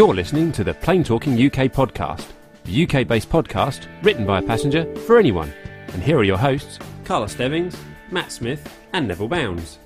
[0.00, 2.26] You're listening to the Plane Talking UK podcast,
[2.64, 5.52] the UK based podcast written by a passenger for anyone.
[5.92, 7.76] And here are your hosts, Carl Stebbings,
[8.10, 9.78] Matt Smith, and Neville Bounds.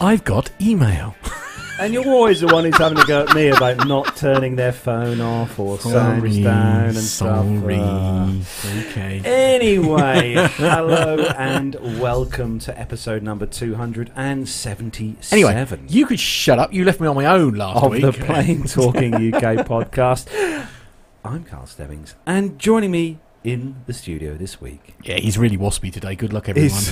[0.00, 1.16] I've got email.
[1.76, 4.70] And you're always the one who's having to go at me about not turning their
[4.70, 7.74] phone off or sounds down and sorry.
[7.74, 8.64] stuff.
[8.64, 9.20] Uh, okay.
[9.24, 16.72] Anyway, hello and welcome to episode number 277 Anyway, you could shut up.
[16.72, 18.02] You left me on my own last of week.
[18.02, 20.68] the Plane Talking UK podcast.
[21.24, 25.92] I'm Carl Stebbings, and joining me in the studio this week Yeah, he's really waspy
[25.92, 26.14] today.
[26.14, 26.82] Good luck, everyone.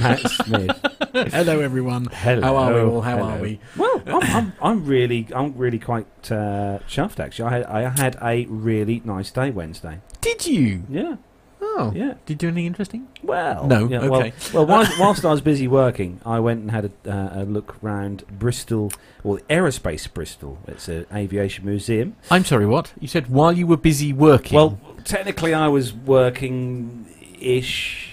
[0.00, 0.84] Matt Smith.
[1.12, 2.06] Hello, everyone.
[2.12, 2.42] Hello.
[2.42, 3.00] How are we all?
[3.00, 3.30] How Hello.
[3.30, 3.60] are we?
[3.76, 7.18] Well, I'm, I'm, I'm really, I'm really quite uh, chuffed.
[7.20, 10.00] Actually, I had, I had a really nice day Wednesday.
[10.20, 10.84] Did you?
[10.88, 11.16] Yeah,
[11.60, 11.92] Oh.
[11.94, 12.14] yeah.
[12.26, 13.08] Did you do anything interesting?
[13.22, 14.32] Well, No, yeah, okay.
[14.52, 17.44] Well, well whilst, whilst I was busy working, I went and had a, uh, a
[17.44, 18.92] look round Bristol,
[19.24, 20.58] or Aerospace Bristol.
[20.66, 22.16] It's an aviation museum.
[22.30, 22.92] I'm sorry, what?
[23.00, 24.56] You said while you were busy working.
[24.56, 27.06] Well, technically, I was working
[27.40, 28.07] ish.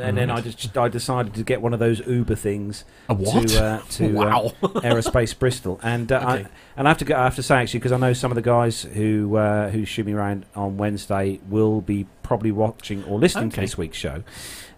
[0.00, 3.48] And then I just I decided to get one of those Uber things a what?
[3.48, 4.48] to uh, to uh.
[4.82, 6.26] Aerospace Bristol, and uh, Okay.
[6.26, 6.46] I,
[6.76, 8.36] and I have to go, I have to say actually because I know some of
[8.36, 13.18] the guys who uh, who shoot me around on Wednesday will be probably watching or
[13.18, 13.62] listening to Okay.
[13.62, 14.22] this week's show.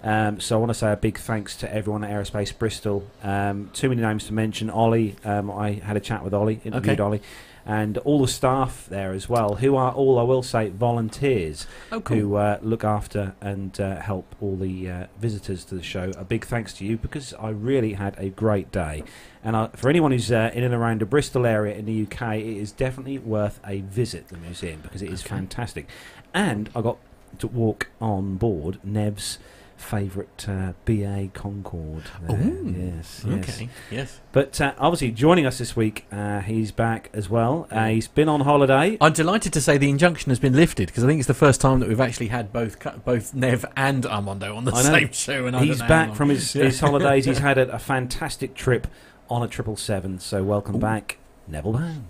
[0.03, 3.07] Um, so I want to say a big thanks to everyone at Aerospace Bristol.
[3.23, 4.71] Um, too many names to mention.
[4.71, 7.03] Ollie, um, I had a chat with Ollie, interviewed Okay.
[7.03, 7.23] Ollie,
[7.71, 12.01] and all the staff there as well, who are all I will say volunteers oh,
[12.01, 12.17] cool.
[12.17, 16.11] who uh, look after and uh, help all the uh, visitors to the show.
[16.17, 19.05] A big thanks to you because I really had a great day.
[19.45, 22.39] And uh, for anyone who's uh, in and around the Bristol area in the UK,
[22.39, 25.37] it is definitely worth a visit the museum because it is Okay.
[25.37, 25.87] fantastic.
[26.35, 26.99] And I got
[27.39, 29.39] to walk on board Nev's
[29.81, 32.05] favourite uh, BA Concorde.
[32.29, 32.39] there.
[32.39, 33.49] Ooh, yes, yes.
[33.49, 33.69] Okay.
[33.91, 34.21] Yes.
[34.33, 37.67] But uh, obviously, joining us this week, uh, he's back as well.
[37.71, 38.99] Uh, he's been on holiday.
[39.01, 41.61] I'm delighted to say the injunction has been lifted because I think it's the first
[41.61, 45.47] time that we've actually had both both Nev and Armando on the same show.
[45.47, 46.65] And He's don't know how back from his, Yeah.
[46.65, 47.25] his holidays.
[47.25, 48.87] He's had a, a fantastic trip
[49.29, 50.19] on a triple seven.
[50.19, 50.81] So welcome Ooh.
[50.81, 52.05] back, Neville Bounds.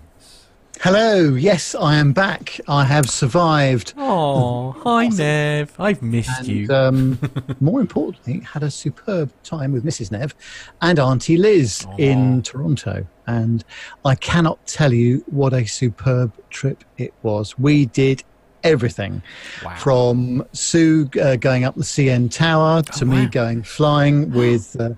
[0.83, 2.59] Hello, yes, I am back.
[2.67, 3.93] I have survived.
[3.99, 5.19] Oh, hi Awesome.
[5.19, 5.75] Nev.
[5.79, 6.73] I've missed And you.
[6.75, 7.19] um,
[7.61, 10.11] more importantly, had a superb time with Mrs.
[10.11, 10.35] Nev
[10.81, 11.97] and Auntie Liz Aw.
[11.99, 13.07] in Toronto.
[13.27, 13.63] And
[14.07, 17.59] I cannot tell you what a superb trip it was.
[17.59, 18.25] We did
[18.65, 19.23] everything
[19.63, 19.75] wow.
[19.77, 24.91] from Sue uh, going up the CN Tower to Oh, me going flying with uh,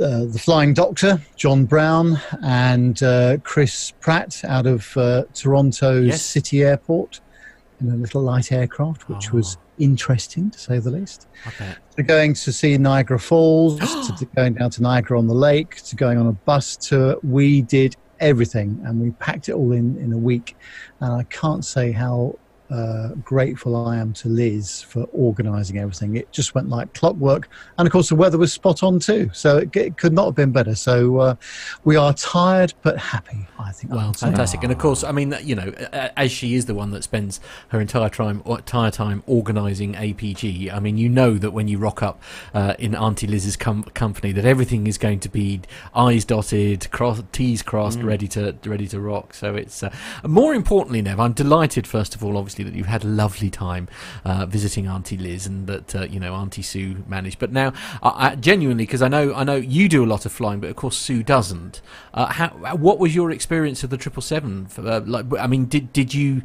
[0.00, 6.22] uh, the Flying Doctor, John Brown, and uh, Chris Pratt out of uh, Toronto's Yes.
[6.22, 7.20] City Airport
[7.80, 9.60] in a little light aircraft, which was Oh.
[9.78, 11.26] interesting to say the least.
[11.96, 13.78] To going to see Niagara Falls,
[14.18, 17.62] to going down to Niagara on the Lake, to going on a bus tour, we
[17.62, 20.56] did everything and we packed it all in in a week.
[21.00, 22.38] And I can't say how
[22.70, 26.16] uh, grateful I am to Liz for organising everything.
[26.16, 29.58] It just went like clockwork, and of course the weather was spot on too, so
[29.58, 30.74] it, it could not have been better.
[30.74, 31.34] So uh,
[31.84, 33.46] we are tired but happy.
[33.58, 33.92] I think.
[33.92, 34.26] Well, say.
[34.26, 35.70] fantastic, and of course, I mean, you know,
[36.16, 40.72] as she is the one that spends her entire time, entire time organising APG.
[40.72, 42.22] I mean, you know that when you rock up
[42.54, 45.60] uh, in Auntie Liz's com- company, that everything is going to be
[45.94, 49.34] I's dotted, cross, T's crossed, ready to ready to rock.
[49.34, 49.90] So it's uh,
[50.24, 53.88] more importantly, Nev, I'm delighted first of all, obviously, that you've had a lovely time
[54.24, 57.38] uh, visiting Auntie Liz, and that uh, you know Auntie Sue managed.
[57.38, 57.72] But now,
[58.02, 60.70] I, I, genuinely, because I know I know you do a lot of flying, but
[60.70, 61.80] of course Sue doesn't.
[62.14, 64.68] Uh, how, what was your experience of the triple seven?
[64.76, 66.42] Uh, like, I mean, did did you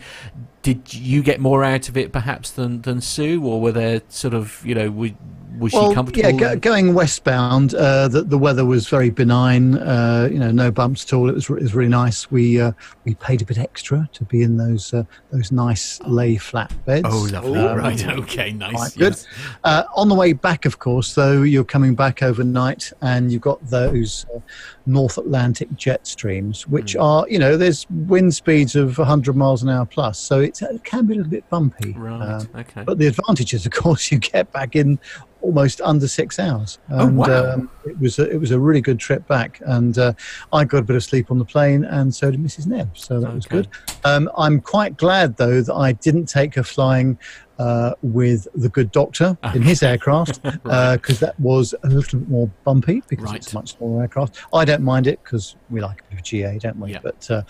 [0.61, 4.33] did you get more out of it perhaps than than Sue, or were there sort
[4.33, 5.11] of you know was,
[5.59, 6.29] was well, she comfortable?
[6.29, 9.77] yeah, go, going westbound, uh, the, the weather was very benign.
[9.77, 11.29] Uh, you know, no bumps at all.
[11.29, 12.29] It was it was really nice.
[12.31, 12.71] We uh,
[13.05, 17.07] we paid a bit extra to be in those uh, those nice lay flat beds.
[17.09, 17.59] oh, lovely.
[17.59, 18.07] Um, right.
[18.07, 18.51] Okay.
[18.51, 18.93] Nice.
[18.95, 19.13] Good.
[19.13, 19.27] yes.
[19.63, 23.65] Uh, on the way back, of course, though, you're coming back overnight, and you've got
[23.69, 24.39] those uh,
[24.85, 27.03] North Atlantic jet streams, which Mm.
[27.03, 30.83] are, you know, there's wind speeds of 100 miles an hour plus, so it's, it
[30.83, 31.93] can be a little bit bumpy.
[31.93, 32.21] Right.
[32.21, 32.83] Um, okay.
[32.83, 34.99] but the advantage is, of course, you get back in
[35.41, 36.79] almost under six hours.
[36.89, 37.53] Oh, And, wow.
[37.53, 40.13] um, it was a, it was a really good trip back, and uh,
[40.53, 42.67] I got a bit of sleep on the plane, and so did Mrs.
[42.67, 42.89] Nev.
[42.93, 43.67] So that was good.
[44.03, 47.17] Um, I'm quite glad though that I didn't take her flying
[47.59, 52.49] uh, with the Good Doctor in his aircraft because that was a little bit more
[52.63, 54.37] bumpy because it's a much smaller aircraft.
[54.53, 56.91] I don't mind it because we like a bit of GA, don't we?
[56.93, 56.99] Yeah.
[57.03, 57.41] But uh,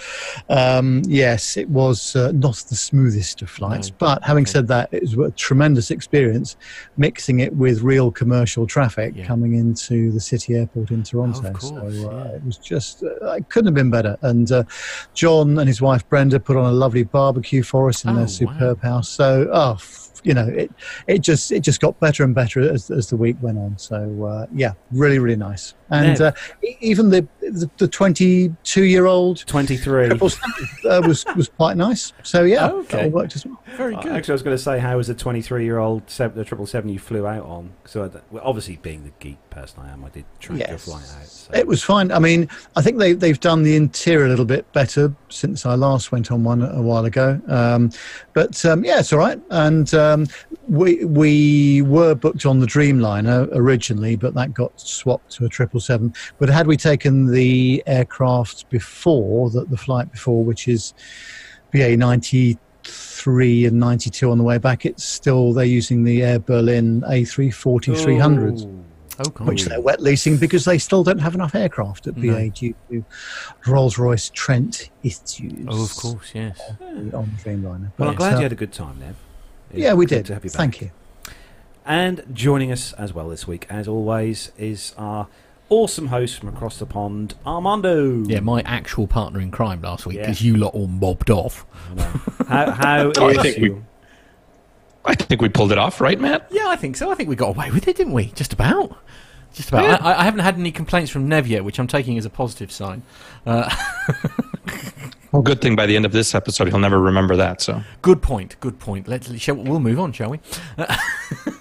[0.50, 3.89] um, yes, it was uh, not the smoothest of flights.
[3.89, 3.95] No.
[4.00, 6.56] But having said that, it was a tremendous experience
[6.98, 9.25] mixing it with real commercial traffic Yeah.
[9.25, 11.51] coming into the city airport in Toronto.
[11.51, 12.36] course, so uh, yeah.
[12.36, 14.18] it was just, uh, it couldn't have been better.
[14.21, 14.63] And uh,
[15.13, 18.27] John and his wife Brenda put on a lovely barbecue for us in Oh, their
[18.27, 19.07] superb house.
[19.09, 19.77] So, oh,
[20.23, 20.71] you know, it
[21.07, 23.77] it just it just got better and better as, as the week went on.
[23.77, 25.73] So uh, yeah, really really nice.
[25.91, 26.21] And Nev.
[26.21, 26.31] uh,
[26.63, 30.11] e- even the the, the 22 year old 23.
[30.11, 32.13] uh, was was quite nice.
[32.23, 32.97] So yeah, Oh, okay.
[32.97, 33.61] that all worked as well.
[33.75, 34.11] Very Uh, good.
[34.13, 36.89] Actually, I was going to say, how was the 23 year old the triple seven
[36.89, 37.71] you flew out on?
[37.85, 40.85] So, I, well, obviously, being the geek person I am, I did track your Yes.
[40.85, 41.27] flight out.
[41.27, 41.51] So.
[41.53, 42.11] It was fine.
[42.11, 45.75] I mean, I think they they've done the interior a little bit better since I
[45.75, 47.41] last went on one a while ago.
[47.47, 47.91] Um,
[48.33, 49.39] but um, yeah, it's all right.
[49.49, 50.27] And um,
[50.69, 55.81] we we were booked on the Dreamliner originally, but that got swapped to a triple
[55.81, 56.13] seven.
[56.38, 60.94] But had we taken the aircraft before the, the flight before, which is
[61.72, 66.24] BA ninety three and ninety two on the way back, it's still they're using the
[66.24, 68.86] Air Berlin A three forty three hundreds Ooh.
[69.19, 69.48] Oh, God.
[69.48, 72.34] which they're wet leasing because they still don't have enough aircraft at No.
[72.34, 73.06] BA due to
[73.68, 75.68] Rolls Royce Trent issues.
[75.68, 76.60] Oh, of course, yes.
[76.80, 77.92] on the Dreamliner.
[77.98, 79.16] Well, I'm glad uh, you had a good time, Nev.
[79.69, 80.25] It's yeah, we did.
[80.27, 80.57] To have you back.
[80.57, 80.92] Thank you.
[81.86, 85.27] And joining us as well this week, as always, is our
[85.71, 88.23] awesome host from across the pond, Armando.
[88.25, 90.23] Yeah, my actual partner in crime last week Yeah.
[90.23, 91.65] because you lot all mobbed off.
[91.89, 92.03] I know.
[92.47, 93.85] How, how Oh, I is think we- you?
[95.03, 96.47] I think we pulled it off, right, Matt?
[96.51, 97.09] Yeah, I think so.
[97.12, 98.25] I think we got away with it, didn't we?
[98.27, 98.95] Just about.
[99.51, 99.83] Just about.
[99.83, 99.97] Yeah.
[100.00, 102.71] I, I haven't had any complaints from Nev yet, which I'm taking as a positive
[102.71, 103.01] sign.
[103.45, 103.67] Uh,
[105.31, 107.62] Well, good thing by the end of this episode, he'll never remember that.
[107.62, 108.57] So good point.
[108.59, 109.07] Good point.
[109.07, 110.41] Let's shall, we'll move on, shall we?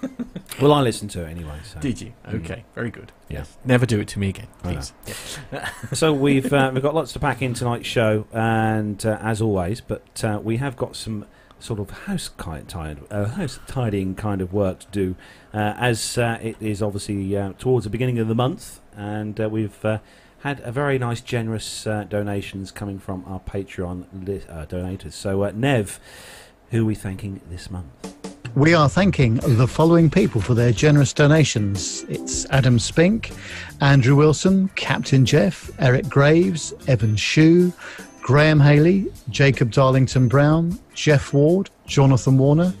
[0.61, 1.59] Well, I listened to it anyway.
[1.63, 1.79] So.
[1.79, 2.13] Did you?
[2.27, 3.11] Okay, very good.
[3.29, 3.39] Yeah.
[3.39, 3.57] Yes.
[3.65, 4.93] Never do it to me again, please.
[5.51, 5.69] Yeah.
[5.93, 9.81] so we've uh, we've got lots to pack in tonight's show, and uh, as always,
[9.81, 11.25] but uh, we have got some
[11.59, 12.73] sort of house kind
[13.11, 15.15] uh, house tidying kind of work to do,
[15.53, 19.49] uh, as uh, it is obviously uh, towards the beginning of the month, and uh,
[19.49, 19.83] we've.
[19.85, 19.99] Uh,
[20.41, 25.13] had a very nice, generous uh, donations coming from our Patreon li- uh, donators.
[25.13, 25.99] So, uh, Nev,
[26.71, 28.30] who are we thanking this month?
[28.55, 32.03] We are thanking the following people for their generous donations.
[32.09, 33.31] It's Adam Spink,
[33.79, 37.71] Andrew Wilson, Captain Jeff, Eric Graves, Evan Shue,
[38.21, 42.73] Graham Haley, Jacob Darlington Brown, Jeff Ward, Jonathan Warner,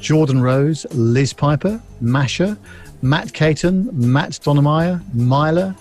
[0.00, 2.56] Jordan Rose, Liz Piper, Masha,
[3.02, 5.76] Matt Caton, Matt Donemeyer, Myla,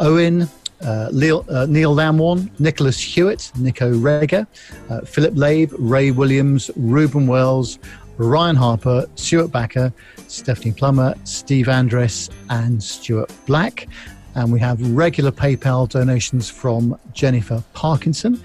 [0.00, 0.48] Owen,
[0.80, 4.46] uh, Neil, uh, Neil Lamworn, Nicholas Hewitt, Nico Reger,
[4.88, 7.78] uh, Philip Labe, Ray Williams, Ruben Wells,
[8.18, 9.92] Ryan Harper, Stuart Backer,
[10.26, 13.88] Stephanie Plummer, Steve Andress, and Stuart Black.
[14.34, 18.40] And we have regular PayPal donations from Jennifer Parkinson.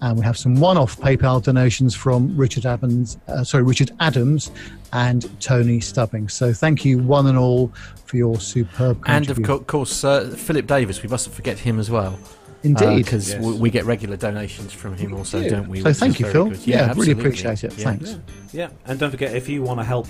[0.00, 4.50] And we have some one-off PayPal donations from Richard Adams, uh, sorry, Richard Adams
[4.92, 6.28] and Tony Stubbing.
[6.28, 7.72] So thank you, one and all,
[8.04, 11.02] for your superb And of co- course, uh, Philip Davis.
[11.02, 12.18] We mustn't forget him as well.
[12.62, 13.04] Indeed.
[13.04, 13.42] because Yes.
[13.44, 15.50] we, we get regular donations from him also, do.
[15.50, 15.80] don't we?
[15.80, 16.50] So which thank you, Phil.
[16.50, 16.66] good.
[16.66, 17.76] Yeah, really appreciate it.
[17.76, 17.84] Yeah.
[17.84, 18.18] Thanks.
[18.52, 20.06] Yeah, and don't forget if you want to help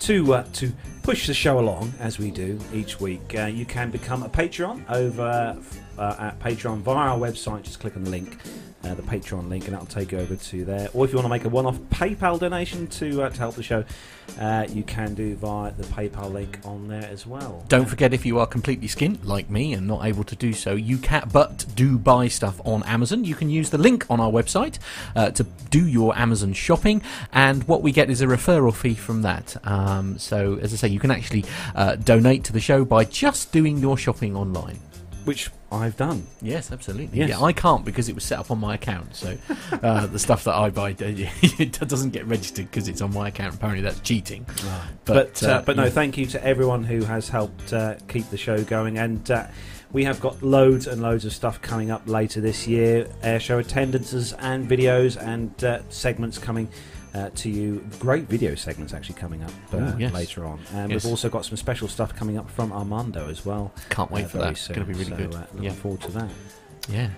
[0.00, 0.72] to uh, to
[1.02, 4.84] push the show along as we do each week, uh, you can become a Patreon
[4.90, 5.56] over
[5.98, 7.62] uh, at Patreon via our website.
[7.62, 8.36] Just click on the link,
[8.86, 10.88] uh, the Patreon link, and that'll take you over to there.
[10.94, 13.62] Or if you want to make a one-off PayPal donation to uh, to help the
[13.62, 13.84] show,
[14.40, 17.64] uh, you can do via the PayPal link on there as well.
[17.68, 20.74] Don't forget if you are completely skint like me and not able to do so,
[20.74, 23.24] you can but do buy stuff on Amazon.
[23.24, 24.78] You can use the link on our website
[25.14, 27.02] uh, to do your Amazon shopping,
[27.32, 29.56] and what we get is a referral fee from that.
[29.66, 33.52] Um, so, as I say, you can actually uh, donate to the show by just
[33.52, 34.78] doing your shopping online.
[35.26, 36.26] Which I've done.
[36.40, 37.18] Yes, absolutely.
[37.18, 37.30] Yes.
[37.30, 39.14] Yeah, I can't because it was set up on my account.
[39.16, 39.36] So
[39.82, 43.54] uh, the stuff that I buy it doesn't get registered because it's on my account.
[43.54, 44.46] Apparently, that's cheating.
[45.04, 45.90] But uh, but no, yeah.
[45.90, 49.46] thank you to everyone who has helped uh, keep the show going, and uh,
[49.92, 53.08] we have got loads and loads of stuff coming up later this year.
[53.22, 56.68] Air show attendances and videos and uh, segments coming.
[57.16, 60.12] Uh, to you, great video segments actually coming up uh, Ooh, yes.
[60.12, 61.02] later on, and Yes.
[61.04, 63.72] we've also got some special stuff coming up from Armando as well.
[63.88, 64.52] Can't wait uh, for very that.
[64.52, 64.76] It's soon.
[64.76, 65.34] going to be really So, good.
[65.34, 66.30] Uh, looking yeah, forward to that.
[66.90, 67.08] yeah.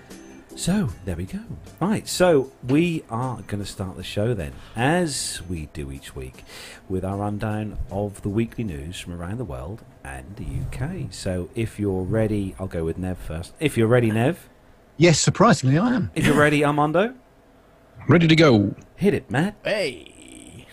[0.55, 1.39] So there we go.
[1.81, 6.43] Right, so we are going to start the show then, as we do each week,
[6.87, 10.45] with our rundown of the weekly news from around the world and the
[10.85, 11.11] UK.
[11.11, 13.53] So if you're ready, I'll go with Nev first.
[13.59, 14.47] If you're ready, Nev.
[14.97, 16.11] Yes, surprisingly, I am.
[16.15, 17.15] If you're ready, Armando.
[18.09, 18.73] Ready to go.
[18.95, 19.53] Hit it, Matt.
[19.63, 20.65] Hey.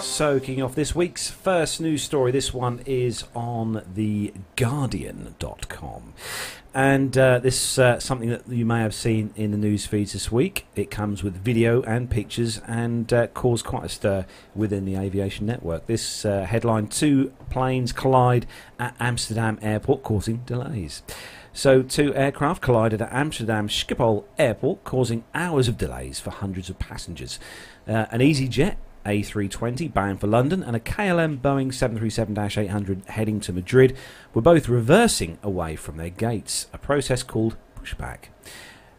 [0.00, 6.14] So, kicking off this week's first news story, this one is on the Guardian.com.
[6.76, 10.30] And uh, this uh, something that you may have seen in the news feeds this
[10.30, 10.66] week.
[10.76, 15.46] It comes with video and pictures and uh, caused quite a stir within the aviation
[15.46, 15.86] network.
[15.86, 18.44] This uh, headline Two planes collide
[18.78, 21.02] at Amsterdam airport, causing delays.
[21.54, 26.78] So, two aircraft collided at Amsterdam Schiphol Airport, causing hours of delays for hundreds of
[26.78, 27.40] passengers.
[27.88, 33.52] Uh, an EasyJet A320 bound for London and a KLM Boeing 737 800 heading to
[33.52, 33.96] Madrid
[34.34, 38.28] were both reversing away from their gates, a process called pushback.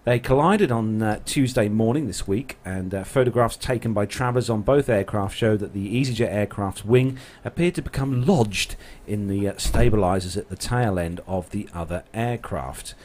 [0.08, 4.62] They collided on uh, Tuesday morning this week, and uh, photographs taken by travellers on
[4.62, 9.54] both aircraft show that the EasyJet aircraft's wing appeared to become lodged in the uh,
[9.56, 12.96] stabilisers at the tail end of the other aircraft.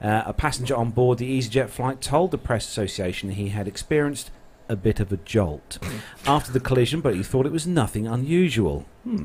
[0.00, 4.30] Uh, a passenger on board the EasyJet flight told the Press Association he had experienced
[4.68, 5.78] a bit of a jolt
[6.26, 8.86] after the collision, but he thought it was nothing unusual.
[9.04, 9.24] Hmm.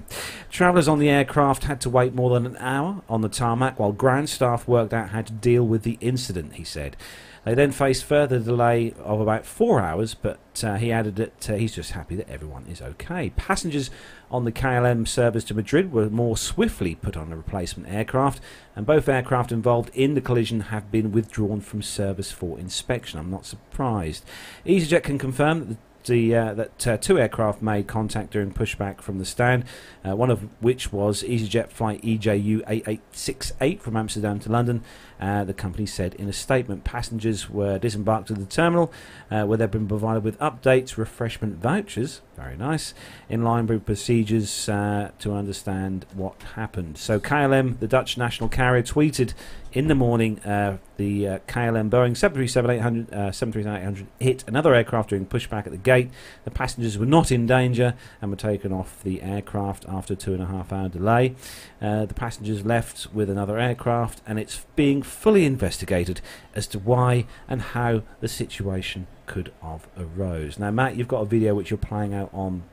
[0.49, 3.91] Travellers on the aircraft had to wait more than an hour on the tarmac while
[3.91, 6.97] ground staff worked out how to deal with the incident, he said.
[7.45, 11.55] They then faced further delay of about four hours, but uh, he added that uh,
[11.55, 13.31] he's just happy that everyone is okay.
[13.31, 13.89] Passengers
[14.29, 18.41] on the KLM service to Madrid were more swiftly put on a replacement aircraft,
[18.75, 23.19] and both aircraft involved in the collision have been withdrawn from service for inspection.
[23.19, 24.25] I'm not surprised.
[24.65, 29.01] EasyJet can confirm that the the, uh, that uh, two aircraft made contact during pushback
[29.01, 29.65] from the stand,
[30.05, 34.83] uh, one of which was EasyJet flight EJU 8868 from Amsterdam to London.
[35.19, 38.91] Uh, the company said in a statement passengers were disembarked at the terminal
[39.29, 42.93] uh, where they've been provided with updates, refreshment vouchers, very nice,
[43.27, 46.97] in line with procedures uh, to understand what happened.
[46.97, 49.33] So KLM, the Dutch national carrier, tweeted
[49.71, 55.25] in the morning, uh, the uh, KLM Boeing 737-800, uh, 737-800 hit another aircraft during
[55.25, 56.09] pushback at the gate.
[56.43, 60.33] The passengers were not in danger and were taken off the aircraft after a two
[60.33, 61.35] and a half hour delay.
[61.79, 66.21] The passengers left with another aircraft, and it's being fully investigated
[66.55, 70.57] as to why and how the situation could have arose.
[70.57, 72.63] Now, Matt, you've got a video which you're playing out on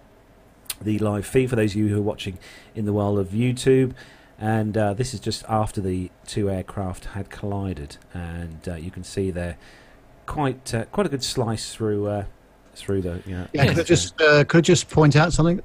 [0.81, 2.39] the live feed for those of you who are watching
[2.75, 3.95] in the world of YouTube
[4.39, 9.03] and uh, this is just after the two aircraft had collided, and uh, you can
[9.03, 9.57] see there
[10.27, 12.25] quite uh, quite a good slice through uh,
[12.75, 13.47] through the you know.
[13.53, 15.63] Yeah, could I just uh, could I just point out something?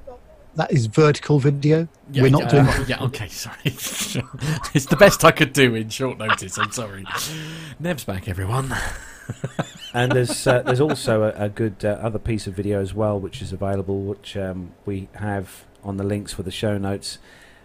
[0.54, 1.88] That is vertical video.
[2.14, 2.66] We're not doing.
[2.66, 3.56] uh, Yeah, okay, sorry.
[3.64, 6.58] it's the best I could do in short notice.
[6.58, 7.04] I'm sorry.
[7.80, 8.74] Nev's back, everyone.
[9.94, 13.18] and there's uh, there's also a, a good uh, other piece of video as well,
[13.18, 17.18] which is available, which um, we have on the links for the show notes.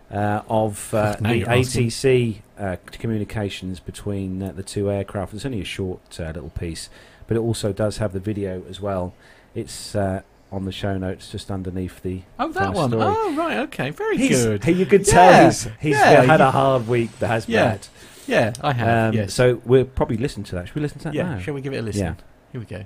[0.10, 1.48] Uh, of uh, the you're.
[1.48, 5.34] ATC uh, communications between uh, the two aircraft.
[5.34, 6.90] It's only a short uh, little piece,
[7.28, 9.14] but it also does have the video as well.
[9.54, 12.22] It's uh, on the show notes just underneath the.
[12.40, 12.90] Oh, that first one.
[12.90, 13.04] story.
[13.06, 13.58] Oh, right.
[13.60, 13.90] Okay.
[13.90, 14.64] Very He's- good.
[14.64, 17.66] He, you could tell Yeah, he's, he's yeah, had a hard week, the has Yeah,
[17.66, 17.90] Matt.
[18.28, 19.10] Yeah, I have.
[19.10, 19.34] Um, yes.
[19.34, 20.68] So we'll probably listen to that.
[20.68, 21.36] Should we listen to that yeah.
[21.36, 21.40] now?
[21.40, 22.02] Shall we give it a listen?
[22.04, 22.16] Yeah.
[22.52, 22.86] Here we go.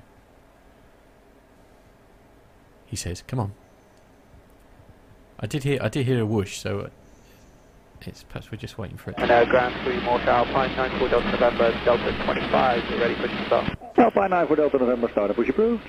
[2.86, 3.53] He says, "Come on."
[5.39, 5.80] I did hear.
[5.82, 6.58] I did hear a whoosh.
[6.60, 6.89] So uh,
[8.01, 9.15] it's perhaps we're just waiting for it.
[9.18, 13.77] And uh, Ground 3 Mortar Alpine 94 Delta November Delta 25, you're ready for start.
[13.98, 15.84] Alpine 9 for Delta November, start push approved.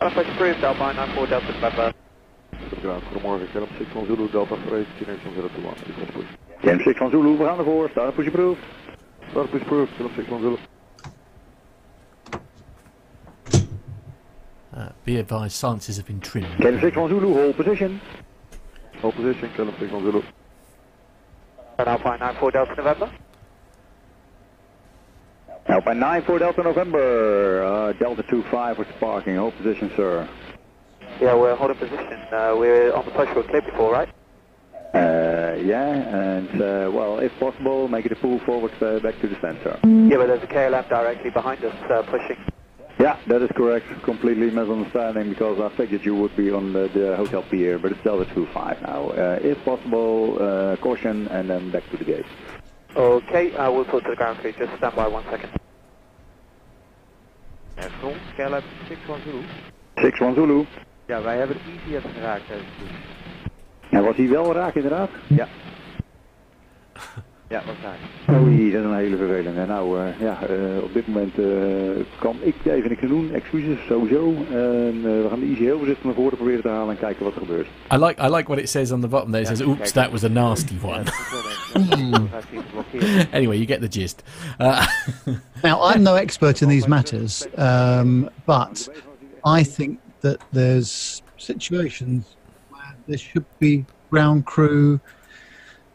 [0.00, 1.92] Alpha approved, Alpine 94 Delta November.
[2.82, 3.48] Ground, goedemorgen.
[3.52, 5.74] Kelp 6 van Zulu, Delta Freight, Chinees van 021.
[5.74, 6.26] Please push.
[6.62, 8.60] Jam 6 van Zulu, we gaan ervoor, start push approved.
[9.30, 10.56] Start push approved, Kelp 6 van Zulu.
[14.76, 16.58] Uh, be advised, silences have been trimmed.
[16.58, 18.00] Jam 6 van Zulu, hold position.
[19.00, 20.22] Hold position, Kelp 6 van Zulu.
[21.78, 23.10] And Alpine 94 Delta November.
[25.68, 30.28] Alpine 9 for Delta November, uh, Delta 25 with parking, hold position, sir.
[31.20, 32.20] Yeah, we're holding position.
[32.32, 34.08] Uh, we're on the push for clear before, right?
[34.94, 39.26] Uh, yeah, and uh, well, if possible, make it a pull forward uh, back to
[39.26, 39.78] the center.
[40.08, 42.36] Yeah, but there's a KLM directly behind us uh, pushing.
[43.00, 43.86] Yeah, that is correct.
[44.04, 48.02] Completely misunderstanding because I figured you would be on the, the hotel pier, but it's
[48.04, 49.08] Delta 25 now.
[49.10, 52.24] Uh, if possible, uh, caution and then back to the gate.
[52.96, 54.52] Okay, uh, we'll talk to the ground crew.
[54.52, 55.52] Just stand by one second.
[57.76, 59.42] Ja, grond, KLM 6 van Zulu.
[59.94, 60.66] 6 van Zulu.
[61.06, 62.46] Ja, wij hebben EasyJet geraakt.
[62.46, 65.10] tijdens het En was hij wel raak inderdaad?
[65.26, 65.48] Ja.
[67.48, 68.40] Ja, wat raak.
[68.42, 69.66] Oei, dat is een hele vervelende.
[69.66, 71.46] Nou eh, ja, eh, op dit moment eh,
[72.18, 73.32] kan ik even niks doen.
[73.32, 74.34] Excuses, sowieso.
[74.50, 77.34] En we gaan de Easy heel voorzichtig naar voren proberen te halen en kijken wat
[77.34, 77.66] er gebeurt.
[77.92, 78.22] I like.
[78.22, 79.42] I like what it says on the bottom there.
[79.42, 81.04] It says, "Oops, that was a nasty one."
[83.32, 84.22] anyway, you get the gist.
[84.60, 84.86] Uh,
[85.62, 88.88] Now, I'm no expert in these matters, um, but
[89.44, 92.36] I think that there's situations
[92.70, 95.00] where there should be ground crew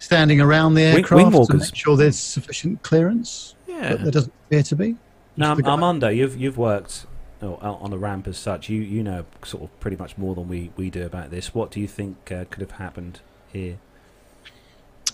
[0.02, 3.56] standing around the aircraft wing to make sure there's sufficient clearance.
[3.68, 3.92] Yeah.
[3.92, 4.96] But there doesn't appear to be.
[5.38, 7.06] Now, Just the guy- Armando, you've you've worked
[7.42, 8.68] oh, on the ramp as such.
[8.68, 11.56] You you know sort of pretty much more than we, we do about this.
[11.56, 13.22] What do you think uh, could have happened
[13.54, 13.78] here?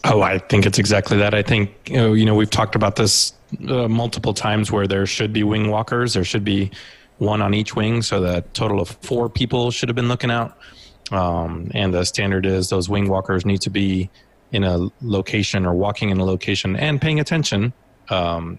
[0.03, 1.34] Oh, I think it's exactly that.
[1.34, 3.34] I think you know, you know we've talked about this
[3.67, 6.13] uh, multiple times where there should be wing walkers.
[6.13, 6.72] There should be
[7.17, 10.58] one on each wing, so that total of four people should have been looking out.
[11.12, 14.10] Um, and the standard is those wing walkers need to be
[14.51, 17.73] in a location or walking in a location and paying attention
[18.09, 18.57] um,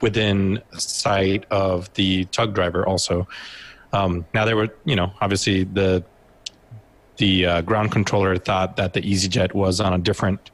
[0.00, 2.86] within sight of the tug driver.
[2.86, 3.26] Also,
[3.92, 6.04] um, now there were you know obviously the
[7.16, 10.50] the uh, ground controller thought that the EasyJet was on a different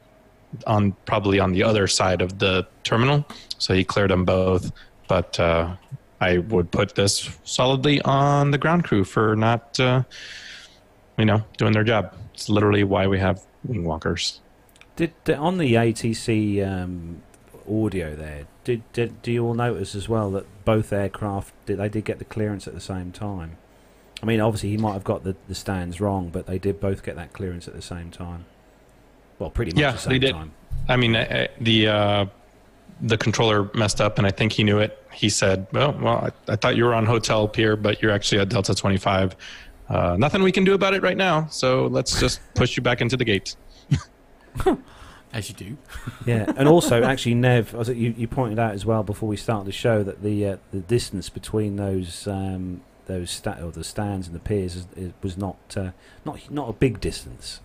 [0.65, 3.25] on probably on the other side of the terminal,
[3.57, 4.71] so he cleared them both.
[5.07, 5.75] But uh,
[6.19, 10.03] I would put this solidly on the ground crew for not, uh,
[11.17, 12.13] you know, doing their job.
[12.33, 14.41] It's literally why we have wing walkers.
[14.97, 17.21] Did on the ATC um,
[17.69, 18.47] audio there?
[18.63, 22.19] Did, did do you all notice as well that both aircraft did they did get
[22.19, 23.57] the clearance at the same time?
[24.21, 27.03] I mean, obviously he might have got the, the stands wrong, but they did both
[27.03, 28.45] get that clearance at the same time.
[29.37, 30.31] Well, pretty much Yeah, the same they did.
[30.33, 30.51] time.
[30.89, 32.25] I mean, uh, uh, the uh,
[33.01, 35.01] the controller messed up, and I think he knew it.
[35.13, 38.41] He said, "Well, well, I, I thought you were on hotel pier, but you're actually
[38.41, 39.35] at Delta 25.
[39.89, 41.45] Uh, nothing we can do about it right now.
[41.47, 43.55] So let's just push you back into the gate."
[45.33, 45.77] As you do.
[46.25, 49.67] yeah, and also actually, Nev, as you, you pointed out as well before we started
[49.67, 54.27] the show that the uh, the distance between those um, those sta- or the stands
[54.27, 55.91] and the piers is, is, was not uh,
[56.23, 57.59] not not a big distance.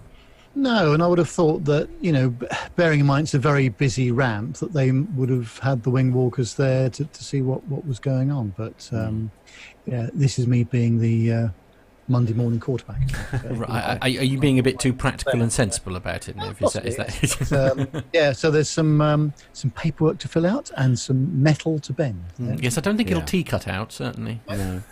[0.54, 2.34] No, and I would have thought that, you know,
[2.76, 6.12] bearing in mind it's a very busy ramp, that they would have had the wing
[6.12, 8.52] walkers there to, to see what, what was going on.
[8.56, 9.30] But um,
[9.86, 11.48] yeah, this is me being the uh,
[12.12, 13.00] Monday morning quarterback.
[13.44, 16.60] Right, Are, are you being a bit too practical and sensible about it, Nev?
[16.62, 16.84] Is that,
[17.24, 17.52] is that
[17.94, 21.92] um, yeah, so there's some um, some paperwork to fill out and some metal to
[21.92, 22.22] bend.
[22.40, 23.16] Mm, Yes, I don't think Yeah.
[23.16, 24.40] it'll T cut out, certainly.
[24.48, 24.82] No.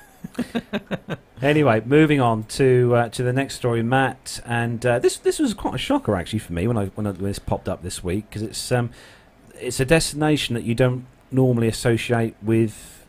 [1.42, 4.40] anyway, moving on to uh, to the next story, Matt.
[4.44, 7.10] And uh, this this was quite a shocker actually for me when I when, I,
[7.12, 8.90] when this popped up this week because it's um
[9.54, 12.99] it's a destination that you don't normally associate with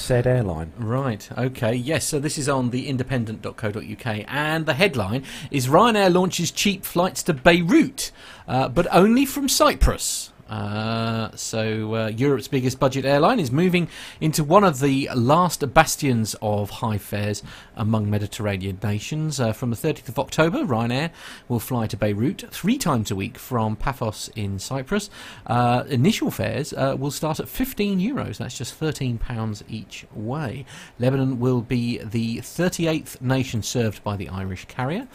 [0.00, 0.72] said airline.
[0.78, 1.74] Right, okay.
[1.74, 7.22] Yes, so this is on the independent.co.uk, and the headline is Ryanair launches cheap flights
[7.24, 8.10] to Beirut,
[8.48, 10.32] uh, but only from Cyprus.
[10.50, 13.88] Uh, so, uh, Europe's biggest budget airline is moving
[14.20, 17.42] into one of the last bastions of high fares
[17.76, 19.38] among Mediterranean nations.
[19.38, 21.10] Uh, from the 30th of October, Ryanair
[21.48, 25.08] will fly to Beirut three times a week from Paphos in Cyprus.
[25.46, 30.64] Uh, initial fares uh, will start at 15 euros, that's just 13 pounds each way.
[30.98, 35.06] Lebanon will be the 38th nation served by the Irish carrier.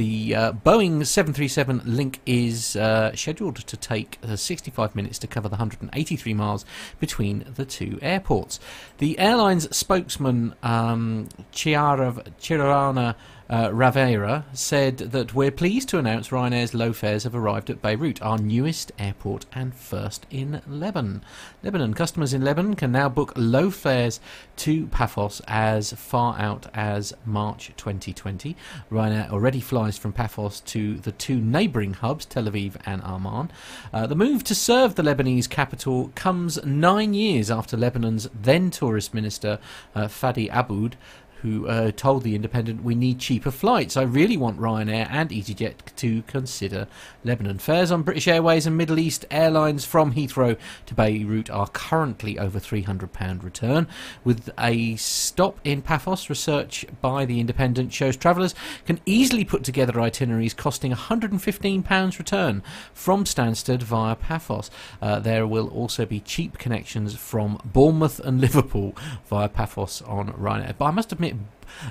[0.00, 5.46] The uh, Boeing 737 link is uh, scheduled to take uh, 65 minutes to cover
[5.50, 6.64] the 183 miles
[6.98, 8.58] between the two airports.
[8.96, 13.14] The airline's spokesman, um, Chiara, Chirana
[13.50, 18.22] uh, Ravera, said that we're pleased to announce Ryanair's low fares have arrived at Beirut,
[18.22, 21.24] our newest airport and first in Lebanon.
[21.60, 24.20] Lebanon customers in Lebanon can now book low fares
[24.54, 28.56] to Paphos as far out as March 2020.
[28.88, 33.50] Ryanair already flies from Paphos to the two neighbouring hubs, Tel Aviv and Amman.
[33.92, 39.12] Uh, the move to serve the Lebanese capital comes nine years after Lebanon's then tourist
[39.12, 39.58] minister,
[39.96, 40.96] uh, Fadi Aboud,
[41.42, 43.96] who uh, told the Independent, "We need cheaper flights.
[43.96, 46.86] I really want Ryanair and EasyJet to consider
[47.24, 47.58] Lebanon.
[47.58, 52.58] Fares on British Airways and Middle East airlines from Heathrow to Beirut are currently over
[52.58, 53.86] £300 return.
[54.24, 58.54] With a stop in Paphos, research by the Independent shows travellers
[58.86, 64.70] can easily put together itineraries costing £115 return from Stansted via Paphos.
[65.00, 68.96] Uh, there will also be cheap connections from Bournemouth and Liverpool
[69.28, 70.76] via Paphos on Ryanair.
[70.78, 71.29] But I must admit,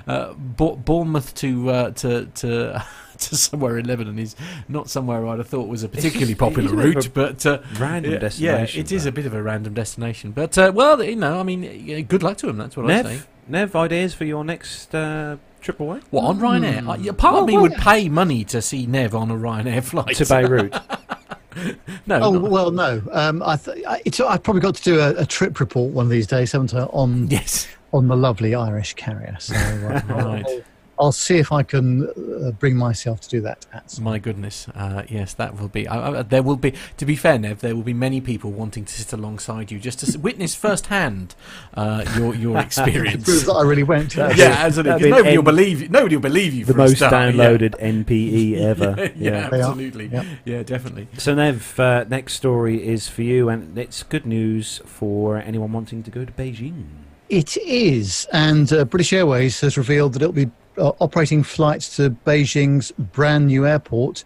[0.06, 2.84] uh, Bournemouth to uh, to to
[3.18, 4.34] to somewhere in Lebanon is
[4.68, 7.46] not somewhere I'd have thought was a particularly popular It's a bit of route, but
[7.46, 9.08] uh, random destination, Yeah, it is though.
[9.08, 12.38] a bit of a random destination, but uh, well, you know, I mean, good luck
[12.38, 12.56] to them.
[12.56, 13.08] That's what I say.
[13.12, 17.04] Nev, Nev, ideas for your next uh, trip away What on Ryanair?
[17.04, 20.24] Yeah, part of me would pay money to see Nev on a Ryanair flight to
[20.26, 20.72] Beirut?
[22.06, 23.02] no, oh not- well, no.
[23.12, 26.06] Um, I th- I- it's, I've probably got to do a, a trip report one
[26.06, 26.84] of these days, haven't I?
[26.84, 29.36] On yes, on the lovely Irish carrier.
[29.40, 30.44] So uh, Right.
[30.46, 30.60] I'll,
[31.06, 33.64] I'll see if I can uh, bring myself to do that.
[33.72, 35.88] At some My goodness, uh, yes, that will be.
[35.88, 36.74] Uh, there will be.
[36.98, 40.00] To be fair, Nev, there will be many people wanting to sit alongside you just
[40.00, 41.34] to witness firsthand
[41.72, 43.24] uh, your your experience.
[43.24, 44.14] Proves that I really went.
[44.14, 44.90] That'd yeah, be- absolutely.
[44.92, 45.88] that'd 'cause be Nobody will believe you.
[45.88, 46.64] Nobody will believe you.
[46.66, 47.30] the for a most start, yeah.
[47.48, 48.94] downloaded NPE ever.
[48.98, 49.48] yeah, yeah.
[49.48, 49.68] They are.
[49.70, 50.06] absolutely.
[50.08, 50.26] Yep.
[50.44, 51.08] Yeah, definitely.
[51.16, 56.02] So Nev, uh, next story is for you, and it's good news for anyone wanting
[56.02, 56.84] to go to Beijing.
[57.30, 62.10] It is, and uh, British Airways has revealed that it'll be uh, operating flights to
[62.10, 64.24] Beijing's brand new airport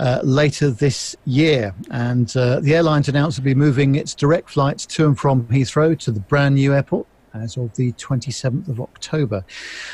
[0.00, 1.72] uh, later this year.
[1.92, 5.96] And uh, the airline's announced it'll be moving its direct flights to and from Heathrow
[6.00, 9.44] to the brand new airport as of the 27th of October.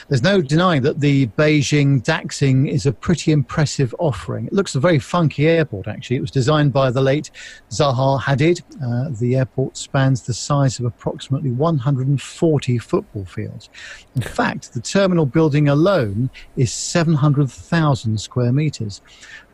[0.09, 4.47] There's no denying that the Beijing Daxing is a pretty impressive offering.
[4.47, 6.17] It looks a very funky airport, actually.
[6.17, 7.31] It was designed by the late
[7.71, 8.63] Zaha Hadid.
[8.83, 13.69] Uh, the airport spans the size of approximately 140 football fields.
[14.15, 19.01] In fact, the terminal building alone is 700,000 square metres.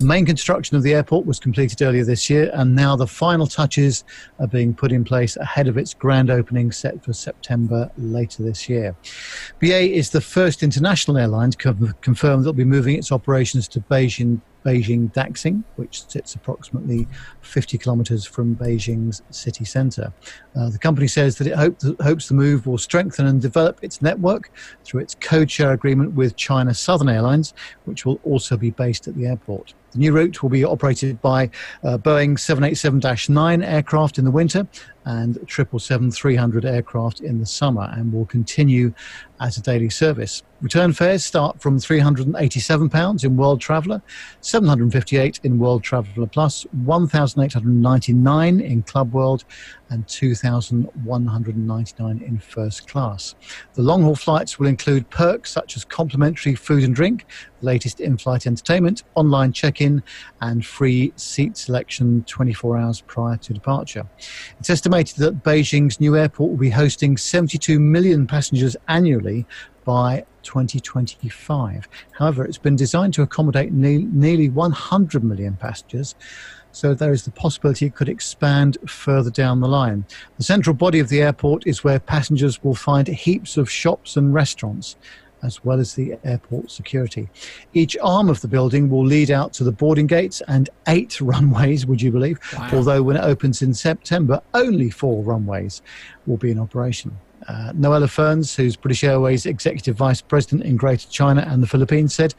[0.02, 3.46] The main construction of the airport was completed earlier this year, and now the final
[3.46, 4.02] touches
[4.40, 8.68] are being put in place ahead of its grand opening set for September later this
[8.68, 8.96] year.
[9.60, 13.78] BA is the first international airline to confirm that it'll be moving its operations to
[13.78, 14.40] Beijing.
[14.64, 17.06] Beijing Daxing, which sits approximately
[17.40, 20.12] 50 kilometres from Beijing's city centre.
[20.56, 24.02] Uh, the company says that it hope hopes the move will strengthen and develop its
[24.02, 24.50] network
[24.84, 29.14] through its code share agreement with China Southern Airlines, which will also be based at
[29.14, 29.74] the airport.
[29.92, 31.50] The new route will be operated by
[31.84, 34.66] uh, Boeing 787 9 aircraft in the winter
[35.04, 38.94] and 777-300 aircraft in the summer and will continue
[39.42, 40.42] as a daily service.
[40.60, 44.00] Return fares start from £387 in World Traveller,
[44.42, 49.44] £758 in World Traveller Plus, Plus, £1,899 in Club World,
[49.92, 53.34] and 2,199 in First Class.
[53.74, 57.26] The long haul flights will include perks such as complimentary food and drink,
[57.60, 60.02] latest in flight entertainment, online check in,
[60.40, 64.06] and free seat selection 24 hours prior to departure.
[64.58, 69.46] It's estimated that Beijing's new airport will be hosting 72 million passengers annually
[69.84, 71.88] by 2025.
[72.12, 76.14] However, it's been designed to accommodate ne- nearly 100 million passengers.
[76.72, 80.06] So there is the possibility it could expand further down the line.
[80.38, 84.32] The central body of the airport is where passengers will find heaps of shops and
[84.32, 84.96] restaurants,
[85.42, 87.28] as well as the airport security.
[87.74, 91.84] Each arm of the building will lead out to the boarding gates and eight runways,
[91.84, 92.38] would you believe?
[92.72, 95.82] Although when it opens in September, only four runways
[96.26, 97.18] will be in operation.
[97.48, 102.14] Uh, Noella Ferns, who's British Airways Executive Vice President in Greater China and the Philippines,
[102.14, 102.34] said,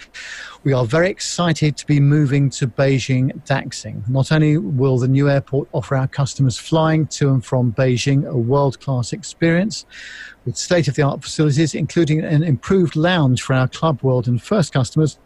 [0.64, 4.08] We are very excited to be moving to Beijing Daxing.
[4.08, 8.38] Not only will the new airport offer our customers flying to and from Beijing a
[8.38, 9.86] world class experience
[10.46, 14.42] with state of the art facilities, including an improved lounge for our Club World and
[14.42, 15.20] First customers,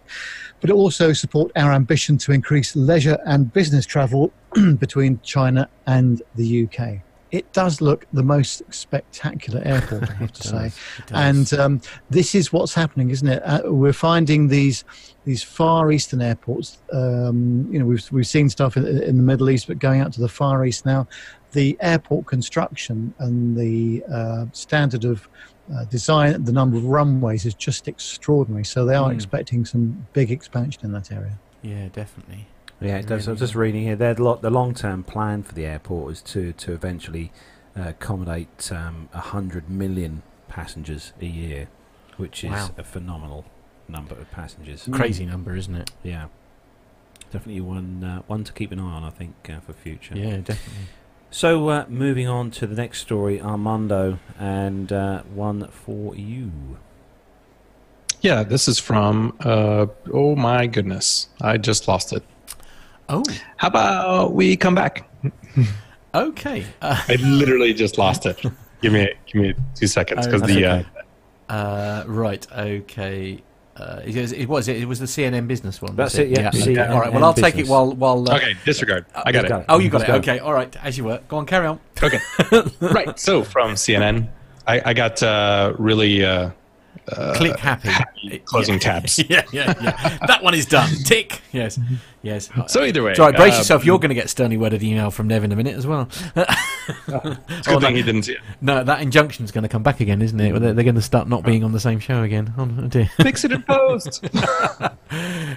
[0.60, 4.32] but it also support our ambition to increase leisure and business travel
[4.80, 10.48] between China and the UK it does look the most spectacular airport, I have to
[10.48, 10.72] say.
[11.12, 13.42] And um, this is what's happening, isn't it?
[13.44, 14.84] Uh, we're finding these
[15.26, 16.78] these far eastern airports.
[16.94, 20.14] Um, you know, we've we've seen stuff in, in, the Middle East, but going out
[20.14, 21.08] to the Far East now,
[21.52, 25.28] the airport construction and the uh, standard of
[25.74, 28.64] uh, design, the number of runways is just extraordinary.
[28.64, 29.16] So they are mm.
[29.16, 31.38] expecting some big expansion in that area.
[31.62, 32.48] Yeah, definitely.
[32.80, 33.28] Yeah, it does.
[33.28, 33.96] I was just reading here.
[33.96, 37.32] They're the, the long-term plan for the airport is to to eventually
[37.76, 41.70] uh, accommodate um, hundred million passengers a year,
[42.18, 42.70] which is wow.
[42.78, 43.46] a phenomenal
[43.88, 44.88] number of passengers.
[44.92, 45.92] Crazy number, isn't it?
[46.04, 46.28] Yeah,
[47.32, 49.04] definitely one uh, one to keep an eye on.
[49.04, 50.16] I think uh, for future.
[50.16, 50.88] Yeah, definitely.
[51.30, 56.78] So uh, moving on to the next story, Armando, and uh, one for you.
[58.22, 59.36] Yeah, this is from.
[59.40, 62.24] Uh, oh my goodness, I just lost it.
[63.10, 63.24] Oh.
[63.58, 65.10] How about we come back?
[66.16, 66.66] okay.
[66.82, 68.42] Uh, I literally just lost it.
[68.82, 70.86] give me give me two seconds because oh, the okay.
[71.50, 73.42] uh, right okay.
[73.78, 75.96] Uh, it, it was it, it was the CNN business one.
[75.96, 76.30] That's it.
[76.30, 76.50] Yeah.
[76.54, 76.62] yeah.
[76.62, 76.88] Okay.
[76.88, 77.14] All right.
[77.14, 78.30] Well, I'll take it while while.
[78.34, 78.56] okay.
[78.66, 79.06] Disregard.
[79.14, 79.50] I got it.
[79.50, 79.66] got it.
[79.70, 80.10] Oh, you got it.
[80.10, 80.40] Okay.
[80.40, 80.76] All right.
[80.84, 81.22] As you were.
[81.28, 81.46] Go on.
[81.46, 81.80] Carry on.
[82.02, 82.20] Okay.
[82.82, 83.20] right.
[83.20, 84.30] So from CNN,
[84.66, 86.26] I, I got uh, really.
[86.26, 86.52] Uh,
[87.36, 87.88] Click happy.
[87.88, 88.80] happy closing yeah.
[88.80, 89.20] tabs.
[89.30, 90.18] yeah, yeah, yeah.
[90.28, 90.90] that one is done.
[91.06, 91.42] Tick.
[91.54, 91.80] Yes,
[92.22, 92.50] yes.
[92.68, 93.86] So either way, right, brace uh, yourself.
[93.86, 96.10] You're going to get sternly worded email from Nev in a minute as well.
[96.90, 98.40] It's a good Oh, thing that- he didn't see it.
[98.62, 100.58] No, that injunction's going to come back again, isn't it?
[100.58, 102.54] They're, they're going to start not being on the same show again.
[102.58, 103.10] Oh, dear.
[103.22, 104.26] Fix it in post.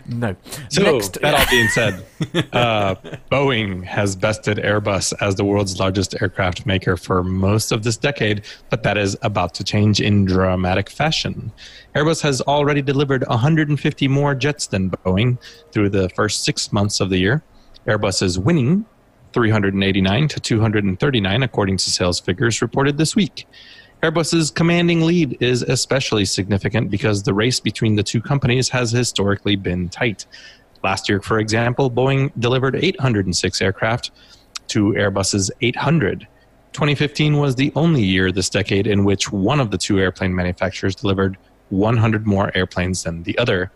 [0.07, 0.37] No.
[0.69, 2.05] So Next, that all being said,
[2.53, 2.95] uh,
[3.31, 8.43] Boeing has bested Airbus as the world's largest aircraft maker for most of this decade,
[8.71, 11.53] but that is about to change in dramatic fashion.
[11.97, 15.37] Airbus has already delivered 150 more jets than Boeing
[15.73, 17.45] through the first six months of the year.
[17.87, 18.85] Airbus is winning
[19.33, 23.47] 389 to 239, according to sales figures reported this week.
[24.03, 29.55] Airbus's commanding lead is especially significant because the race between the two companies has historically
[29.55, 30.27] been tight.
[30.83, 34.11] Last year, for example, Boeing delivered 806 aircraft
[34.69, 36.27] to Airbus's 800.
[36.73, 40.97] 2015 was the only year this decade in which one of the two airplane manufacturers
[40.97, 41.37] delivered
[41.69, 43.71] 100 more airplanes than the other.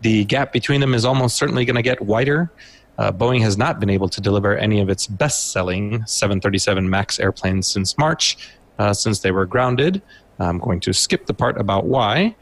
[0.00, 2.50] The gap between them is almost certainly going to get wider.
[2.98, 7.18] Uh, Boeing has not been able to deliver any of its best selling 737 MAX
[7.18, 8.38] airplanes since March,
[8.78, 10.02] uh, since they were grounded.
[10.38, 12.34] I'm going to skip the part about why.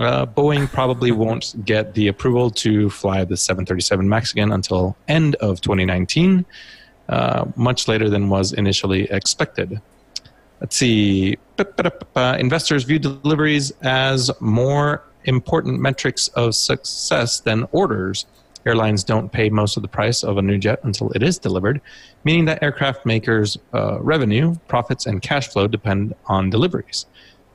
[0.00, 5.34] Uh, Boeing probably won't get the approval to fly the 737 MAX again until end
[5.36, 6.46] of 2019,
[7.08, 9.80] uh, much later than was initially expected.
[10.60, 11.36] Let's see.
[12.16, 18.26] Investors view deliveries as more important metrics of success than orders.
[18.64, 21.80] Airlines don't pay most of the price of a new jet until it is delivered,
[22.24, 27.06] meaning that aircraft makers' uh, revenue, profits, and cash flow depend on deliveries.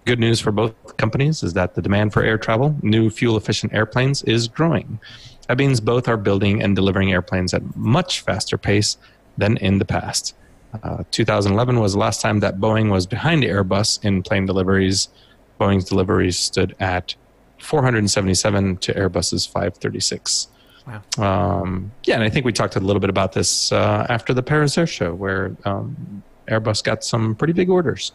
[0.05, 3.73] Good news for both companies is that the demand for air travel, new fuel efficient
[3.73, 4.99] airplanes, is growing.
[5.47, 8.97] That means both are building and delivering airplanes at much faster pace
[9.37, 10.35] than in the past.
[10.83, 15.09] Uh, 2011 was the last time that Boeing was behind Airbus in plane deliveries.
[15.59, 17.15] Boeing's deliveries stood at
[17.59, 20.47] 477 to Airbus's 536.
[20.87, 21.61] Wow.
[21.61, 24.43] Um, yeah, and I think we talked a little bit about this uh, after the
[24.43, 28.13] Paris Air Show, where um, Airbus got some pretty big orders.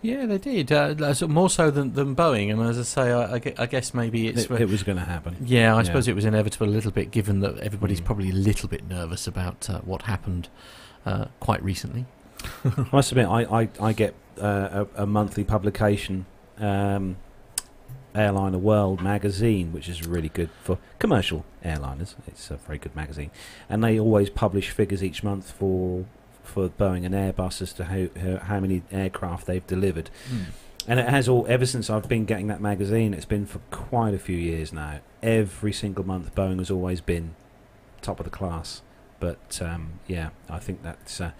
[0.00, 0.70] Yeah, they did.
[0.70, 0.94] Uh,
[1.28, 2.50] more so than, than Boeing.
[2.52, 4.44] And as I say, I, I guess maybe it's.
[4.44, 5.36] It, it was going to happen.
[5.44, 5.82] yeah, I yeah.
[5.84, 8.04] suppose it was inevitable a little bit, given that everybody's Mm.
[8.04, 10.48] probably a little bit nervous about uh, what happened
[11.06, 12.04] uh, quite recently.
[12.64, 16.26] I must admit, I, I, I get uh, a, a monthly publication,
[16.58, 17.16] um,
[18.14, 22.14] Airliner World magazine, which is really good for commercial airliners.
[22.26, 23.30] It's a very good magazine,
[23.68, 26.04] and they always publish figures each month for
[26.42, 30.10] for Boeing and Airbus as to how how, many aircraft they've delivered.
[30.86, 33.14] And it has all ever since I've been getting that magazine.
[33.14, 35.00] It's been for quite a few years now.
[35.22, 37.34] Every single month, Boeing has always been
[38.02, 38.82] top of the class.
[39.18, 41.30] But um, yeah, I think that's uh,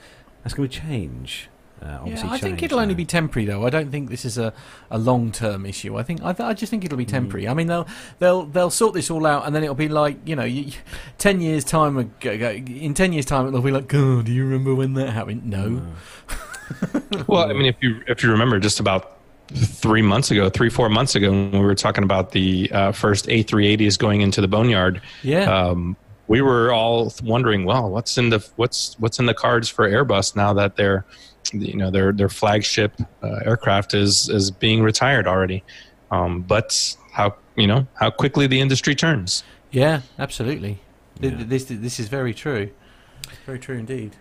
[0.43, 1.49] that's going to change.
[1.85, 3.67] Uh, obviously Yeah, I think it'll only be temporary, though.
[3.67, 4.53] I don't think this is a,
[4.91, 5.97] a long term issue.
[5.99, 7.47] I think I, th- I just think it'll be temporary.
[7.47, 7.87] I mean, they'll
[8.21, 10.73] they'll they'll sort this all out, and then it'll be like you know, you,
[11.19, 14.75] ten years time ago, in ten years time, it'll be like, oh, do you remember
[14.75, 15.45] when that happened?
[15.47, 15.83] No.
[17.27, 19.19] Well, I mean, if you if you remember, just about
[19.53, 23.27] three months ago, three four months ago, when we were talking about the uh, first
[23.27, 25.43] A380s going into the boneyard, Yeah.
[25.43, 25.95] um,
[26.27, 30.35] we were all wondering, well, what's in the what's what's in the cards for Airbus
[30.35, 31.05] now that their
[31.55, 35.63] you know their their flagship uh, aircraft is is being retired already.
[36.11, 39.45] Um, but how you know how quickly the industry turns.
[39.71, 40.81] yeah, absolutely.
[41.21, 41.31] Yeah.
[41.39, 42.71] This this is very true.
[43.47, 44.17] Very true indeed.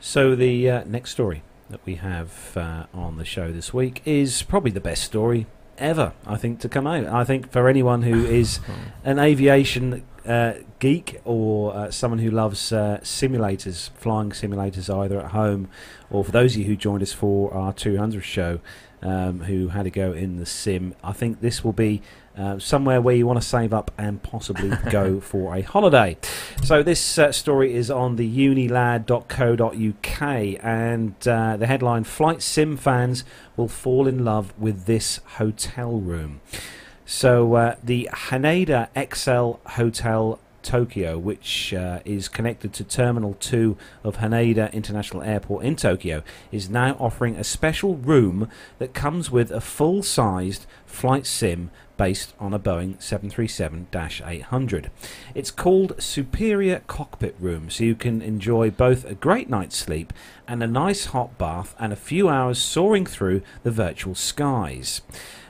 [0.00, 4.42] So the uh, next story that we have uh, on the show this week is
[4.42, 5.46] probably the best story
[5.78, 6.12] ever.
[6.26, 7.06] I think to come out.
[7.06, 8.60] I think for anyone who is
[9.04, 15.30] an aviation uh, geek or uh, someone who loves uh, simulators, flying simulators, either at
[15.32, 15.68] home
[16.12, 18.60] or for those of you who joined us for our 200 show,
[19.00, 22.02] um, who had to go in the sim, I think this will be.
[22.34, 26.16] Uh, somewhere where you want to save up and possibly go for a holiday.
[26.62, 30.22] So this uh, story is on the unilad.co.uk,
[30.64, 36.40] and uh, the headline: Flight sim fans will fall in love with this hotel room.
[37.14, 44.16] So uh, the Haneda Excel Hotel Tokyo, which uh, is connected to Terminal 2 of
[44.16, 48.48] Haneda International Airport in Tokyo, is now offering a special room
[48.78, 54.88] that comes with a full-sized flight sim based on a Boeing 737-800.
[55.34, 60.14] It's called Superior Cockpit Room, so you can enjoy both a great night's sleep
[60.48, 65.02] and a nice hot bath and a few hours soaring through the virtual skies.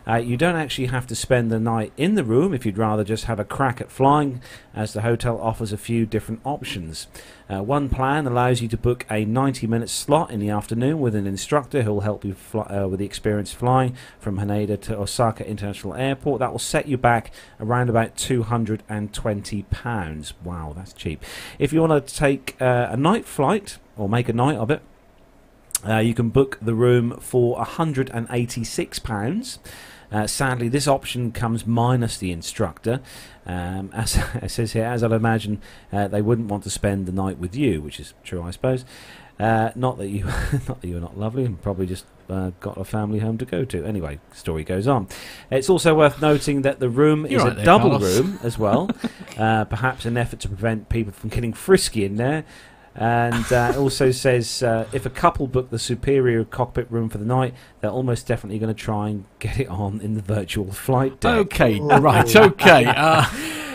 [0.07, 3.05] Uh, you don't actually have to spend the night in the room if you'd rather
[3.05, 4.43] just have a crack at flying,
[4.75, 7.07] as the hotel offers a few different options.
[7.49, 11.15] Uh, one plan allows you to book a 90 minute slot in the afternoon with
[11.15, 14.99] an instructor who will help you fly, uh, with the experience flying from Haneda to
[14.99, 16.41] Osaka International Airport.
[16.41, 20.33] That will set you back around about £220.
[20.43, 21.23] Wow, that's cheap.
[21.59, 24.83] If you want to take uh, a night flight or make a night of it,
[25.85, 29.59] Uh, you can book the room for £186.
[30.13, 33.01] Uh, sadly, this option comes minus the instructor.
[33.47, 35.61] Um, as it says here, as I'd imagine,
[35.93, 38.85] uh, they wouldn't want to spend the night with you, which is true, I suppose.
[39.41, 40.25] Uh, not that you,
[40.69, 43.65] not that you're not lovely, and probably just uh, got a family home to go
[43.65, 43.85] to.
[43.85, 45.09] Anyway, story goes on.
[45.51, 48.19] It's also worth noting that the room You're is right a there, double Carlos.
[48.19, 48.91] room as well,
[49.39, 52.45] uh, perhaps an effort to prevent people from getting frisky in there.
[52.95, 57.19] And uh, it also says uh, if a couple book the superior cockpit room for
[57.19, 60.73] the night, they're almost definitely going to try and get it on in the virtual
[60.73, 61.33] flight deck.
[61.33, 62.85] Okay, right, okay.
[63.03, 63.25] Uh,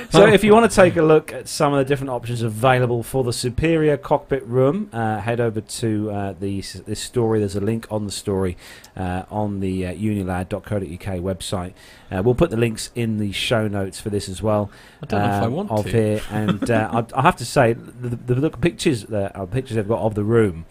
[0.10, 3.04] So if you want to take a look at some of the different options available
[3.04, 7.40] for the superior cockpit room, uh, head over to uh, the this story.
[7.40, 8.58] There's a link on the story
[8.96, 11.74] uh, on the uh, unilad.co.uk website.
[12.10, 14.72] Uh, we'll put the links in the show notes for this as well.
[15.04, 15.92] I don't know if I um, want of to.
[15.92, 19.76] here, and uh, I, I have to say the, the, the pictures that uh, pictures
[19.76, 20.66] they've got of the room.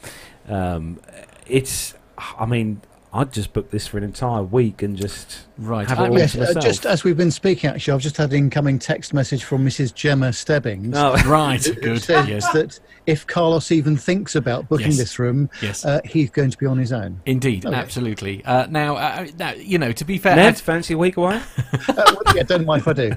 [0.49, 0.99] Um,
[1.47, 2.81] it's, I mean,
[3.17, 5.89] I'd just book this for an entire week and just right.
[5.89, 8.31] Have it all Yes, to uh, just as we've been speaking, actually, I've just had
[8.33, 9.95] an incoming text message from Mrs.
[9.95, 10.89] Gemma Stebbings.
[10.89, 11.15] no.
[11.27, 12.03] right, good.
[12.03, 14.99] says Yes, that if Carlos even thinks about booking Yes.
[14.99, 15.85] this room, yes.
[15.85, 17.21] uh, he's going to be on his own.
[17.27, 17.75] Indeed, Okay.
[17.75, 18.45] absolutely.
[18.45, 21.41] Uh, now, uh, now, you know, to be fair, Nev, fancy a week away?
[21.89, 23.11] Uh, well, yeah, don't mind if I do,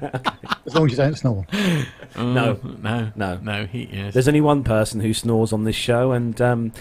[0.66, 1.46] as long as you don't snore.
[1.52, 1.84] uh,
[2.24, 2.60] No.
[2.82, 3.38] no, No.
[3.42, 3.66] no.
[3.66, 4.14] He yes.
[4.14, 6.72] There's only one person who snores on this show, and um,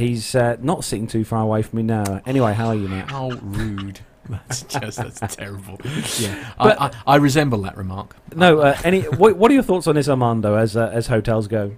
[0.00, 2.20] he's uh, not sitting too far away from me now.
[2.26, 3.10] Anyway, how are you, Matt?
[3.10, 4.00] How rude.
[4.28, 5.80] That's just that's terrible.
[6.20, 8.14] Yeah, But- I, I, I resemble that remark.
[8.36, 9.00] No, uh, any.
[9.02, 10.54] What, what are your thoughts on this, Armando?
[10.54, 11.72] As uh, as hotels go,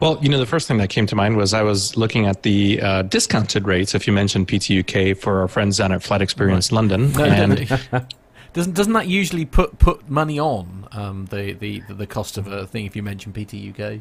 [0.00, 2.42] Well, you know, the first thing that came to mind was I was looking at
[2.42, 3.94] the uh, discounted rates.
[3.94, 7.68] If you mentioned PTUK for our friends down at Flight Experience London, No, and
[8.52, 12.66] doesn't doesn't that usually put put money on um, the, the the cost of a
[12.66, 14.00] thing if you mention PT UK?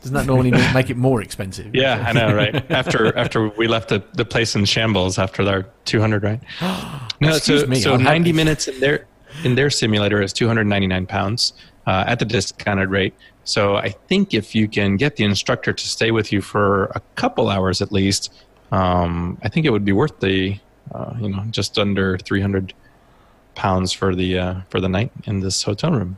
[0.00, 1.74] Doesn't that normally make it more expensive?
[1.74, 2.70] yeah, I know, right?
[2.70, 6.40] After after we left the, the place in shambles after our 200, right?
[7.22, 8.32] No, Excuse so, me, so I'm 90 happy.
[8.32, 9.06] minutes in their
[9.44, 11.52] in their simulator is 299 pounds
[11.86, 13.12] uh, at the discounted rate.
[13.44, 17.00] So I think if you can get the instructor to stay with you for a
[17.16, 18.32] couple hours at least,
[18.72, 20.58] um, I think it would be worth the
[20.94, 22.72] uh, you know just under 300
[23.54, 26.16] pounds for the uh, for the night in this hotel room.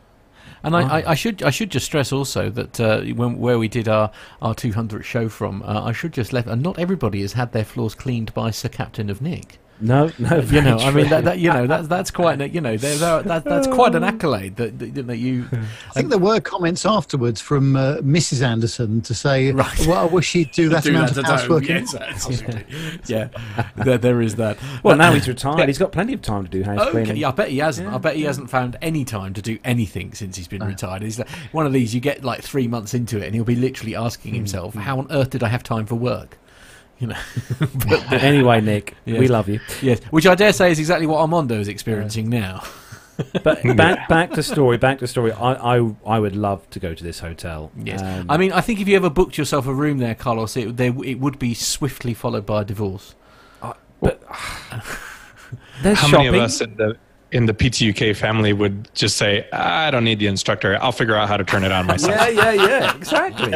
[0.62, 3.68] And I, I, I should I should just stress also that uh, when where we
[3.68, 7.32] did our our 200th show from, uh, I should just let and not everybody has
[7.32, 9.58] had their floors cleaned by Sir Captain of Nick.
[9.82, 10.40] No, no.
[10.52, 12.96] You know, I mean that, that you know that's that's quite a- you know there,
[12.96, 15.46] there, that, that's quite an accolade that that, that you
[15.90, 18.42] I think there were comments afterwards from uh, Mrs.
[18.42, 19.86] Anderson to say, Right.
[19.86, 21.86] "Well, I wish she'd do that amount of housework." in-
[23.06, 23.28] yeah,
[23.76, 24.58] there, there is that.
[24.82, 25.68] Well, now he's retired.
[25.68, 27.16] He's got plenty of time to do house Okay, cleaning.
[27.16, 27.88] yeah, I bet he hasn't.
[27.88, 31.02] Yeah, I bet he hasn't found any time to do anything since he's been retired.
[31.02, 33.56] He's like, one of these you get like three months into it, and he'll be
[33.56, 34.80] literally asking hmm, himself, hmm.
[34.80, 36.38] "How on earth did I have time for work?"
[37.02, 37.18] You know.
[37.88, 39.18] but, Anyway, Nick, Yes.
[39.18, 39.58] we love you.
[39.82, 42.62] yes, which I dare say is exactly what Armando is experiencing now.
[43.44, 44.78] But back back to story.
[44.78, 45.32] Back to story.
[45.32, 47.70] I, I I would love to go to this hotel.
[47.76, 50.56] Yes, Um, I mean, I think if you ever booked yourself a room there, Carlos,
[50.56, 53.14] it, there, it would be swiftly followed by a divorce.
[54.00, 54.22] but
[55.82, 56.26] there's How shopping.
[56.26, 56.96] many of us in the
[57.32, 60.78] in the PTUK family would just say, "I don't need the instructor.
[60.80, 62.96] I'll figure out how to turn it on myself." yeah, yeah, yeah.
[62.96, 63.50] Exactly.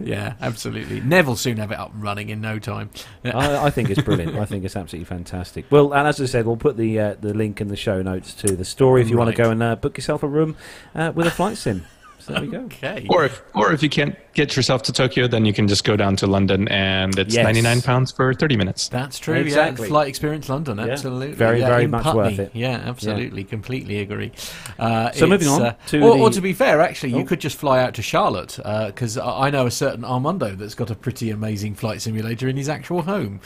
[0.06, 1.00] yeah, absolutely.
[1.00, 2.90] Neville soon have it up and running in no time.
[3.24, 4.36] I, I think it's brilliant.
[4.36, 5.64] I think it's absolutely fantastic.
[5.70, 8.34] Well, and as I said, we'll put the uh, the link in the show notes
[8.34, 10.56] to the story if you want to go and uh, book yourself a room
[10.94, 11.86] uh, with a flight sim.
[12.24, 12.58] So there we go.
[12.60, 13.06] Okay.
[13.10, 15.94] Or if or if you can't get yourself to Tokyo, then you can just go
[15.94, 17.44] down to London, and it's Yes.
[17.44, 18.88] ninety nine pounds for thirty minutes.
[18.88, 19.34] That's true.
[19.34, 19.84] Exactly.
[19.86, 20.78] Yeah, flight experience London.
[20.78, 20.86] Yeah.
[20.86, 21.32] Absolutely.
[21.34, 22.16] Very, yeah, very in much Putney.
[22.22, 22.50] worth it.
[22.54, 23.44] Yeah, absolutely.
[23.44, 24.32] Completely agree.
[24.78, 27.18] Uh, So moving on uh, to or, the- or to be fair, actually, Oh.
[27.18, 30.74] you could just fly out to Charlotte because I I know a certain Armando that's
[30.74, 33.40] got a pretty amazing flight simulator in his actual home.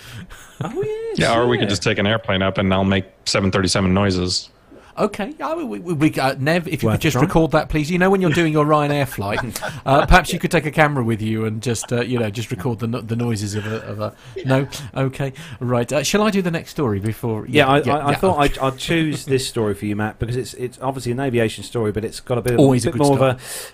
[0.63, 1.19] Oh yes.
[1.19, 3.93] Yeah, or we could just take an airplane up, and I'll make seven thirty seven
[3.95, 4.51] noises.
[4.99, 7.89] Okay, yeah, we, we, we, uh, Nev, if you Worth could just record that, please.
[7.91, 9.39] You know, when you're doing your Ryanair flight,
[9.87, 12.51] uh, perhaps you could take a camera with you and just, uh, you know, just
[12.51, 13.79] record the the noises of a.
[13.89, 15.91] Of a no, okay, right.
[15.93, 17.47] Uh, shall I do the next story before?
[17.47, 18.17] Yeah, I, I, I yeah.
[18.17, 21.63] thought I'd, I'd choose this story for you, Matt, because it's it's obviously an aviation
[21.63, 23.73] story, but it's got a bit of Always a bit good more of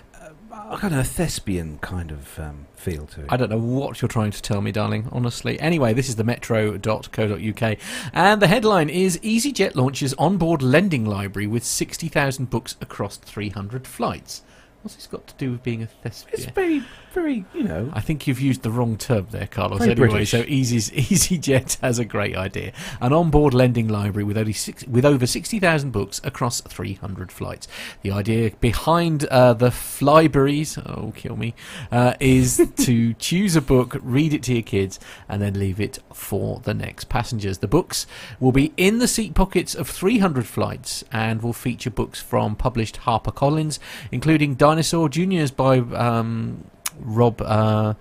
[0.77, 3.27] kind of a thespian kind of um, feel to it.
[3.29, 5.59] I don't know what you're trying to tell me, darling, honestly.
[5.59, 7.77] Anyway, this is the metro.co.uk,
[8.13, 14.41] and the headline is EasyJet launches onboard lending library with 60,000 books across 300 flights.
[14.81, 16.53] What's this got to do with being a It's thespian?
[16.53, 16.83] very,
[17.15, 17.89] very, you know.
[17.93, 19.81] I think you've used the wrong term there, Carlos.
[19.81, 20.31] Anyway, British.
[20.31, 25.05] so Easy's, EasyJet has a great idea: an onboard lending library with only six, with
[25.05, 27.67] over sixty thousand books across three hundred flights.
[28.03, 31.55] The idea behind uh, the Flybraries, oh kill me,
[31.91, 35.99] uh, is to choose a book, read it to your kids, and then leave it
[36.13, 37.59] for the next passengers.
[37.59, 38.05] The books
[38.39, 42.55] will be in the seat pockets of three hundred flights and will feature books from
[42.55, 43.79] published HarperCollins,
[44.11, 45.79] including Dinosaur Juniors by.
[45.79, 46.65] Um,
[46.99, 47.93] Rob uh,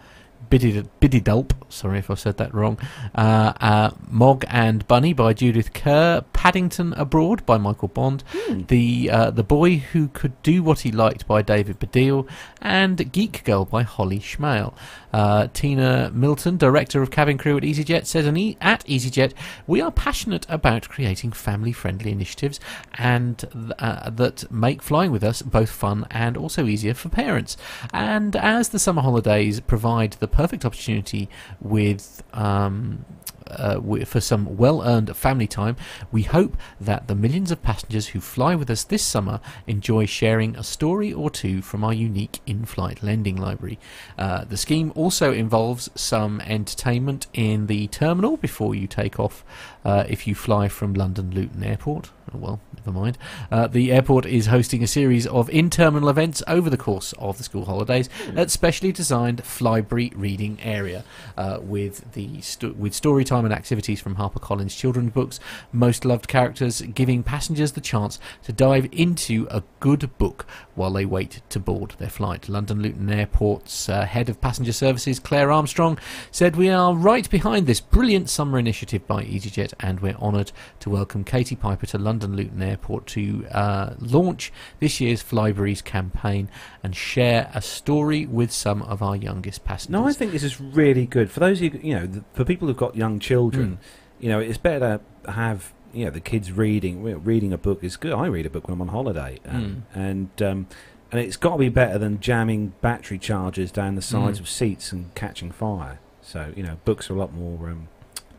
[0.45, 2.78] uh, Biddy- Biddydulp, sorry if I said that wrong,
[3.14, 8.22] uh, uh, Mog and Bunny by Judith Kerr, Paddington Abroad by Michael Bond,
[8.68, 12.28] the uh, the Boy Who Could Do What He Liked by David Baddiel,
[12.61, 14.74] and Geek Girl by Holly Schmale.
[15.12, 19.32] Uh, Tina Milton, director of cabin crew at EasyJet, says an e- at EasyJet,
[19.64, 22.59] we are passionate about creating family-friendly initiatives
[22.95, 23.45] and
[23.78, 27.57] uh, that make flying with us both fun and also easier for parents.
[27.92, 31.28] And as the summer holidays provide the perfect opportunity
[31.61, 33.05] with um,
[33.47, 35.76] uh, for some well-earned family time,
[36.11, 40.57] we hope that the millions of passengers who fly with us this summer enjoy sharing
[40.57, 43.78] a story or two from our unique in-flight lending library.
[44.18, 49.45] Uh, the scheme also involves some entertainment in the terminal before you take off
[49.85, 52.11] uh, if you fly from London Luton Airport.
[52.32, 53.18] Oh, well, never mind.
[53.51, 57.45] Uh, the airport is hosting a series of in-terminal events over the course of the
[57.45, 61.05] school holidays at specially designed Flybrary reading area
[61.37, 62.43] uh, with the
[62.76, 65.39] with story time and activities from HarperCollins children's books,
[65.70, 71.05] most loved characters, giving passengers the chance to dive into a good book while they
[71.05, 72.49] wait to board their flight.
[72.49, 75.99] London Luton Airport's uh, head of passenger services, Claire Armstrong,
[76.30, 80.91] said, "We are right behind this brilliant summer initiative by EasyJet, and we're honoured to
[80.91, 86.49] welcome Katie Piper to London Luton Airport to uh, launch this year's Flybrary's campaign
[86.83, 90.61] and share a story with some of our youngest passengers." No, I think this is
[90.61, 93.79] really good for those of you, know, th- for people who've got young children.
[94.20, 97.03] You know, it's better to have you know the kids reading.
[97.25, 98.12] Reading a book is good.
[98.12, 100.66] I read a book when I'm on holiday, um, and um,
[101.12, 104.43] and it's got to be better than jamming battery chargers down the sides Mm.
[104.43, 105.99] of seats and catching fire.
[106.22, 107.89] So you know, books are a lot more, um,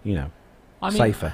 [0.04, 0.32] you know,
[0.82, 1.34] I mean, safer.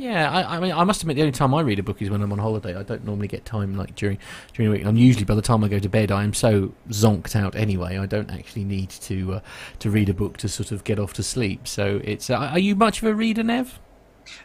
[0.00, 2.08] Yeah, I, I mean, I must admit, the only time I read a book is
[2.08, 2.74] when I'm on holiday.
[2.74, 4.18] I don't normally get time like during
[4.54, 4.86] during the week.
[4.86, 7.98] I'm usually by the time I go to bed, I am so zonked out anyway.
[7.98, 9.40] I don't actually need to uh,
[9.80, 11.68] to read a book to sort of get off to sleep.
[11.68, 12.30] So it's.
[12.30, 13.78] Uh, are you much of a reader, Nev?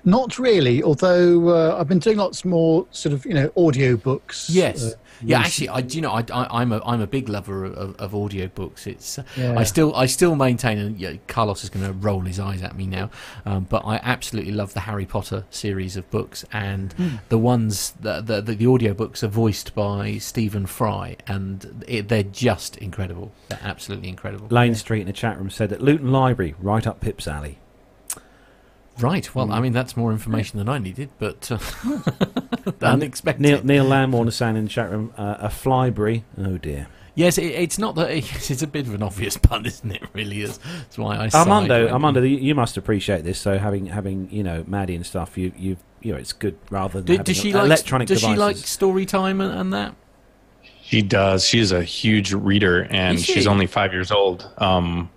[0.03, 4.49] Not really, although uh, I've been doing lots more sort of, you know, audio books.
[4.49, 4.83] Yes.
[4.83, 4.91] uh,
[5.23, 7.95] yeah, actually, I do you know I, I, I'm a I'm a big lover of,
[7.95, 8.85] of audio books.
[8.85, 9.57] It's uh, Yeah.
[9.57, 12.75] I still I still maintain, and yeah, Carlos is going to roll his eyes at
[12.75, 13.09] me now,
[13.45, 17.15] um, but I absolutely love the Harry Potter series of books, and Hmm.
[17.29, 22.09] the ones that the, the the audio books are voiced by Stephen Fry, and it,
[22.09, 23.31] they're just incredible.
[23.47, 24.47] They're absolutely incredible.
[24.49, 27.57] Lane Street in the chat room said that Luton Library, right up Pip's alley.
[28.99, 29.33] Right.
[29.35, 29.51] Well, Hmm.
[29.53, 31.57] I mean that's more information than I needed, but uh,
[32.81, 33.41] unexpected.
[33.41, 36.23] Neil, Neil Lamborn is saying in the chat room, uh, a Flybrary.
[36.37, 36.87] Oh dear.
[37.17, 38.09] Yes, it, it's not that
[38.49, 40.03] it's a bit of an obvious pun, isn't it?
[40.13, 40.57] Really is.
[40.57, 41.29] That's why I.
[41.29, 43.39] sighed Armando, when- Armando, you you must appreciate this.
[43.39, 46.99] So having having you know Maddie and stuff, you you you know it's good rather
[47.01, 48.35] than Do, having does she like electronic Does devices.
[48.35, 49.95] she like story time and, and that?
[50.83, 51.43] She does.
[51.47, 53.33] She's a huge reader, and she?
[53.33, 54.47] she's only five years old.
[54.59, 55.09] Um,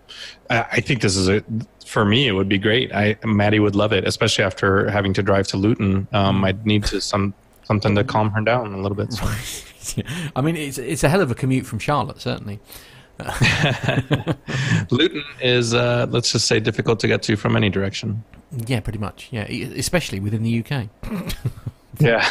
[0.49, 1.45] I, I think this is a
[1.89, 2.29] for me.
[2.29, 2.93] It would be great.
[2.95, 6.07] I Maddie would love it, especially after having to drive to Luton.
[6.13, 7.35] Um, I'd need to some
[7.65, 9.13] something to calm her down a little bit.
[9.13, 10.03] So.
[10.37, 12.61] I mean, it's it's a hell of a commute from Charlotte, certainly.
[14.91, 18.23] Luton is, uh, let's just say, difficult to get to from any direction.
[18.67, 19.29] Yeah, pretty much.
[19.33, 20.89] Yeah, especially within the UK.
[22.01, 22.25] Yeah.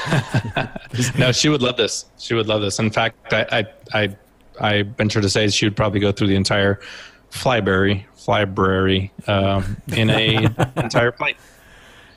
[1.17, 2.05] no, she would love this.
[2.17, 2.79] She would love this.
[2.79, 4.15] In fact, I, I, I,
[4.61, 6.79] I venture to say she would probably go through the entire
[7.38, 10.45] Flybrary, flybrary um, in a
[10.77, 11.38] entire flight.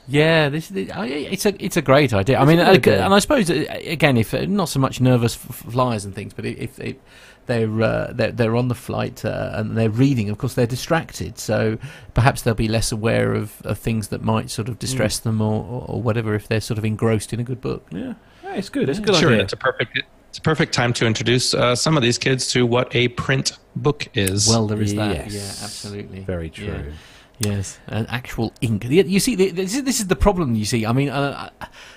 [0.08, 2.38] Yeah, this is- I- it's a it's a great idea.
[2.38, 5.00] I mean, a good uh, and I suppose uh, again, if uh, not so much
[5.00, 6.96] nervous flyers and things, but if they
[7.46, 11.38] they're uh, they're, they're on the flight uh, and they're reading, of course they're distracted.
[11.38, 11.78] So
[12.14, 15.62] perhaps they'll be less aware of, of things that might sort of distress them or,
[15.64, 17.86] or, or whatever if they're sort of engrossed in a good book.
[17.92, 18.88] Yeah, Yeah, it's good.
[18.88, 19.42] It's a good sure, idea.
[19.44, 20.00] it's a perfect.
[20.30, 23.58] It's a perfect time to introduce uh, some of these kids to what a print
[23.74, 24.46] book is.
[24.46, 25.16] Well, there is that.
[25.16, 25.34] Yes.
[25.34, 26.20] Yeah, absolutely.
[26.20, 26.66] Very true.
[26.66, 26.82] Yeah.
[27.40, 28.84] Yes, an actual ink.
[28.84, 30.54] You see, this is, this is the problem.
[30.54, 31.48] You see, I mean, uh,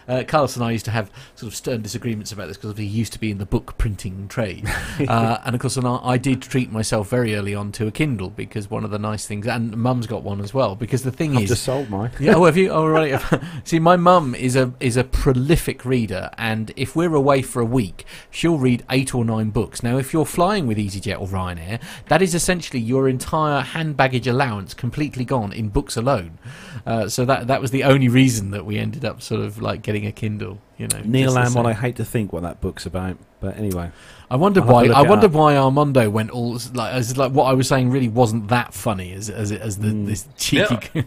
[0.08, 2.86] uh, Carlos and I used to have sort of stern disagreements about this because he
[2.86, 4.66] used to be in the book printing trade,
[5.06, 7.92] uh, and of course, and I, I did treat myself very early on to a
[7.92, 10.78] Kindle because one of the nice things, and Mum's got one as well.
[10.78, 12.12] Because the thing I've is, just sold mine.
[12.22, 12.70] yeah, oh, have you?
[12.70, 13.22] Oh, right.
[13.66, 17.66] See, my mum is a is a prolific reader, and if we're away for a
[17.66, 19.84] week, she'll read eight or nine books.
[19.84, 24.26] Now, if you're flying with EasyJet or Ryanair, that is essentially your entire hand baggage
[24.26, 26.38] allowance completely gone in books alone.
[26.86, 29.82] Uh, so that that was the only reason that we ended up sort of like
[29.82, 30.60] getting a Kindle.
[30.78, 33.92] You know, Neil just the I hate to think what that book's about, but anyway.
[34.30, 34.82] I wonder I'll why.
[34.86, 35.32] I it wonder up.
[35.34, 39.14] why Armando went all like as like what I was saying really wasn't that funny
[39.14, 40.06] as as as the Hmm.
[40.06, 41.04] this cheeky.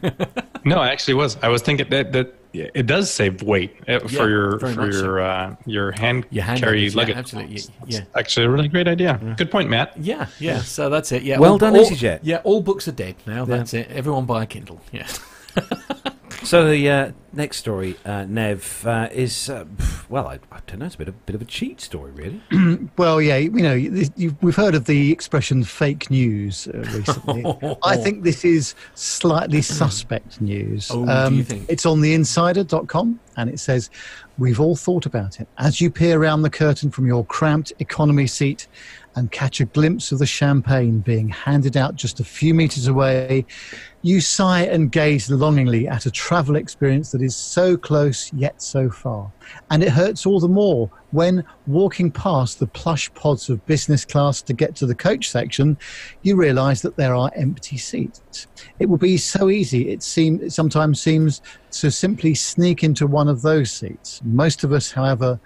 [0.64, 1.36] No, I actually was.
[1.42, 4.68] I was thinking that that yeah, it does save weight uh, Yeah, for your for
[4.72, 5.02] much so.
[5.04, 7.98] your uh, your hand Your hand carry luggage, yeah, absolutely, yeah.
[8.00, 9.12] It's Actually, a really great idea.
[9.36, 9.92] Good point, Matt.
[9.96, 10.60] Yeah, yeah.
[10.62, 11.22] So that's it.
[11.22, 11.38] Yeah.
[11.38, 12.20] Well all- done, all- EasyJet.
[12.22, 13.44] Yeah, all books are dead now.
[13.44, 13.88] That's it.
[13.90, 14.80] Everyone buy a Kindle.
[14.92, 15.06] Yeah.
[16.46, 19.64] So the uh, next story, uh, Nev, uh, is uh,
[20.08, 20.86] well, I, I don't know.
[20.86, 22.40] It's a bit of bit of a cheat story, really.
[22.96, 27.44] Well, yeah, you know, you- we've heard of the expression "fake news" uh, recently.
[27.82, 30.88] I think this is slightly suspect news.
[30.92, 31.66] Um, Oh, do you think?
[31.68, 33.90] It's on theinsider.com and it says,
[34.38, 35.48] We've all thought about it.
[35.58, 38.68] As you peer around the curtain from your cramped economy seat
[39.16, 43.46] and catch a glimpse of the champagne being handed out just a few meters away,
[44.02, 48.88] you sigh and gaze longingly at a travel experience that is so close yet so
[48.90, 49.32] far.
[49.70, 54.42] And it hurts all the more when, walking past the plush pods of business class
[54.42, 55.78] to get to the coach section,
[56.22, 58.46] you realize that there are empty seats.
[58.78, 61.40] It will be so easy, it, seem, it sometimes seems,
[61.72, 64.20] to simply sneak into one of those seats.
[64.24, 65.40] Most of us, however,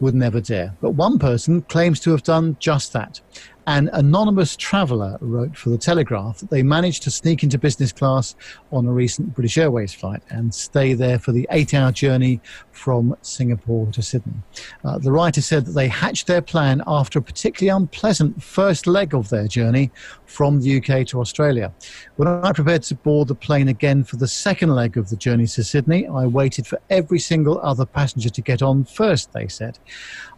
[0.00, 0.74] would never dare.
[0.80, 3.20] But one person claims to have done just that.
[3.66, 8.34] An anonymous traveller wrote for the Telegraph that they managed to sneak into business class
[8.72, 12.40] on a recent British Airways flight and stay there for the eight hour journey
[12.72, 14.34] from Singapore to Sydney.
[14.84, 19.14] Uh, the writer said that they hatched their plan after a particularly unpleasant first leg
[19.14, 19.90] of their journey
[20.26, 21.72] from the UK to Australia.
[22.16, 25.46] When I prepared to board the plane again for the second leg of the journey
[25.48, 29.78] to Sydney, I waited for every single other passenger to get on first, they said.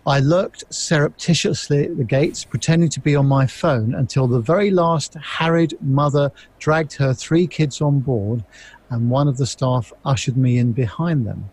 [0.06, 4.70] I lurked surreptitiously at the gates, pretending to be on my phone until the very
[4.70, 8.44] last harried mother dragged her three kids on board
[8.90, 11.48] and one of the staff ushered me in behind them.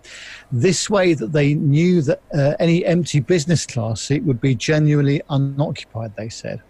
[0.51, 5.21] This way that they knew that uh, any empty business class seat would be genuinely
[5.29, 6.61] unoccupied, they said.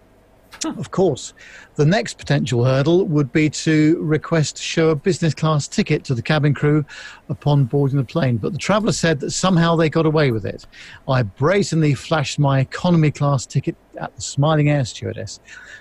[0.64, 1.32] Of course,
[1.76, 6.14] the next potential hurdle would be to request to show a business class ticket to
[6.14, 6.84] the cabin crew
[7.28, 8.36] upon boarding the plane.
[8.36, 10.66] But the traveller said that somehow they got away with it.
[11.08, 15.40] I brazenly flashed my economy class ticket at the smiling air stewardess,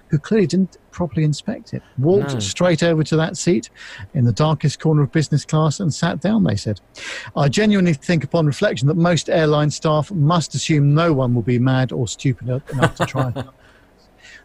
[0.10, 1.84] who clearly didn't properly inspect it.
[1.98, 2.40] Walked No.
[2.40, 3.70] straight over to that seat
[4.14, 6.80] in the darkest corner of business class and sat down, they said.
[7.36, 11.60] I genuinely think, upon reflection, that most airline staff must assume no one will be
[11.60, 13.34] mad or stupid enough to try.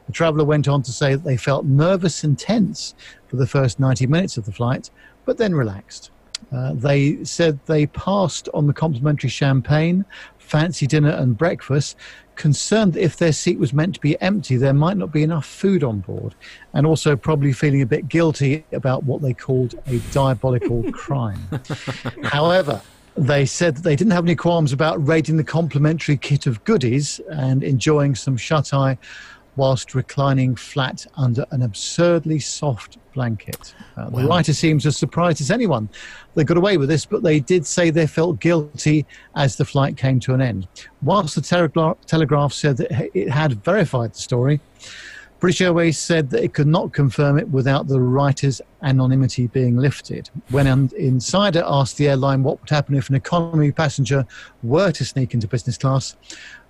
[0.07, 2.95] The traveller went on to say that they felt nervous and tense
[3.27, 4.91] for the first 90 minutes of the flight,
[5.25, 6.11] but then relaxed.
[6.53, 10.05] Uh, they said they passed on the complimentary champagne,
[10.39, 11.97] fancy dinner, and breakfast,
[12.37, 15.47] concerned that if their seat was meant to be empty, there might not be enough
[15.47, 16.35] food on board,
[16.75, 21.41] and also probably feeling a bit guilty about what they called a diabolical crime.
[22.25, 22.81] However,
[23.17, 27.21] they said that they didn't have any qualms about raiding the complimentary kit of goodies
[27.31, 28.99] and enjoying some shut eye
[29.57, 33.75] whilst reclining flat under an absurdly soft blanket.
[33.97, 34.27] Uh, The Wow.
[34.29, 35.89] writer seems as surprised as anyone
[36.35, 39.97] they got away with this, but they did say they felt guilty as the flight
[39.97, 40.67] came to an end.
[41.03, 44.61] Whilst the Telegra- Telegraph said that it had verified the story,
[45.45, 50.31] British Airways said that it could not confirm it without the writer's anonymity being lifted.
[50.49, 54.25] When an insider asked the airline what would happen if an economy passenger
[54.63, 56.17] were to sneak into business class,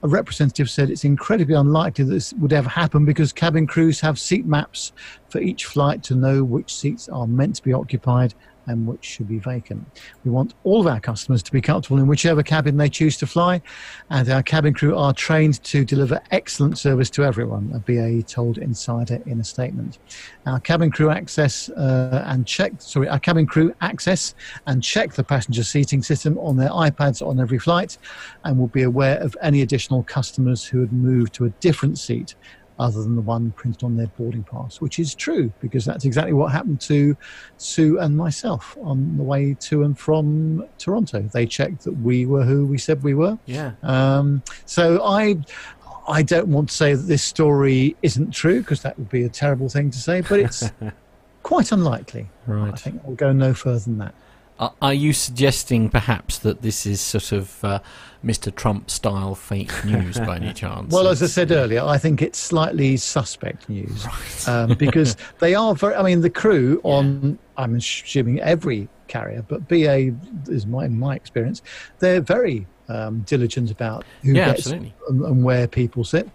[0.03, 4.45] a representative said it's incredibly unlikely this would ever happen because cabin crews have seat
[4.45, 4.91] maps
[5.29, 8.35] for each flight to know which seats are meant to be occupied
[8.67, 9.87] and which should be vacant.
[10.25, 13.27] We want all of our customers to be comfortable in whichever cabin they choose to
[13.27, 13.63] fly,
[14.11, 18.59] and our cabin crew are trained to deliver excellent service to everyone, a BAE told
[18.59, 19.99] Insider in a statement.
[20.47, 24.35] Our cabin crew access uh, and check, sorry, our cabin crew access
[24.67, 27.99] and check the passenger seating system on their iPads on every flight,
[28.45, 32.35] and will be aware of any additional customers who had moved to a different seat
[32.79, 36.33] other than the one printed on their boarding pass, which is true because that's exactly
[36.33, 37.17] what happened to
[37.57, 41.23] Sue and myself on the way to and from Toronto.
[41.23, 43.39] They checked that we were who we said we were.
[43.47, 43.73] Yeah.
[43.83, 45.37] Um, so I,
[46.09, 49.29] I don't want to say that this story isn't true because that would be a
[49.29, 50.71] terrible thing to say, but it's
[51.43, 52.29] quite unlikely.
[52.47, 52.73] Right.
[52.73, 54.15] I think we'll go no further than that.
[54.59, 57.81] Are, are you suggesting perhaps that this is sort of uh,
[58.25, 58.55] Mr.
[58.55, 60.93] Trump style fake news by any chance?
[60.93, 64.07] Well, as I said earlier, I think it's slightly suspect news
[64.47, 65.95] um, because they are very.
[65.97, 70.13] I mean, the crew on I'm assuming every carrier, but BA
[70.49, 71.63] is my in my experience,
[71.99, 74.95] they're very um, diligent about who Yeah, gets absolutely.
[75.09, 76.29] and, and where people sit.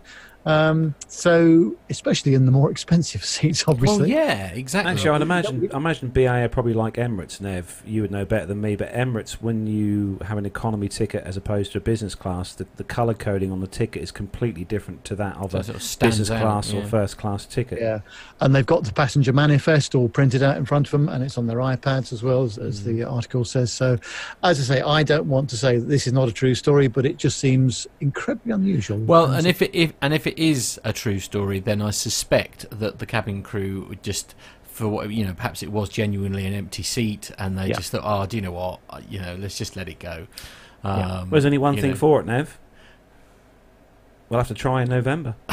[0.46, 4.00] Um, so, especially in the more expensive seats, obviously.
[4.00, 4.92] Well, yeah, exactly.
[4.92, 7.42] Actually, I'd imagine I imagine BA probably like Emirates.
[7.42, 11.24] Nev, you would know better than me, but Emirates, when you have an economy ticket
[11.24, 14.64] as opposed to a business class, the, the color coding on the ticket is completely
[14.64, 16.86] different to that of So a it sort of business out, class or yeah.
[16.88, 17.80] first class ticket.
[17.82, 18.00] Yeah,
[18.40, 21.38] and they've got the passenger manifest all printed out in front of them, and it's
[21.38, 23.72] on their iPads as well as, as the article says.
[23.72, 23.98] So,
[24.44, 26.88] as I say, I don't want to say that this is not a true story,
[26.88, 28.98] but it just seems incredibly unusual.
[29.00, 32.66] Well, and if it if and if it is a true story, then I suspect
[32.72, 36.54] that the cabin crew would just for what you know, perhaps it was genuinely an
[36.54, 37.76] empty seat, and they Yeah.
[37.76, 40.28] just thought, oh, do you know what, you know, let's just let it go.
[40.84, 40.90] Yeah.
[40.92, 41.96] Um, Well, There's only one thing know.
[41.98, 42.59] for it, Nev.
[44.30, 45.36] We'll have to try in November.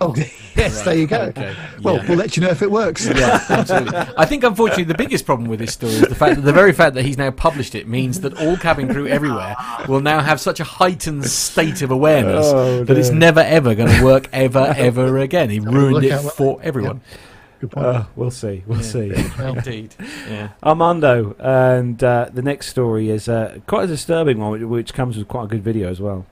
[0.00, 0.14] oh,
[0.56, 1.20] yes, there you go.
[1.26, 2.08] Okay, Well, yeah.
[2.08, 3.06] we'll let you know if it works.
[3.06, 3.96] Yeah, absolutely.
[4.16, 6.72] I think, unfortunately, the biggest problem with this story is the fact that the very
[6.72, 9.54] fact that he's now published it means that all cabin crew everywhere
[9.86, 13.96] will now have such a heightened state of awareness Oh, that it's never ever going
[13.96, 15.48] to work ever ever again.
[15.50, 17.02] He ruined it out for everyone.
[17.60, 17.86] Good point.
[17.86, 18.64] Uh, we'll see.
[18.66, 19.12] We'll see.
[19.38, 19.94] Indeed.
[20.28, 20.50] Yeah.
[20.64, 25.28] Armando, and uh, the next story is uh, quite a disturbing one, which comes with
[25.28, 26.26] quite a good video as well.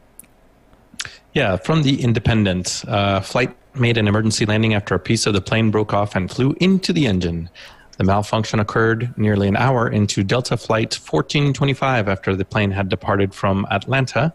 [1.34, 2.84] Yeah, from the Independent.
[2.86, 6.30] Uh, flight made an emergency landing after a piece of the plane broke off and
[6.30, 7.50] flew into the engine.
[7.98, 13.34] The malfunction occurred nearly an hour into Delta Flight 1425 after the plane had departed
[13.34, 14.32] from Atlanta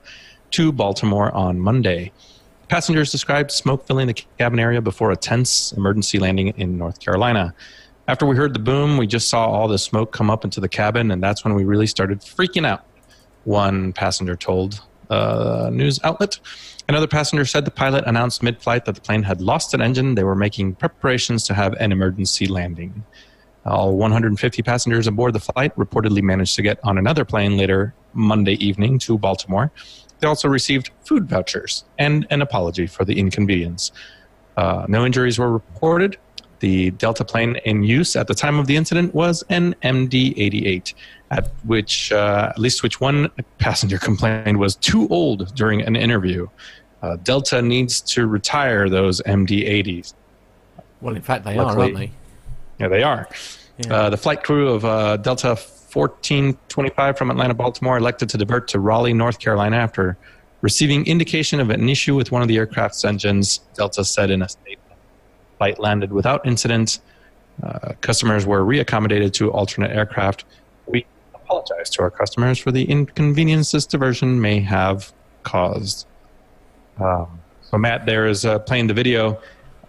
[0.52, 2.12] to Baltimore on Monday.
[2.68, 7.54] Passengers described smoke filling the cabin area before a tense emergency landing in North Carolina.
[8.10, 10.70] After we heard the boom, we just saw all the smoke come up into the
[10.70, 12.86] cabin, and that's when we really started freaking out.
[13.46, 16.40] One passenger told a news outlet.
[16.90, 20.16] Another passenger said the pilot announced mid flight that the plane had lost an engine.
[20.16, 23.04] They were making preparations to have an emergency landing.
[23.64, 28.54] All 150 passengers aboard the flight reportedly managed to get on another plane later Monday
[28.54, 29.72] evening to Baltimore.
[30.18, 33.92] They also received food vouchers and an apology for the inconvenience.
[34.58, 36.18] Uh, no injuries were reported.
[36.60, 40.94] The Delta plane in use at the time of the incident was an MD 88,
[41.32, 43.30] at which, uh, at least which one
[43.60, 46.48] passenger complained was too old during an interview.
[47.02, 50.14] Uh, Delta needs to retire those MD 80s.
[51.02, 52.12] Well, in fact, they Luckily- are, aren't they?
[52.80, 53.28] Yeah, they are.
[53.78, 53.94] Yeah.
[53.94, 58.80] Uh, the flight crew of uh, Delta 1425 from Atlanta, Baltimore, elected to divert to
[58.80, 60.18] Raleigh, North Carolina after
[60.62, 63.62] receiving indication of an issue with one of the aircraft's engines.
[63.76, 64.80] Delta said in a statement.
[65.58, 67.00] Flight landed without incident.
[67.64, 70.46] Uh, customers were reaccommodated to alternate aircraft.
[70.86, 75.12] We apologize to our customers for the inconvenience this diversion may have
[75.44, 76.06] caused.
[77.00, 79.40] Um, so, Matt, there is uh, playing the video.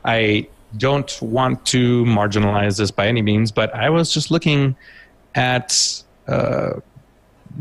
[0.05, 4.77] I don't want to marginalize this by any means, but I was just looking
[5.35, 6.73] at uh,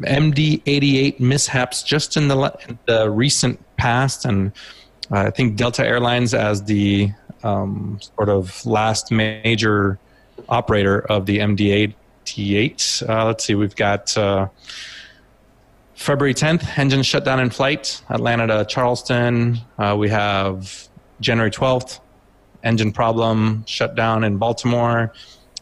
[0.01, 4.51] MD88 mishaps just in the, in the recent past, and
[5.11, 7.11] I think Delta Airlines, as the
[7.43, 9.97] um, sort of last major
[10.49, 14.15] operator of the MD88, uh, let's see, we've got.
[15.99, 19.57] February 10th, engine shutdown in flight, Atlanta to Charleston.
[19.77, 20.87] Uh, we have
[21.19, 21.99] January 12th,
[22.63, 25.11] engine problem, shutdown in Baltimore.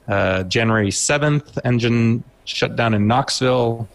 [0.07, 3.89] Uh, January 7th, engine shutdown in Knoxville.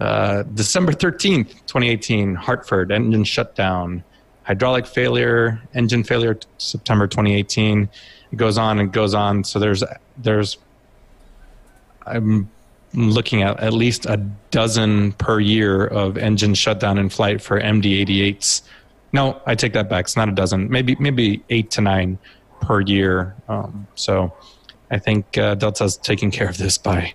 [0.00, 4.02] Uh, December 13th, 2018, Hartford, engine shutdown.
[4.44, 7.90] Hydraulic failure, engine failure, September 2018.
[8.32, 9.44] It goes on and goes on.
[9.44, 9.84] So there's,
[10.16, 10.56] there's,
[12.06, 12.48] I'm
[12.94, 14.16] looking at at least a
[14.50, 18.62] dozen per year of engine shutdown in flight for MD88s.
[19.12, 20.06] No, I take that back.
[20.06, 20.68] It's not a dozen.
[20.70, 22.18] Maybe maybe eight to nine
[22.60, 23.34] per year.
[23.48, 24.32] Um, so
[24.90, 27.14] I think uh, Delta's taking care of this by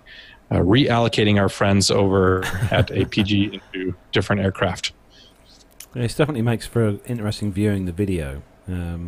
[0.51, 4.93] uh, reallocating our friends over at APG into different aircraft.
[5.95, 8.43] It definitely makes for interesting viewing the video.
[8.67, 9.07] Um,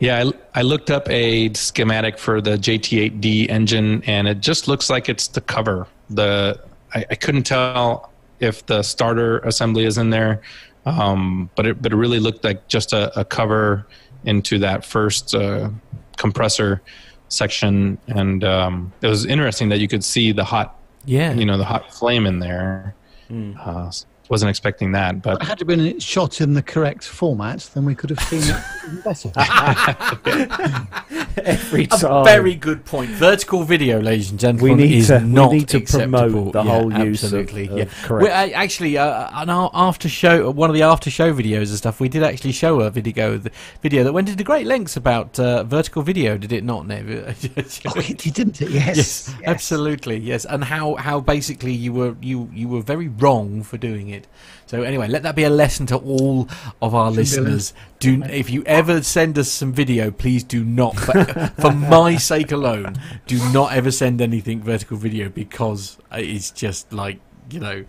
[0.00, 0.24] Yeah,
[0.54, 5.08] I, I looked up a schematic for the JT8D engine, and it just looks like
[5.08, 5.86] it's the cover.
[6.08, 6.58] The
[6.94, 10.40] I, I couldn't tell if the starter assembly is in there,
[10.86, 13.86] um, but it but it really looked like just a, a cover
[14.24, 15.68] into that first uh,
[16.16, 16.80] compressor
[17.28, 21.34] section, and um, it was interesting that you could see the hot Yeah.
[21.34, 22.94] you know the hot flame in there.
[23.28, 23.52] Hmm.
[23.60, 23.92] Uh,
[24.30, 25.20] wasn't expecting that.
[25.22, 29.04] But Had it been shot in the correct format, then we could have seen it
[29.04, 29.30] better.
[31.44, 32.12] Every time.
[32.12, 33.10] A very good point.
[33.10, 36.18] Vertical video, ladies and gentlemen, We need is to- we not need to acceptable.
[36.20, 37.68] promote the Yeah, whole use absolutely.
[37.68, 37.84] of yeah.
[38.02, 41.68] correct- We, uh, actually, uh, on our after show, one of the after show videos
[41.68, 43.50] and stuff, we did actually show a video, the
[43.82, 46.36] video that went into great lengths about uh, vertical video.
[46.36, 47.08] Did it not, Nev?
[47.10, 48.70] oh, it, it didn't it?
[48.70, 48.96] Yes.
[48.96, 49.40] yes, yes.
[49.46, 54.08] absolutely, yes, and how how basically you were you you were very wrong for doing
[54.10, 54.19] it.
[54.66, 56.48] So anyway, let that be a lesson to all
[56.80, 57.74] of our Should be a listeners.
[57.98, 61.24] Do if you ever send us some video, please do not, for,
[61.60, 62.94] for my sake alone,
[63.26, 67.84] do not ever send anything vertical video because it's just like you know.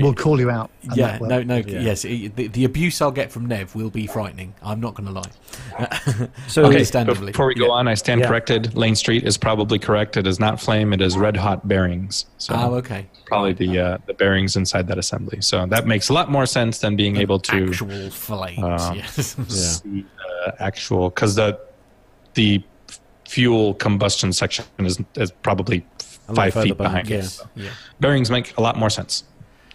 [0.00, 0.70] We'll call you out.
[0.84, 1.80] and Yeah, no, no, Yeah.
[1.80, 2.04] yes.
[2.06, 4.54] it- the, the abuse I'll get from Nev will be frightening.
[4.62, 6.28] I'm not going to lie.
[6.46, 7.32] So- okay, understandably.
[7.32, 7.72] before we go Yeah.
[7.72, 8.28] on, I stand Yeah.
[8.28, 8.74] corrected.
[8.74, 10.16] Lane Street is probably correct.
[10.16, 10.94] It is not flame.
[10.94, 12.24] It is red hot bearings.
[12.38, 13.06] So Oh, okay.
[13.26, 15.42] probably the uh, the bearings inside that assembly.
[15.42, 18.62] So that makes a lot more sense than being able to Actual flames.
[18.62, 19.36] Uh, yes.
[19.82, 20.06] see
[20.46, 21.58] uh, actual because the
[22.34, 22.62] the
[23.28, 25.84] fuel combustion section is, is probably
[26.34, 27.08] five feet back, behind.
[27.10, 27.16] yeah.
[27.16, 27.42] Yes.
[27.54, 27.70] Yeah.
[28.00, 29.24] Bearings make a lot more sense.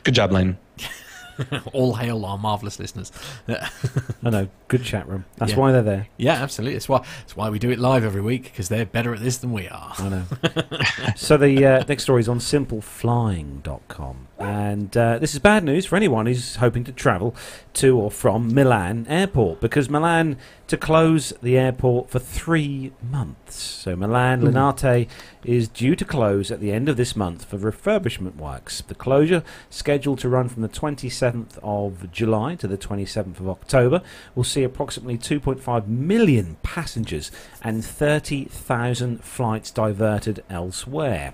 [0.03, 0.57] Good job, Lane.
[1.73, 3.11] All hail our marvelous listeners.
[3.47, 4.47] I know.
[4.69, 5.25] Good chat room.
[5.37, 5.57] That's Yeah.
[5.59, 6.07] why they're there.
[6.17, 6.73] Yeah, absolutely.
[6.73, 7.05] That's why.
[7.19, 9.67] That's why we do it live every week because they're better at this than we
[9.67, 9.93] are.
[9.99, 10.23] I know.
[11.15, 14.27] so the uh, next story is on simpleflying.com.
[14.39, 17.35] And uh, this is bad news for anyone who's hoping to travel
[17.73, 23.55] to or from Milan Airport because Milan to close the airport for three months.
[23.55, 25.07] So Milan Linate
[25.43, 28.81] is due to close at the end of this month for refurbishment works.
[28.81, 34.01] The closure, scheduled to run from the 27th of July to the 27th of October,
[34.35, 37.31] will see approximately 2.5 million passengers
[37.63, 41.33] and 30,000 flights diverted elsewhere.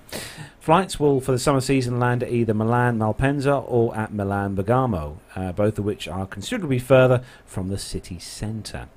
[0.64, 5.20] Flights will, for the summer season, land at either Milan Malpensa or at Milan Bergamo,
[5.36, 8.88] uh, both of which are considerably further from the city centre.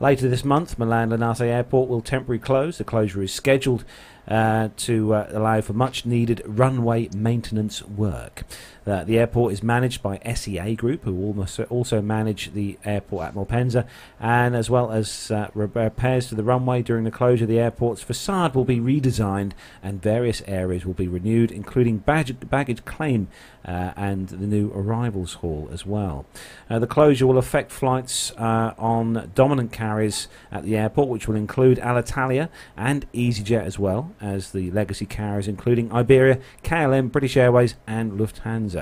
[0.00, 2.76] Later this month, Milan Linate Airport will temporarily close.
[2.76, 3.86] The closure is scheduled
[4.28, 8.42] uh, to uh, allow for much needed runway maintenance work.
[8.86, 13.86] Uh, the airport is managed by SEA Group, who also manage the airport at Malpensa,
[14.20, 18.54] and as well as uh, repairs to the runway during the closure, the airport's facade
[18.54, 23.28] will be redesigned and various areas will be renewed, including baggage, baggage claim
[23.64, 26.26] uh, and the new arrivals hall as well.
[26.68, 31.36] Uh, the closure will affect flights uh, on dominant carriers at the airport, which will
[31.36, 37.74] include Alitalia and EasyJet as well as the legacy carriers, including Iberia, KLM, British Airways,
[37.86, 38.73] and Lufthansa.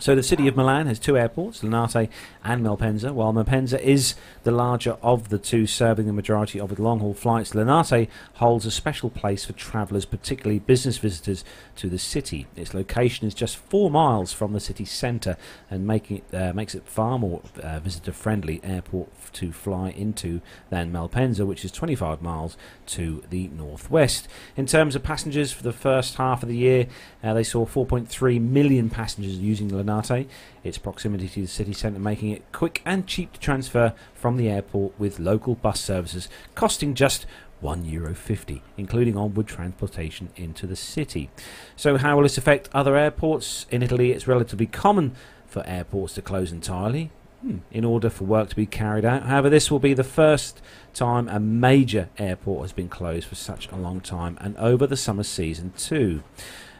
[0.00, 2.08] So the city of Milan has two airports, Linate
[2.42, 3.12] and Malpensa.
[3.12, 7.52] While Malpensa is the larger of the two, serving the majority of the long-haul flights,
[7.52, 11.44] Linate holds a special place for travellers, particularly business visitors
[11.76, 12.48] to the city.
[12.56, 15.36] Its location is just four miles from the city centre,
[15.70, 20.40] and making it uh, makes it far more uh, visitor-friendly airport f- to fly into
[20.70, 24.26] than Malpensa, which is 25 miles to the northwest.
[24.56, 26.88] In terms of passengers for the first half of the year,
[27.22, 30.28] uh, they saw 4.3 million passengers using Linate.
[30.62, 34.48] Its proximity to the city centre making it quick and cheap to transfer from the
[34.48, 37.26] airport with local bus services costing just
[37.60, 41.30] one euro fifty, including onward transportation into the city.
[41.76, 44.12] So, how will this affect other airports in Italy?
[44.12, 45.16] It's relatively common
[45.46, 47.10] for airports to close entirely
[47.40, 49.22] hmm, in order for work to be carried out.
[49.22, 50.60] However, this will be the first
[50.92, 54.96] time a major airport has been closed for such a long time, and over the
[54.96, 56.22] summer season too.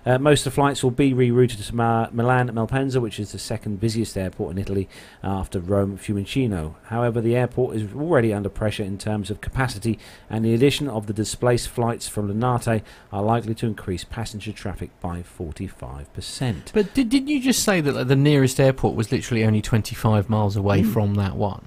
[0.07, 3.38] Uh, most of the flights will be rerouted to Ma- Milan Malpensa, which is the
[3.38, 4.88] second busiest airport in Italy
[5.22, 6.74] after Rome Fiumicino.
[6.84, 9.98] However, the airport is already under pressure in terms of capacity,
[10.28, 12.82] and the addition of the displaced flights from Linate
[13.12, 16.72] are likely to increase passenger traffic by 45%.
[16.72, 20.28] But did, didn't you just say that like, the nearest airport was literally only 25
[20.28, 20.92] miles away Hmm.
[20.92, 21.66] from that one?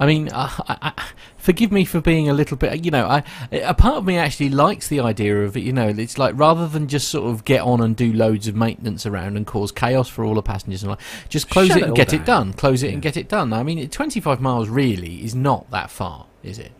[0.00, 1.04] I mean, uh, I, I,
[1.36, 2.84] forgive me for being a little bit.
[2.84, 5.60] You know, I, a part of me actually likes the idea of it.
[5.60, 8.54] You know, it's like rather than just sort of get on and do loads of
[8.54, 11.84] maintenance around and cause chaos for all the passengers and like, just close Shut it
[11.84, 12.52] and get it done.
[12.52, 12.92] Close it Yeah.
[12.94, 13.52] and get it done.
[13.52, 16.72] I mean, 25 miles really is not that far, is it?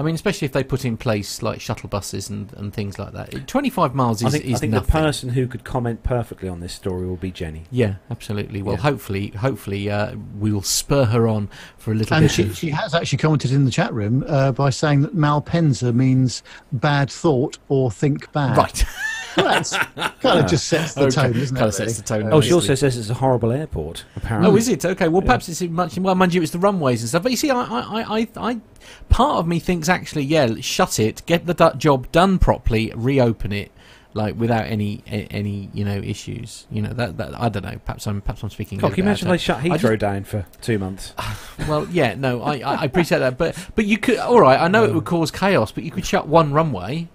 [0.00, 3.12] I mean, especially if they put in place like shuttle buses and, and things like
[3.12, 3.46] that.
[3.46, 6.60] 25 miles is, I think, is I think the person who could comment perfectly on
[6.60, 7.64] this story will be Jenny.
[7.70, 8.62] Yeah, absolutely.
[8.62, 8.80] Well, Yeah.
[8.80, 12.30] hopefully, hopefully, uh, we will spur her on for a little And bit.
[12.32, 16.42] she, she has actually commented in the chat room uh, by saying that Malpensa means
[16.72, 18.56] bad thought or think bad.
[18.56, 18.84] right.
[19.36, 21.72] Well, that's kind of just sets the Okay, tone, doesn't kinda it?
[21.72, 22.24] sets the tone.
[22.26, 22.32] really?
[22.32, 24.50] Oh, she also says it's a horrible airport, apparently.
[24.50, 25.08] Oh, is it okay?
[25.08, 25.98] Well, perhaps it's much.
[25.98, 27.22] Well, mind you, it's the runways and stuff.
[27.22, 28.60] But you see, I, I, I, I
[29.08, 33.70] part of me thinks actually, yeah, shut it, get the job done properly, reopen it.
[34.12, 36.66] like without any any you know issues.
[36.70, 37.78] You know that, that I don't know.
[37.84, 38.78] Perhaps I'm perhaps I'm speaking.
[38.78, 41.14] God, can you imagine they shut I Heathrow just- down for two months?
[41.68, 44.18] Well, yeah, no, I, I I appreciate that, but but you could.
[44.18, 47.08] All right, I know it would cause chaos, but you could shut one runway.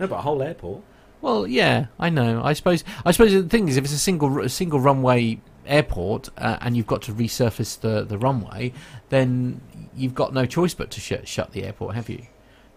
[0.00, 0.82] No, but a whole airport.
[1.24, 2.42] Well, yeah, I know.
[2.44, 2.84] I suppose.
[3.06, 6.76] I suppose the thing is, if it's a single a single runway airport uh, and
[6.76, 8.74] you've got to resurface the the runway,
[9.08, 9.62] then
[9.96, 12.26] you've got no choice but to shut shut the airport, have you?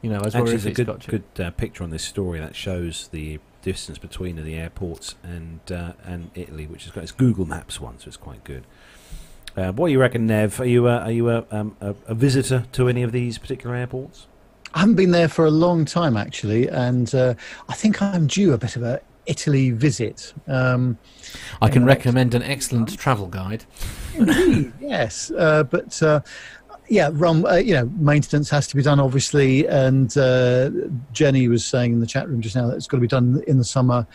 [0.02, 1.12] You know, as well as there's a it's good, got to.
[1.12, 5.92] good uh, picture on this story that shows the distance between the airports and uh,
[6.06, 8.64] and Italy, which is got It's Google Maps one, so it's quite good.
[9.58, 10.62] Uh, what do you reckon, Nev?
[10.62, 13.76] Are you uh, are you a, um, a, a visitor to any of these particular
[13.76, 14.28] airports?
[14.74, 17.34] I haven't been there for a long time actually, and uh,
[17.70, 20.34] I think I'm due a bit of a Italy visit.
[20.48, 20.98] Um,
[21.62, 23.66] I can recommend an excellent travel guide.
[24.16, 26.22] Indeed, yes, uh, but uh,
[26.90, 27.46] yeah, run.
[27.46, 29.68] Uh, you know, maintenance has to be done, obviously.
[29.68, 30.70] And uh,
[31.12, 33.44] Jenny was saying in the chat room just now that it's got to be done
[33.48, 34.06] in the summer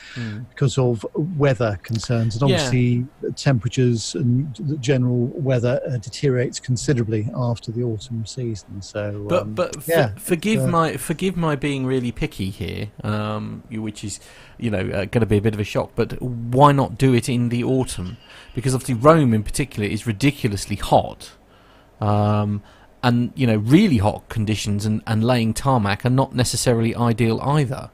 [0.48, 2.56] because of weather concerns, and Yeah.
[2.56, 3.06] obviously
[3.36, 8.80] temperatures and the general weather uh, deteriorates considerably after the autumn season.
[8.82, 13.62] So, But um, but for, yeah, forgive my forgive my being really picky here, um,
[13.70, 14.20] which is
[14.58, 15.92] you know uh, going to be a bit of a shock.
[15.94, 18.16] But why not do it in the autumn?
[18.54, 21.32] Because obviously Rome in particular is ridiculously hot,
[22.02, 22.62] um,
[23.02, 27.90] and you know really hot conditions and, and laying tarmac are not necessarily ideal either.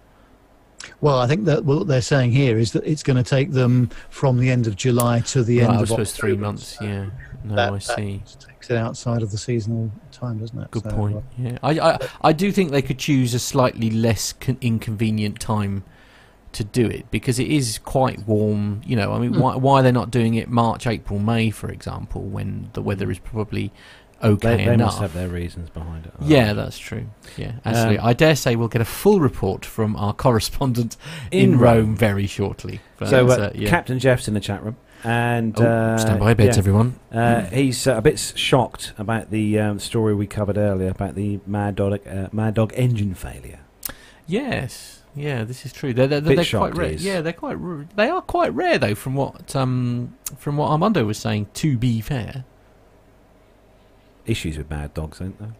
[1.00, 3.90] Well, I think that what they're saying here is that it's going to take them
[4.10, 6.76] from the end of July to the Right, end I of suppose three months.
[6.80, 7.06] Yeah,
[7.44, 8.22] no, that- I see.
[8.40, 10.70] takes it outside of the seasonal time, doesn't it?
[10.70, 11.16] Good So, point.
[11.16, 15.40] uh, Yeah, I, I I do think they could choose a slightly less con- inconvenient
[15.40, 15.84] time
[16.58, 18.82] to do it because it is quite warm.
[18.86, 19.40] You know, I mean, Hmm.
[19.40, 23.18] why why they're not doing it March, April, May, for example, when the weather is
[23.18, 23.72] probably
[24.22, 24.86] okay They, they enough.
[24.94, 26.12] must have their reasons behind it.
[26.20, 27.06] yeah, that's true.
[27.36, 27.98] Yeah, absolutely.
[27.98, 30.96] Um, I dare say we'll get a full report from our correspondent
[31.30, 31.76] In in, Rome.
[31.78, 31.96] Rome.
[31.96, 32.80] very shortly.
[32.98, 33.68] But, So, uh, uh, yeah.
[33.70, 36.60] Captain Jeff's in the chat room, and Oh, uh, stand by beds, yeah.
[36.62, 36.98] everyone.
[37.12, 41.38] Uh, he's uh, a bit shocked about the um, story we covered earlier about the
[41.46, 43.60] Mad Dog, uh, Mad Dog engine failure.
[44.26, 45.92] Yes, yeah, this is true.
[45.94, 46.92] They're they're, they're quite rare.
[46.92, 47.56] Yeah, they're quite.
[47.56, 51.48] r- They are quite rare though, from what um from what Armando was saying.
[51.54, 52.44] To be fair,
[54.26, 55.54] Issues with Mad Dogs, ain't there?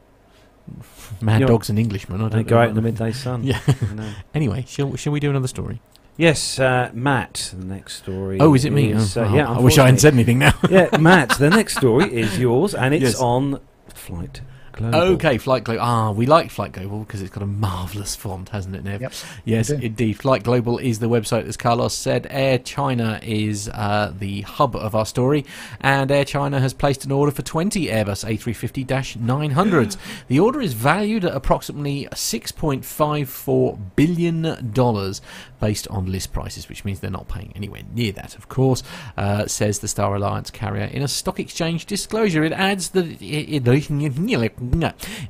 [1.23, 2.21] Mad You know, Dog's and Englishmen.
[2.21, 3.43] I don't They go out in the midday sun.
[3.45, 3.61] Yeah.
[3.95, 4.13] know.
[4.35, 5.81] Anyway, shall shall we do another story?
[6.17, 7.55] Yes, uh, Matt.
[7.57, 8.39] The next story.
[8.41, 8.91] Oh, is it me?
[8.91, 10.53] is, Oh, uh, oh, yeah, I wish I hadn't said anything now.
[10.69, 11.31] yeah, Matt.
[11.39, 13.21] The next story is yours, and it's Yes.
[13.21, 13.61] on
[13.95, 14.41] Flight
[14.79, 14.99] Global.
[14.99, 15.83] Okay, Flight Global.
[15.83, 19.01] Ah, we like Flight Global because it's got a marvellous font, hasn't it, Nev?
[19.03, 19.13] Yep,
[19.45, 20.15] Yes, indeed.
[20.19, 22.27] Flight Global is the website, as Carlos said.
[22.31, 25.45] Air China is uh, the hub of our story,
[25.81, 29.97] and Air China has placed an order for 20 Airbus A350-900s.
[30.29, 35.21] the order is valued at approximately 6.54 billion dollars,
[35.61, 38.37] based on list prices, which means they're not paying anywhere near that.
[38.37, 38.83] Of course,
[39.17, 42.45] uh, says the Star Alliance carrier in a stock exchange disclosure.
[42.45, 43.65] It adds that it, it,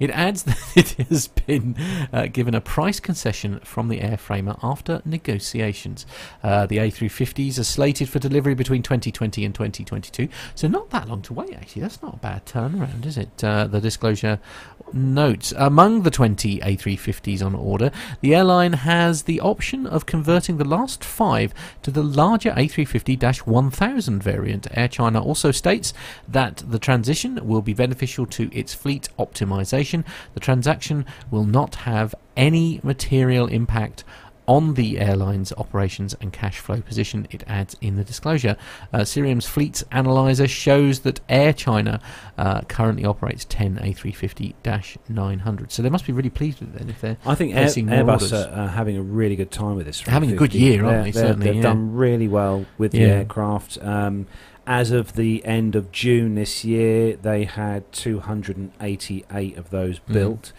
[0.01, 1.77] it adds that it has been
[2.13, 6.07] uh, given a price concession from the airframer after negotiations.
[6.43, 11.23] Uh, the A350s are slated for delivery between 2020 and 2022, so not that long
[11.23, 11.55] to wait.
[11.55, 13.43] Actually, that's not a bad turnaround, is it?
[13.43, 14.39] Uh, the disclosure
[14.93, 20.65] notes among the 20 A350s on order, the airline has the option of converting the
[20.65, 24.67] last five to the larger A350-1000 variant.
[24.73, 25.93] Air China also states
[26.27, 30.05] that the transition will be beneficial to its fleet optimization.
[30.35, 34.05] The transaction will not have any material impact
[34.49, 38.57] on the airline's operations and cash flow position, it adds in the disclosure.
[38.93, 42.01] Uh, Cirium's fleet analyzer shows that Air China
[42.39, 45.71] uh, currently operates 10 A350-900.
[45.71, 48.33] So they must be really pleased with it then if they're I think Air, Airbus
[48.33, 50.01] are, are having a really good time with this.
[50.01, 51.13] Having a good year, aren't they?
[51.13, 51.63] Certainly, they've yeah.
[51.63, 53.07] done really well with the Yeah.
[53.09, 53.79] aircraft.
[53.83, 54.27] Um,
[54.67, 60.13] as of the end of June this year, they had 288 of those Mhm.
[60.13, 60.53] built.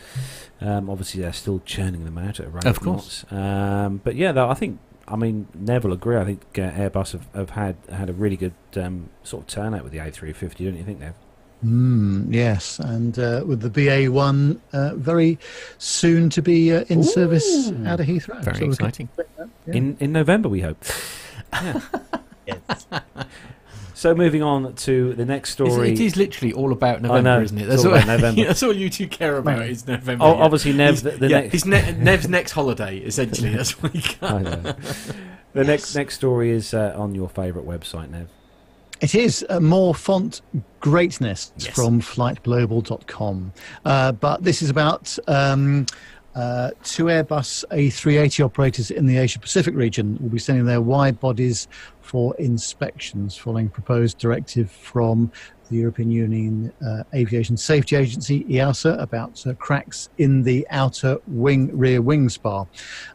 [0.62, 3.26] Um, obviously, they're still churning them out at a rate Of of course.
[3.32, 3.34] knots.
[3.34, 4.80] Um, but yeah, though, I think.
[5.12, 6.18] I mean, Neville agree.
[6.18, 9.84] I think uh, Airbus have, have had had a really good um, sort of turnout
[9.84, 11.16] with the A350, don't you think, Nev?
[11.66, 15.40] Mm, yes, and uh, with the BA1 uh, very
[15.80, 18.42] soon to be uh, in service out of Heathrow.
[18.44, 19.10] Very So we can exciting.
[19.18, 19.74] yeah.
[19.74, 20.84] In in November, we hope.
[21.54, 21.82] Yeah.
[22.48, 22.88] Yes.
[24.00, 25.92] So moving on to the next It's- story.
[25.92, 27.68] It is literally all about November, know, isn't it?
[27.70, 28.46] it's all about November.
[28.46, 30.24] that's all you two care about is November.
[30.24, 30.42] Oh, yeah.
[30.46, 31.04] obviously, Nev.
[31.04, 33.54] The, the yeah, next, his ne- Nev's next holiday, essentially.
[33.54, 34.42] That's what he I got.
[34.44, 34.62] know.
[35.54, 38.30] the next next story is uh, on your favourite website, Nev.
[39.02, 40.42] It is uh, more font
[40.80, 41.76] greatness Yes.
[41.76, 43.52] from flightglobal.com.
[43.84, 45.86] Uh, but this is about um,
[46.36, 51.20] Uh, two Airbus A380 operators in the Asia Pacific region will be sending their wide
[51.20, 51.68] bodies
[52.02, 55.32] for inspections following proposed directive from
[55.70, 61.76] the European Union uh, Aviation Safety Agency, EASA, about uh, cracks in the outer wing
[61.78, 62.68] rear wing spar.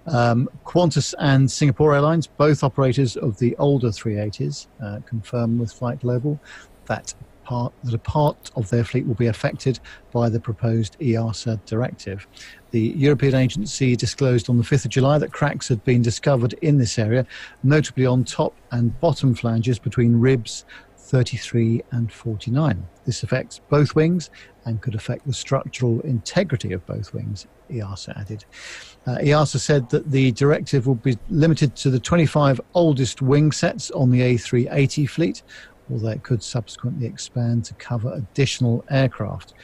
[0.07, 6.01] Um, Qantas and Singapore Airlines, both operators of the older 380s, uh, confirm with Flight
[6.01, 6.39] Global
[6.87, 9.79] that part that a part of their fleet will be affected
[10.13, 12.27] by the proposed EASA directive.
[12.71, 16.79] The European agency disclosed on the 5th of July that cracks had been discovered in
[16.79, 17.27] this area,
[17.63, 20.65] notably on top and bottom flanges between ribs
[21.05, 22.87] 33 and 49.
[23.05, 24.31] This affects both wings
[24.65, 28.45] and could affect the structural integrity of both wings, EASA added.
[29.07, 33.91] Uh, EASA said that the directive will be limited to the 25 oldest wing sets
[33.91, 35.43] on the A380 fleet,
[35.91, 39.55] although it could subsequently expand to cover additional aircraft.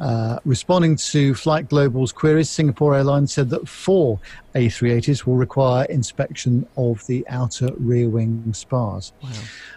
[0.00, 4.18] Uh, responding to Flight Global's queries, Singapore Airlines said that four
[4.54, 9.12] A380s will require inspection of the outer rear wing spars.
[9.22, 9.30] Wow.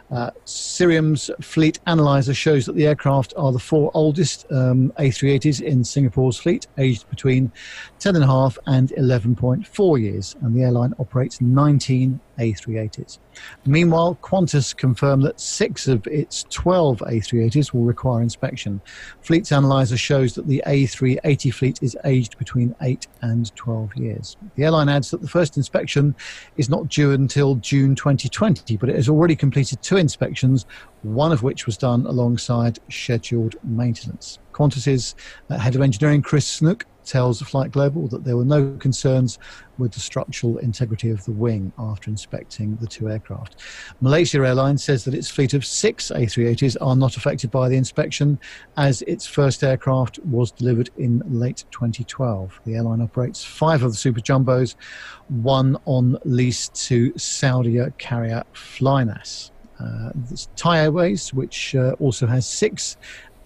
[0.10, 5.84] Uh, Cirium's fleet analyzer shows that the aircraft are the four oldest um, A380s in
[5.84, 7.52] Singapore's fleet, aged between
[8.00, 13.20] 10.5 and 11.4 years, and the airline operates 19 A380s.
[13.66, 18.82] Meanwhile, Qantas confirmed that six of its 12 A380s will require inspection.
[19.22, 24.38] Fleet's analyzer shows that the A380 fleet is aged between 8 and 12 years.
[24.56, 26.16] The airline adds that the first inspection
[26.58, 30.66] is not due until June 2020, but it has already completed two inspections,
[31.02, 34.40] one of which was done alongside scheduled maintenance.
[34.54, 35.16] Qantas's
[35.50, 39.40] uh, head of engineering, Chris Snook, tells Flight Global that there were no concerns
[39.78, 43.62] with the structural integrity of the wing after inspecting the two aircraft.
[44.02, 48.40] Malaysia Airlines says that its fleet of six A380s are not affected by the inspection
[48.78, 52.62] as its first aircraft was delivered in late 2012.
[52.66, 54.76] The airline operates five of the Super Jumbos,
[55.28, 59.52] one on lease to Saudi carrier Flynas.
[59.80, 60.12] Uh,
[60.56, 62.96] Thai Airways, which uh, also has six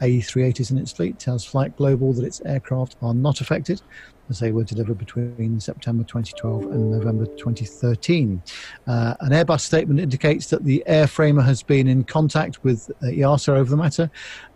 [0.02, 3.82] A380s in its fleet, tells Flight Global that its aircraft are not affected
[4.30, 8.42] as they were delivered between September 2012 and November 2013.
[8.86, 13.50] Uh, an Airbus statement indicates that the airframer has been in contact with uh, EASA
[13.50, 14.10] over the matter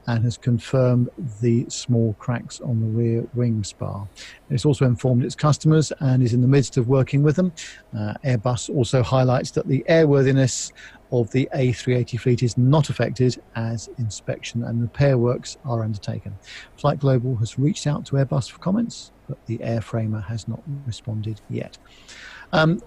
[0.08, 1.10] and has confirmed
[1.42, 4.08] the small cracks on the rear wing spar.
[4.50, 7.54] It's also informed its customers and is in the midst of working with them.
[7.96, 10.72] Uh, Airbus also highlights that the airworthiness
[11.12, 16.38] of the A380 fleet is not affected as inspection and repair works are undertaken.
[16.78, 21.42] Flight Global has reached out to Airbus for comments, but the airframer has not responded
[21.50, 21.78] yet.
[22.54, 22.82] Um,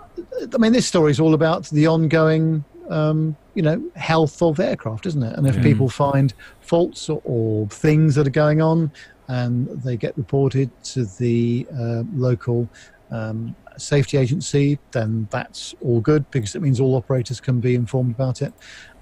[0.52, 5.06] I mean, this story is all about the ongoing, um, you know, health of aircraft,
[5.06, 5.36] isn't it?
[5.36, 8.90] And if people find faults or, or, things that are going on,
[9.28, 12.68] and they get reported to the uh, local
[13.10, 18.14] um, safety agency, then that's all good because it means all operators can be informed
[18.14, 18.52] about it,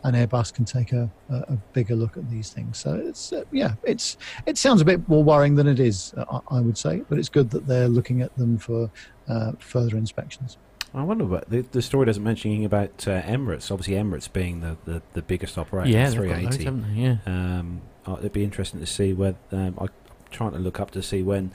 [0.04, 2.78] and Airbus can take a, a, a bigger look at these things.
[2.78, 4.16] So it's uh, yeah, it's
[4.46, 7.28] it sounds a bit more worrying than it is, uh, I would say, but it's
[7.28, 8.90] good that they're looking at them for
[9.28, 10.58] uh, further inspections.
[10.94, 13.70] I wonder what the, the story doesn't mention anything about uh, Emirates.
[13.70, 16.64] Obviously, Emirates being the, the, the biggest operator, yeah, 380.
[16.64, 17.80] Loads, yeah, um,
[18.18, 19.88] it'd be interesting to see where um, I'm
[20.30, 21.50] trying to look up to see when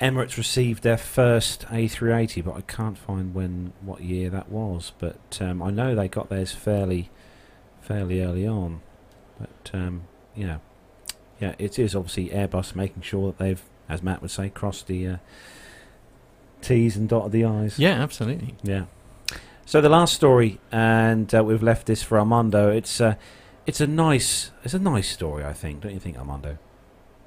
[0.00, 4.92] Emirates received their first A380, but I can't find when what year that was.
[4.98, 7.10] But um, I know they got theirs fairly
[7.80, 8.80] fairly early on.
[9.40, 10.02] But um,
[10.36, 10.60] you know,
[11.40, 15.06] yeah, it is obviously Airbus making sure that they've, as Matt would say, crossed the
[15.06, 15.16] uh,
[16.60, 17.78] T's and dotted the I's.
[17.78, 18.54] Yeah, absolutely.
[18.62, 18.84] Yeah.
[19.64, 22.70] So the last story, and uh, we've left this for Armando.
[22.70, 23.16] It's uh,
[23.66, 25.80] it's a nice it's a nice story, I think.
[25.80, 26.58] Don't you think, Armando?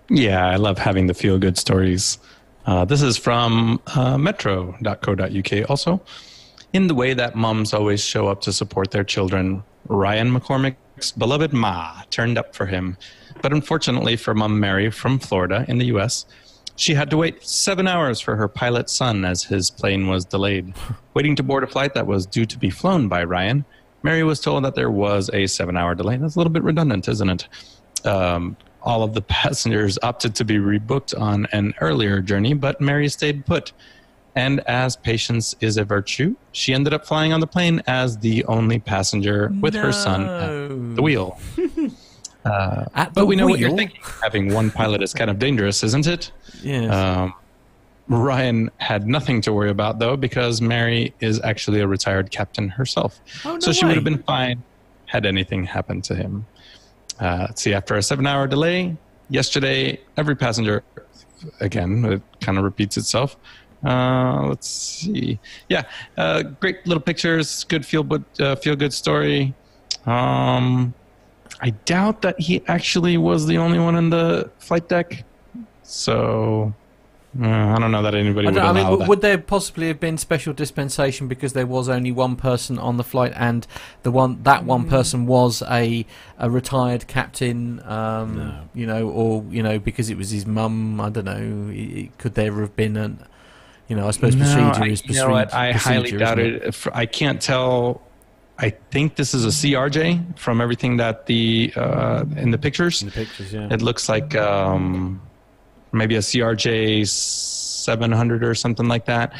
[0.09, 2.17] Yeah, I love having the feel good stories.
[2.66, 6.01] Uh, this is from uh, metro.co.uk also.
[6.74, 11.53] In the way that moms always show up to support their children, Ryan McCormick's beloved
[11.53, 12.97] Ma turned up for him.
[13.41, 16.26] But unfortunately for mom Mary from Florida in the US,
[16.76, 20.74] she had to wait seven hours for her pilot son as his plane was delayed.
[21.14, 23.66] Waiting to board a flight that was due to be flown by Ryan,
[24.03, 26.18] Mary was told that there was a seven hour delay.
[26.18, 27.47] That's a little bit redundant, isn't it?
[28.05, 33.10] Um, all of the passengers opted to be rebooked on an earlier journey, but Mary
[33.10, 33.74] stayed put.
[34.34, 38.46] And as patience is a virtue, she ended up flying on the plane as the
[38.46, 39.82] only passenger with no.
[39.82, 41.40] her son at the wheel.
[42.44, 43.54] Uh, at but we know wheel?
[43.54, 44.02] what you're thinking.
[44.24, 46.32] Having one pilot is kind of dangerous, isn't it?
[46.64, 46.92] Yes.
[46.92, 47.36] Um,
[48.08, 53.22] Ryan had nothing to worry about, though, because Mary is actually a retired captain herself.
[53.46, 53.90] Oh, no so she way.
[53.90, 54.64] would have been fine
[55.06, 56.46] had anything happened to him.
[57.22, 58.97] Uh, let's see, after a seven hour delay,
[59.30, 60.84] yesterday, every passenger,
[61.59, 63.38] again, it kind of repeats itself,
[63.84, 65.39] Uh, let's see.
[65.69, 65.84] Yeah,
[66.17, 67.63] uh, great little pictures.
[67.63, 69.53] Good feel good uh, feel good story.
[70.05, 70.93] Um,
[71.61, 75.24] I doubt that he actually was the only one in the flight deck.
[75.84, 76.74] So
[77.40, 79.08] uh, I don't know that anybody would I mean, w- that.
[79.08, 83.04] would there possibly have been special dispensation because there was only one person on the
[83.04, 83.66] flight, and
[84.04, 86.06] the one that one person was a
[86.38, 87.82] a retired captain?
[87.86, 88.54] Um, No.
[88.74, 91.00] You know, or you know, because it was his mum.
[91.00, 91.72] I don't know.
[91.72, 93.24] i- i- Could there have been an?
[93.88, 95.28] You know, I suppose No, procedure I, is you procedure.
[95.28, 95.54] know what?
[95.54, 96.64] I highly doubt isn't it.
[96.64, 98.02] If- I can't tell.
[98.60, 103.02] I think this is a CRJ from everything that the uh, in the pictures.
[103.02, 103.68] In the pictures, yeah.
[103.72, 105.20] It looks like um,
[105.92, 109.34] maybe a CRJ 700 or something like that.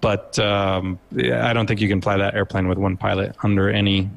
[0.00, 4.10] But um, I don't think you can fly that airplane with one pilot under any,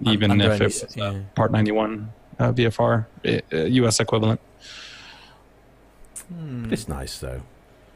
[0.00, 1.10] even Under if any it was yeah.
[1.10, 4.40] a Part 91 uh, VFR, uh, US equivalent.
[6.32, 6.72] Hmm.
[6.72, 7.42] It's nice though.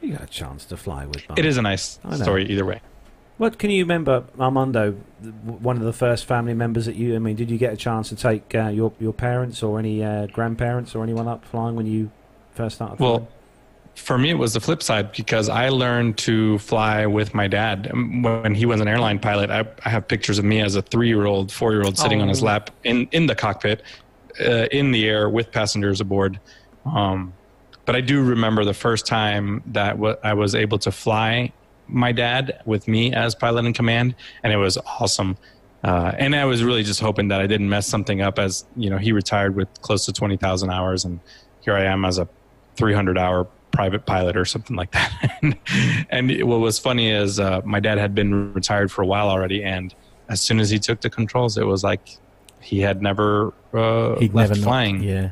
[0.01, 1.27] You got a chance to fly with.
[1.29, 1.37] Mum.
[1.37, 2.81] It is a nice I story either way.
[3.37, 4.91] What can you remember, Armando?
[5.43, 7.15] One of the first family members that you.
[7.15, 10.03] I mean, did you get a chance to take uh, your your parents or any
[10.03, 12.11] uh, grandparents or anyone up flying when you
[12.55, 12.79] first?
[12.79, 13.27] Well, flying?
[13.95, 17.89] for me, it was the flip side because I learned to fly with my dad
[17.93, 19.49] Um, when he was an airline pilot.
[19.51, 22.47] I, I have pictures of me as a three-year-old, four-year-old sitting on his Oh.
[22.47, 23.83] lap in in the cockpit,
[24.43, 26.39] uh, in the air with passengers aboard.
[26.85, 27.33] Um,
[27.85, 31.51] but I do remember the first time that w- I was able to fly
[31.87, 35.37] my dad with me as pilot in command, and it was awesome.
[35.83, 38.89] Uh, and I was really just hoping that I didn't mess something up, as you
[38.89, 41.19] know, he retired with close to twenty thousand hours, and
[41.61, 42.27] here I am as a
[42.75, 45.11] 300 hour private pilot or something like that.
[46.11, 49.63] and what was funny is uh, my dad had been retired for a while already,
[49.63, 49.93] and
[50.29, 52.17] as soon as he took the controls, it was like
[52.61, 55.03] he had never uh, He'd left never not- flying.
[55.03, 55.29] yeah.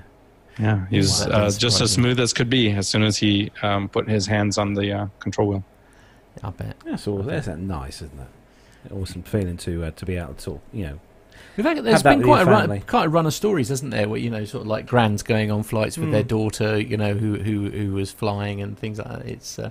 [0.60, 3.52] Yeah, he was Wow, uh, just as smooth as could be as soon as he
[3.64, 5.64] um, put his hands on the uh, control wheel.
[6.44, 6.76] I bet.
[6.86, 7.20] that's all.
[7.24, 8.92] That's that nice, isn't it?
[8.92, 10.62] Awesome feeling to uh, to be able to talk.
[10.74, 11.00] You know,
[11.58, 14.08] In fact, there's been quite a run, quite a run of stories, hasn't there?
[14.08, 16.28] Where you know, sort of like grands going on flights with their Mm.
[16.28, 19.26] daughter, you know, who who who was flying and things like that.
[19.26, 19.70] It's uh,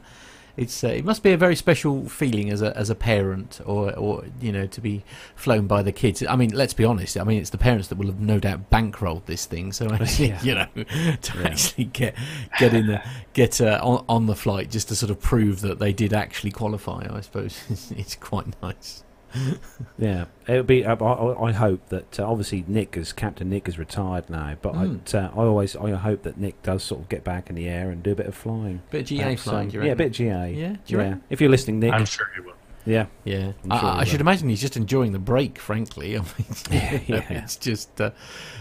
[0.57, 3.95] it's uh, it must be a very special feeling as a as a parent, or
[3.97, 5.03] or you know, to be
[5.37, 6.23] flown by the kids.
[6.29, 7.17] I mean, let's be honest.
[7.17, 9.73] I mean, it's the parents that will have no doubt bankrolled this thing.
[9.73, 10.43] So actually, Yeah.
[10.43, 10.67] you know,
[11.23, 11.47] to Yeah.
[11.47, 12.15] actually get
[12.59, 13.03] get in the
[13.33, 16.51] get uh, on on the flight just to sort of prove that they did actually
[16.51, 17.07] qualify.
[17.11, 19.03] I suppose it's quite nice.
[19.99, 20.85] yeah, it would be.
[20.85, 24.75] I, I, I hope that uh, obviously Nick, as Captain Nick, is retired now, but
[24.75, 25.15] Mm.
[25.15, 27.69] I, uh, I always I hope that Nick does sort of get back in the
[27.69, 28.83] air and do a bit of flying.
[28.91, 30.27] Bit of GA Perhaps, flying, um, you yeah, a bit of GA.
[30.29, 30.97] Yeah, do you yeah.
[30.97, 31.23] reckon?
[31.31, 31.93] If you're listening, Nick.
[31.93, 32.55] I'm sure he will.
[32.87, 35.59] Yeah, Yeah, I'm I, I should imagine he's just enjoying the break.
[35.59, 36.29] Frankly, I mean,
[36.71, 37.27] Yeah, yeah.
[37.43, 38.11] it's just, uh,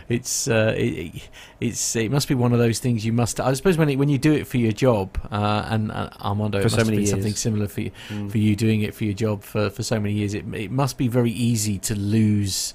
[0.07, 3.39] it's, uh, it, it's, it must be one of those things you must.
[3.39, 6.59] I suppose when it, when you do it for your job, uh, and uh, Armando,
[6.59, 8.29] For it so must many be something similar for you, Mm.
[8.31, 10.33] for you doing it for your job for, for so many years.
[10.33, 12.73] It, it must be very easy to lose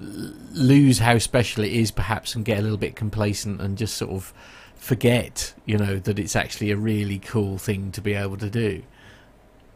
[0.00, 4.10] lose how special it is, perhaps, and get a little bit complacent and just sort
[4.10, 4.32] of
[4.74, 8.82] forget, you know, that it's actually a really cool thing to be able to do.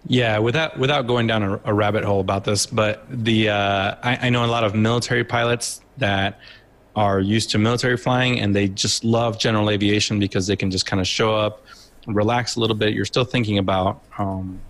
[0.09, 4.19] Yeah, without without going down a, a rabbit hole about this, but the uh, I,
[4.23, 6.39] I know a lot of military pilots that
[6.95, 10.87] are used to military flying and they just love general aviation because they can just
[10.87, 11.63] kind of show up,
[12.07, 12.95] relax a little bit.
[12.95, 14.61] You're still thinking about um,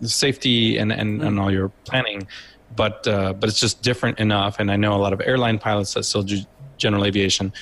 [0.00, 2.26] the safety and, and, and all your planning,
[2.76, 4.58] but uh, but it's just different enough.
[4.58, 6.40] And I know a lot of airline pilots that still do
[6.76, 7.52] general aviation.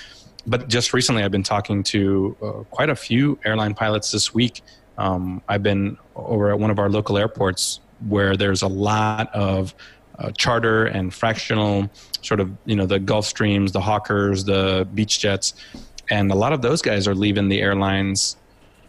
[0.47, 4.62] But just recently, I've been talking to uh, quite a few airline pilots this week.
[4.99, 9.74] Um, I've been over at one of our local airports where there's a lot of
[10.18, 11.88] uh, charter and fractional,
[12.22, 15.55] sort of, you know, the Gulfstreams, the Hawkers, the Beechjets,
[16.11, 18.36] and a lot of those guys are leaving the airlines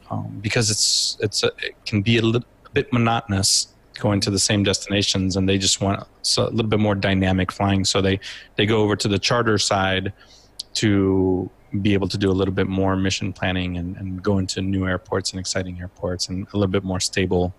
[0.09, 4.31] um, because it's it's a, it can be a little a bit monotonous going to
[4.31, 6.01] the same destinations, and they just want
[6.37, 7.85] a little bit more dynamic flying.
[7.85, 8.19] So they
[8.55, 10.13] they go over to the charter side
[10.75, 11.49] to
[11.81, 14.87] be able to do a little bit more mission planning and, and go into new
[14.87, 17.53] airports and exciting airports and a little bit more stable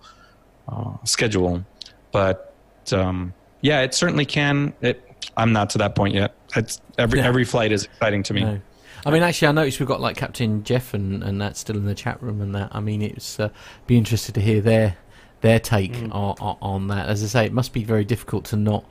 [0.67, 1.63] uh, schedule.
[2.11, 2.55] But
[2.91, 4.73] um, yeah, it certainly can.
[4.81, 5.07] It,
[5.37, 6.35] I'm not to that point yet.
[6.55, 7.27] It's every Yeah.
[7.27, 8.41] every flight is exciting to me.
[8.43, 8.59] No.
[9.05, 11.85] I mean, actually, I noticed we've got like Captain Jeff and, and that still in
[11.85, 12.69] the chat room and that.
[12.71, 13.49] I mean, it's uh,
[13.87, 14.97] be interested to hear their
[15.41, 16.13] their take Mm.
[16.13, 17.09] on, on, that.
[17.09, 18.85] As I say, it must be very difficult to not,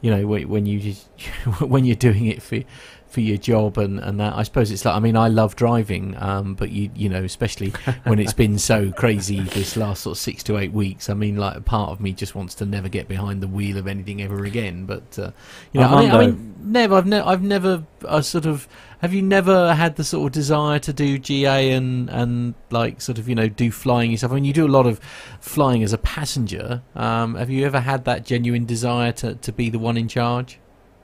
[0.00, 1.06] you know, when, when you just,
[1.60, 2.58] when you're doing it for
[3.12, 4.34] for your job and, and that.
[4.34, 7.70] I suppose it's like I mean I love driving, um, but you you know especially
[8.04, 11.10] when it's been so crazy this last sort of six to eight weeks.
[11.10, 13.86] I mean like part of me just wants to never get behind the wheel of
[13.86, 14.86] anything ever again.
[14.86, 15.30] But uh,
[15.72, 18.66] you know I mean, I mean never I've never I've never I sort of
[19.00, 23.18] have you never had the sort of desire to do GA and and like sort
[23.18, 24.32] of you know do flying yourself?
[24.32, 24.98] I mean you do a lot of
[25.40, 26.82] flying as a passenger.
[26.94, 30.58] Um, have you ever had that genuine desire to, to be the one in charge?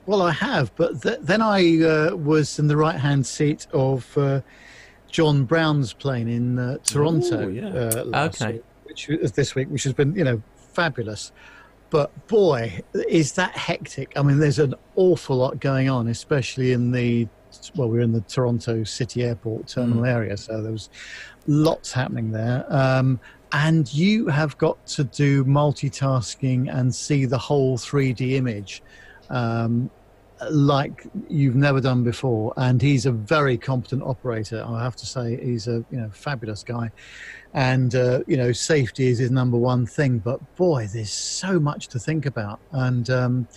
[0.09, 4.41] Well, I have, but th- then I uh, was in the right-hand seat of uh,
[5.07, 7.67] John Brown's plane in uh, Toronto Ooh, yeah.
[7.67, 8.53] uh, last Okay.
[8.53, 10.41] week, which this week, which has been you know
[10.73, 11.31] fabulous.
[11.91, 14.11] But boy, is that hectic!
[14.15, 17.27] I mean, there's an awful lot going on, especially in the
[17.75, 20.89] well, we're in the Toronto City Airport terminal area, so there was
[21.45, 22.65] lots happening there.
[22.69, 23.19] Um,
[23.51, 28.81] and you have got to do multitasking and see the whole 3D image
[29.29, 29.91] um,
[30.49, 32.53] like you've never done before.
[32.57, 34.63] And he's a very competent operator.
[34.65, 36.91] I have to say, he's a you know fabulous guy.
[37.53, 40.19] And uh, you know, safety is his number one thing.
[40.19, 42.59] But boy, there's so much to think about.
[42.71, 43.47] And um,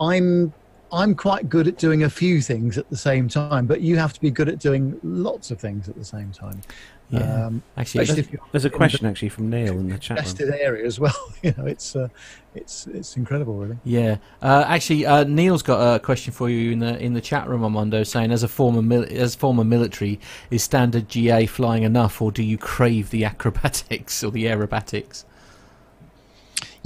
[0.00, 0.52] I'm
[0.96, 4.14] I'm quite good at doing a few things at the same time, but you have
[4.14, 6.62] to be good at doing lots of things at the same time.
[7.10, 7.46] Yeah.
[7.46, 10.52] Um, Actually, you're There's a in the question actually from Neil in the chat Tested
[10.52, 11.14] area as well.
[11.42, 12.08] You know, it's uh,
[12.54, 13.78] it's it's incredible, really.
[13.84, 17.46] Yeah, uh, actually, uh, Neil's got a question for you in the in the chat
[17.46, 20.18] room, Armando, saying as a former mil- as former military,
[20.50, 25.24] is standard GA flying enough, or do you crave the acrobatics or the aerobatics?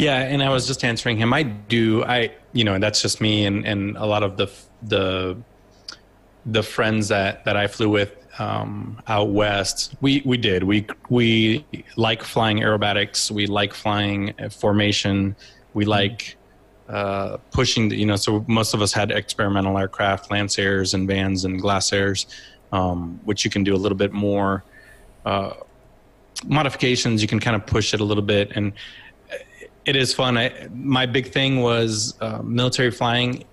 [0.01, 1.35] Yeah, and I was just answering him.
[1.35, 2.03] I do.
[2.05, 4.51] I you know that's just me and and a lot of the
[4.83, 5.37] the
[6.47, 9.95] the friends that that I flew with um, out west.
[10.01, 10.63] We we did.
[10.63, 11.67] We we
[11.97, 13.31] like flying aerobatics.
[13.31, 15.37] We like flying uh, formation.
[15.75, 16.35] We like
[16.89, 17.91] uh, pushing.
[17.91, 22.25] The, you know, so most of us had experimental aircraft, Lancairs and Vans and Glasairs,
[22.73, 24.65] um, which you can do a little bit more.
[25.27, 25.53] Uh,
[26.47, 28.73] modifications you can kind of push it a little bit and
[29.85, 30.37] it is fun.
[30.37, 33.45] I, my big thing was uh, military flying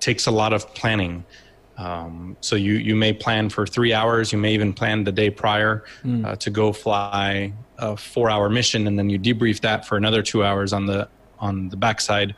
[0.00, 1.24] takes a lot of planning.
[1.76, 4.32] Um, so you you may plan for three hours.
[4.32, 5.84] You may even plan the day prior
[6.24, 10.22] uh, to go fly a four hour mission, and then you debrief that for another
[10.22, 11.08] two hours on the
[11.40, 12.34] on the backside.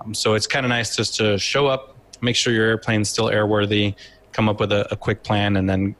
[0.00, 3.26] Um, so it's kind of nice just to show up, make sure your airplane's still
[3.26, 3.94] airworthy,
[4.32, 5.94] come up with a, a quick plan, and then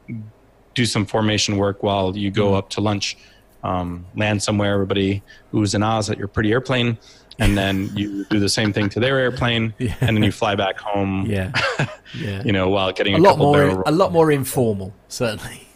[0.75, 3.17] do some formation work while you go up to lunch
[3.63, 6.99] um, land somewhere, everybody who's in Oz at your pretty airplane,
[7.39, 9.95] and then you do the same thing to their airplane, Yeah.
[10.01, 11.27] and then you fly back home.
[11.31, 11.53] Yeah,
[12.19, 12.43] yeah.
[12.45, 15.67] you know, while getting a a, lot more, a lot more informal, certainly.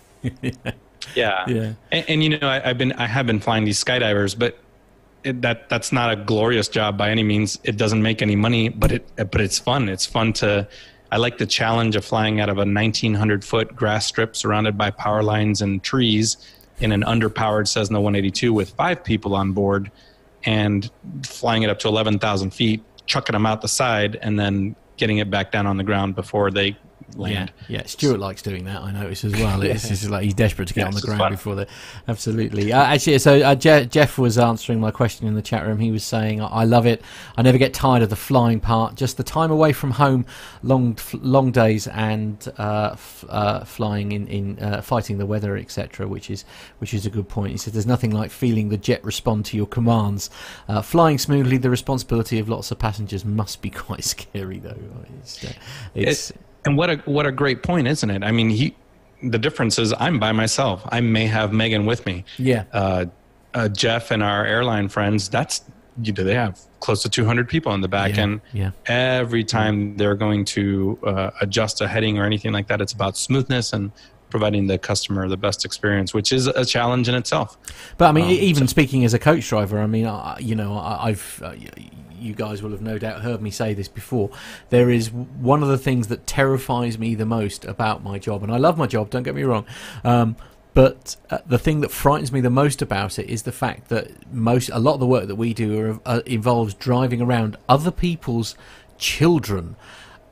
[1.15, 1.73] Yeah, Yeah.
[1.93, 4.59] And, and you know, I, I've been, I have been flying these skydivers, but
[5.25, 7.59] it, that that's not a glorious job by any means.
[7.65, 9.89] It doesn't make any money, but it, but it's fun.
[9.89, 10.69] It's fun to.
[11.13, 14.91] I like the challenge of flying out of a 1900 foot grass strip surrounded by
[14.91, 16.37] power lines and trees
[16.79, 19.91] in an underpowered Cessna 182 with five people on board,
[20.45, 20.91] and
[21.25, 25.31] flying it up to 11,000 feet, chucking them out the side, and then getting it
[25.31, 26.77] back down on the ground before they
[27.17, 27.53] land.
[27.69, 27.87] Yeah, yeah.
[27.87, 28.81] Stuart likes doing that.
[28.83, 29.63] I notice as well.
[29.67, 31.67] It's just like he's desperate to get Yeah, on the ground before the.
[32.09, 32.73] Absolutely.
[32.73, 35.79] Uh, actually, so uh, Je- Jeff was answering my question in the chat room.
[35.79, 37.03] He was saying, "I love it.
[37.37, 38.95] I never get tired of the flying part.
[38.95, 40.27] Just the time away from home,
[40.63, 45.57] long f- long days, and uh, f- uh, flying in in uh, fighting the weather,
[45.57, 46.07] etc.
[46.07, 46.45] Which is
[46.79, 49.57] which is a good point." He said, "There's nothing like feeling the jet respond to
[49.57, 50.31] your commands.
[50.69, 54.77] Uh, flying smoothly, the responsibility of lots of passengers must be quite scary, though.
[55.21, 55.53] It's, uh,
[55.95, 56.33] it's
[56.67, 58.23] And what a what a great point, isn't it?
[58.23, 58.75] I mean, he
[59.23, 60.83] the difference is I'm by myself.
[60.91, 62.25] I may have Megan with me.
[62.37, 63.07] yeah." Uh,
[63.55, 65.63] uh, Jeff and our airline friends, that's
[66.03, 68.71] you know, they have close to 200 people in the back, Yeah, and yeah.
[68.85, 73.17] every time they're going to uh, adjust a heading or anything like that, it's about
[73.17, 73.93] smoothness and
[74.29, 77.57] providing the customer the best experience, which is a challenge in itself.
[77.97, 80.77] But I mean, Um, even speaking as a coach driver, I mean, I, you know,
[80.77, 81.53] I, I've uh,
[82.27, 84.31] you guys will have no doubt heard me say this before.
[84.71, 88.53] There is one of the things that terrifies me the most about my job, and
[88.53, 89.11] I love my job.
[89.11, 89.65] Don't get me wrong.
[90.05, 90.37] Um,
[90.75, 94.31] but uh, the thing that frightens me the most about it is the fact that
[94.31, 97.91] most a lot of the work that we do are, uh, involves driving around other
[97.91, 98.57] people's
[98.99, 99.77] children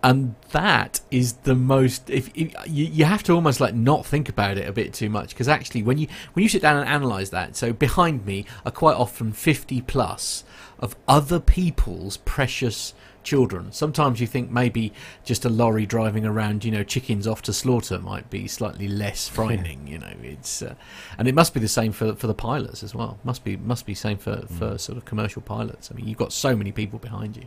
[0.04, 4.28] and that is the most if, if you, you have to almost like not think
[4.28, 6.86] about it a bit too much because actually when you when you sit down and
[6.86, 10.44] analyze that so behind me are quite often 50 plus
[10.84, 12.92] of other people's precious
[13.22, 13.72] children.
[13.72, 14.92] Sometimes you think maybe
[15.24, 19.26] just a lorry driving around you know chickens off to slaughter might be slightly less
[19.26, 20.74] frightening you know it's uh,
[21.16, 23.18] and it must be the same for for the pilots as well.
[23.24, 25.90] Must be must be same for for sort of commercial pilots.
[25.90, 27.44] I mean you've got so many people behind you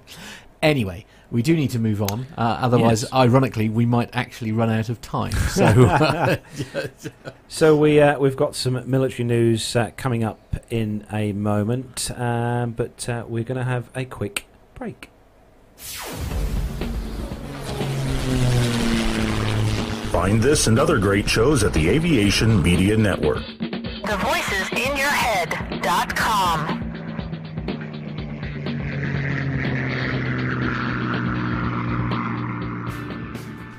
[0.61, 2.25] Anyway, we do need to move on.
[2.37, 3.13] Uh, otherwise, Yes.
[3.13, 5.31] ironically, we might actually run out of time.
[5.49, 6.37] So,
[7.47, 10.39] So we uh, we've got some military news uh, coming up
[10.69, 15.09] in a moment, um, but uh, we're going to have a quick break.
[20.11, 23.45] Find this and other great shows at the Aviation Media Network.
[23.59, 26.76] The voices in your head.com.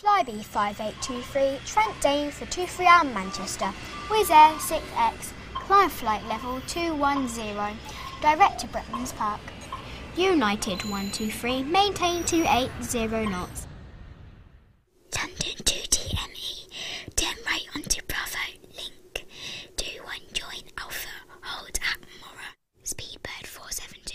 [0.00, 3.72] Flybe 5823, Trent Dane for 23R Manchester,
[4.08, 7.76] Wizz Air 6X, climb flight level 210,
[8.22, 9.40] direct to Bretlands Park.
[10.16, 13.66] United 123, maintain 280 knots.
[15.14, 16.68] London 2TME,
[17.14, 18.38] turn right onto Bravo,
[18.76, 19.26] link,
[19.76, 21.08] 21 join Alpha,
[21.42, 22.48] hold at Mora,
[22.84, 24.14] Speedbird 472,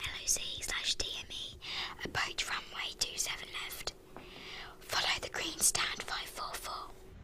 [0.00, 1.56] LOC slash DME,
[2.04, 3.92] approach runway 27 left.
[4.80, 6.72] Follow the green stand 544.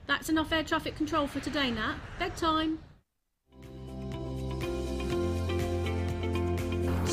[0.06, 1.97] That's enough air traffic control for today, Nat.
[2.18, 2.80] Bedtime.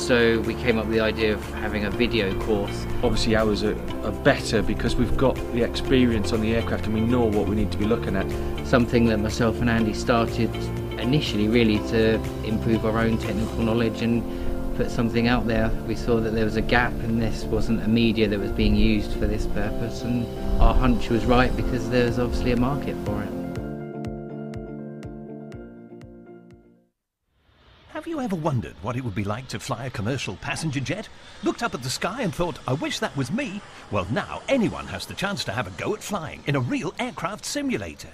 [0.08, 2.86] So we came up with the idea of having a video course.
[3.02, 7.02] Obviously, ours are, are better because we've got the experience on the aircraft and we
[7.02, 8.26] know what we need to be looking at.
[8.66, 10.48] Something that myself and Andy started
[10.98, 12.14] initially really to
[12.44, 14.22] improve our own technical knowledge and
[14.78, 15.68] put something out there.
[15.86, 18.76] We saw that there was a gap and this wasn't a media that was being
[18.76, 20.26] used for this purpose and
[20.58, 23.37] our hunch was right because there's obviously a market for it.
[28.28, 31.08] Ever wondered what it would be like to fly a commercial passenger jet?
[31.42, 33.62] Looked up at the sky and thought, I wish that was me?
[33.90, 36.92] Well, now anyone has the chance to have a go at flying in a real
[36.98, 38.10] aircraft simulator.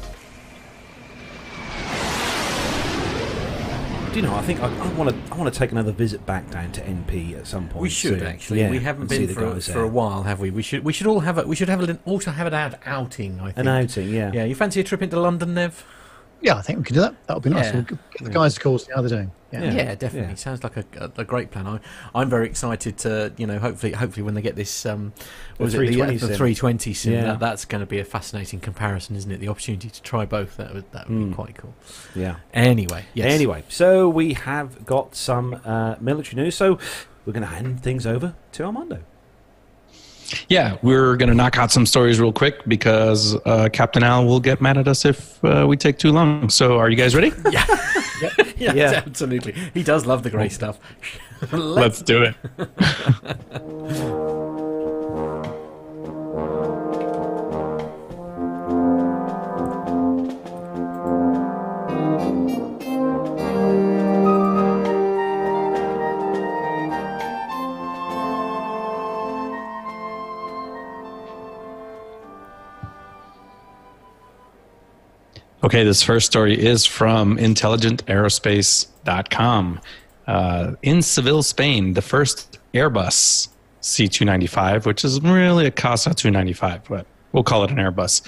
[4.09, 4.33] Do you know?
[4.33, 5.33] I think I want to.
[5.33, 7.83] I want to take another visit back down to NP at some point.
[7.83, 8.27] we should soon.
[8.27, 8.59] actually.
[8.61, 10.49] Yeah, we haven't been for, a- for a while, have we?
[10.49, 10.83] We should.
[10.83, 11.37] We should all have.
[11.37, 13.39] A, we should have a, also have an outing.
[13.39, 13.57] I think.
[13.59, 14.31] An outing, yeah.
[14.33, 14.45] Yeah.
[14.45, 15.85] You fancy a trip into London, Nev?
[16.41, 17.15] Yeah, I think we can do that.
[17.27, 17.65] That would be nice.
[17.65, 17.73] Yeah.
[17.75, 19.31] We'll give the guys a call, see how they're doing.
[19.51, 20.35] Yeah, Yeah, definitely.
[20.37, 21.67] Sounds like a, a, a great plan.
[21.67, 21.79] I,
[22.15, 25.11] I'm very excited to, you know, hopefully, hopefully when they get this, um,
[25.57, 27.21] what was it, the, 320 the 320 sim, Yeah.
[27.23, 29.39] that, that's going to be a fascinating comparison, isn't it?
[29.39, 31.35] The opportunity to try both, that would, that would be Mm.
[31.35, 31.73] quite cool.
[32.15, 32.37] Yeah.
[32.53, 33.33] Anyway, yes.
[33.33, 36.55] Anyway, so we have got some uh, military news.
[36.55, 36.77] So
[37.25, 38.99] we're going to hand things over to Armando.
[40.47, 44.39] Yeah, we're going to knock out some stories real quick because uh, Captain Al will
[44.39, 46.49] get mad at us if uh, we take too long.
[46.49, 47.31] So, are you guys ready?
[48.57, 49.03] yeah, Yeah.
[49.05, 49.53] absolutely.
[49.73, 50.77] He does love the grey stuff.
[51.51, 52.35] Let's do it.
[75.61, 79.81] Okay, this first story is from intelligentaerospace.com.
[80.25, 83.49] Uh, in Seville, Spain, the first Airbus
[83.81, 88.21] C295, which is really a CASA 295, but we'll call it an Airbus,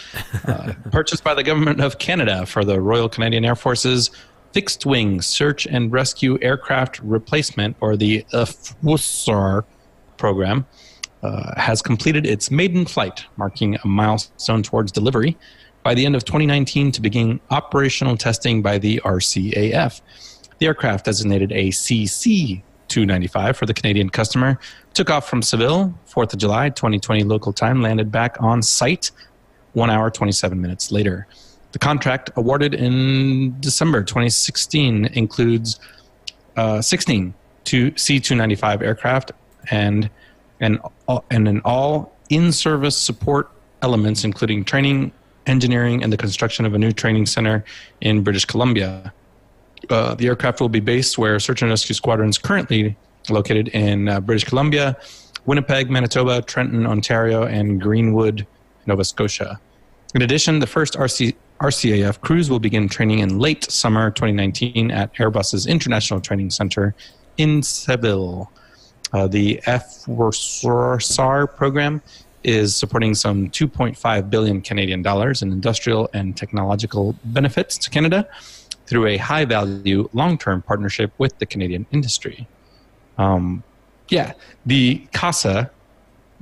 [0.46, 4.12] uh, purchased by the government of Canada for the Royal Canadian Air Force's
[4.52, 9.64] Fixed Wing Search and Rescue Aircraft Replacement, or the FWSAR
[10.18, 10.66] program,
[11.24, 15.38] uh, has completed its maiden flight, marking a milestone towards delivery
[15.84, 20.02] by the end of 2019 to begin operational testing by the RCAF.
[20.60, 24.60] The aircraft, designated a CC 295 for the Canadian customer,
[24.94, 29.12] took off from Seville, 4th of July 2020 local time, landed back on site
[29.74, 31.28] one hour 27 minutes later.
[31.72, 35.80] The contract awarded in December 2016 includes
[36.58, 37.34] uh, 16
[37.64, 39.32] two C295 aircraft
[39.70, 40.10] and
[40.60, 40.80] and
[41.30, 43.52] and an all in-service support
[43.82, 45.12] elements, including training,
[45.48, 47.64] engineering, and the construction of a new training center
[48.02, 49.14] in British Columbia.
[49.90, 52.96] Uh, the aircraft will be based where Search and Rescue squadrons currently
[53.30, 54.98] located in uh, British Columbia,
[55.46, 58.46] Winnipeg, Manitoba, Trenton, Ontario, and Greenwood,
[58.86, 59.60] Nova Scotia.
[60.14, 65.14] In addition, the first RC, RCAF crews will begin training in late summer 2019 at
[65.16, 66.94] Airbus's International Training Center
[67.38, 68.52] in Seville.
[69.14, 72.02] Uh, the FWSAR program
[72.44, 78.28] is supporting some 2.5 billion Canadian dollars in industrial and technological benefits to Canada
[78.86, 82.48] through a high value long term partnership with the Canadian industry.
[83.18, 83.64] Um,
[84.10, 84.34] yeah,
[84.66, 85.72] the CASA,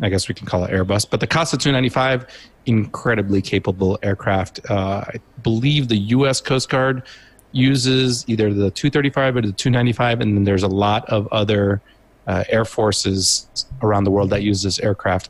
[0.02, 2.26] I guess we can call it Airbus, but the CASA 295,
[2.66, 4.60] incredibly capable aircraft.
[4.70, 6.42] Uh, I believe the U.S.
[6.42, 7.04] Coast Guard
[7.52, 11.82] uses either the 235 or the 295, and then there's a lot of other
[12.28, 15.30] uh, air forces around the world that use this aircraft.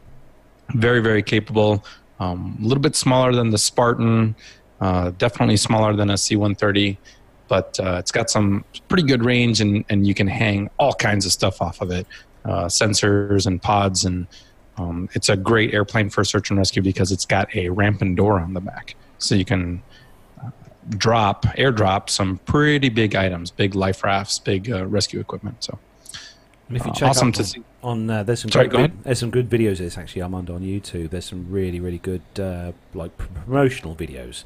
[0.75, 1.83] Very, very capable.
[2.19, 4.35] Um, a little bit smaller than the Spartan,
[4.81, 6.97] uh, definitely smaller than a C 130,
[7.47, 11.25] but uh, it's got some pretty good range and, and you can hang all kinds
[11.25, 12.05] of stuff off of it
[12.45, 14.05] uh, sensors and pods.
[14.05, 14.27] And
[14.77, 18.15] um, it's a great airplane for search and rescue because it's got a ramp and
[18.15, 18.95] door on the back.
[19.17, 19.81] So you can
[20.43, 20.51] uh,
[20.89, 25.63] drop, airdrop some pretty big items, big life rafts, big uh, rescue equipment.
[25.63, 25.79] So.
[26.67, 27.63] And if you Uh, check awesome up to on, see.
[27.81, 29.03] On uh, there's some Sorry, great go ahead.
[29.03, 31.09] there's some good videos of this actually Armand on YouTube.
[31.11, 34.43] There's some really really good uh, like promotional videos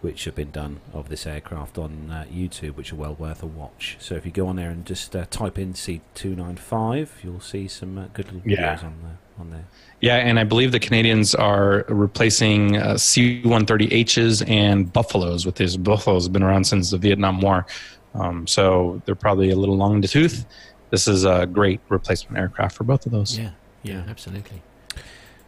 [0.00, 3.46] which have been done of this aircraft on uh, YouTube, which are well worth a
[3.46, 3.96] watch.
[4.00, 7.98] So if you go on there and just uh, type in C295, you'll see some
[7.98, 8.80] uh, good little videos Yeah.
[8.82, 9.18] on there.
[9.38, 9.64] On there.
[10.00, 15.76] Yeah, and I believe the Canadians are replacing uh, C-130Hs and Buffaloes with these.
[15.76, 17.66] Buffaloes have been around since the Vietnam War,
[18.14, 20.46] um, so they're probably a little long in the tooth.
[20.90, 23.38] This is a great replacement aircraft for both of those.
[23.38, 23.50] Yeah,
[23.82, 24.62] yeah, absolutely.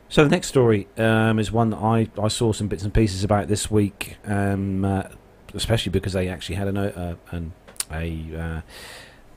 [0.08, 3.24] So the next story um, is one that I, I saw some bits and pieces
[3.24, 5.04] about this week, um, uh,
[5.54, 7.52] especially because they actually had an, uh, an,
[7.90, 8.60] a uh,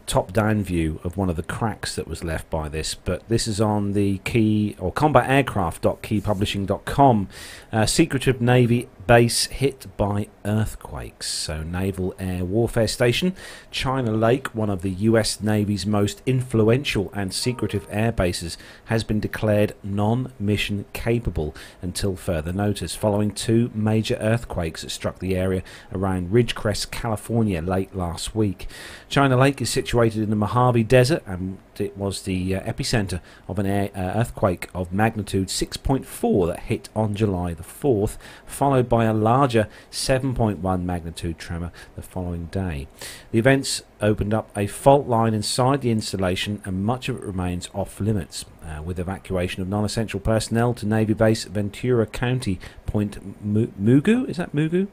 [0.05, 2.93] top-down view of one of the cracks that was left by this.
[2.93, 7.29] But this is on the key or combataircraft.keypublishing.com.
[7.71, 11.27] Uh, secretive Navy base hit by earthquakes.
[11.27, 13.35] So Naval Air Warfare Station,
[13.71, 15.41] China Lake, one of the U.S.
[15.41, 22.95] Navy's most influential and secretive air bases, has been declared non-mission capable until further notice,
[22.95, 25.63] following two major earthquakes that struck the area
[25.93, 28.67] around Ridgecrest, California, late last week.
[29.09, 33.59] China Lake is situated in the Mojave Desert and it was the uh, epicenter of
[33.59, 38.94] an air, uh, earthquake of magnitude 6.4 that hit on July the 4th, followed by
[39.03, 42.87] a larger 7.1 magnitude tremor the following day.
[43.31, 47.69] The events opened up a fault line inside the installation, and much of it remains
[47.73, 53.43] off limits, uh, with evacuation of non essential personnel to Navy Base Ventura County, Point
[53.45, 54.29] Mu- Mugu.
[54.29, 54.87] Is that Mugu?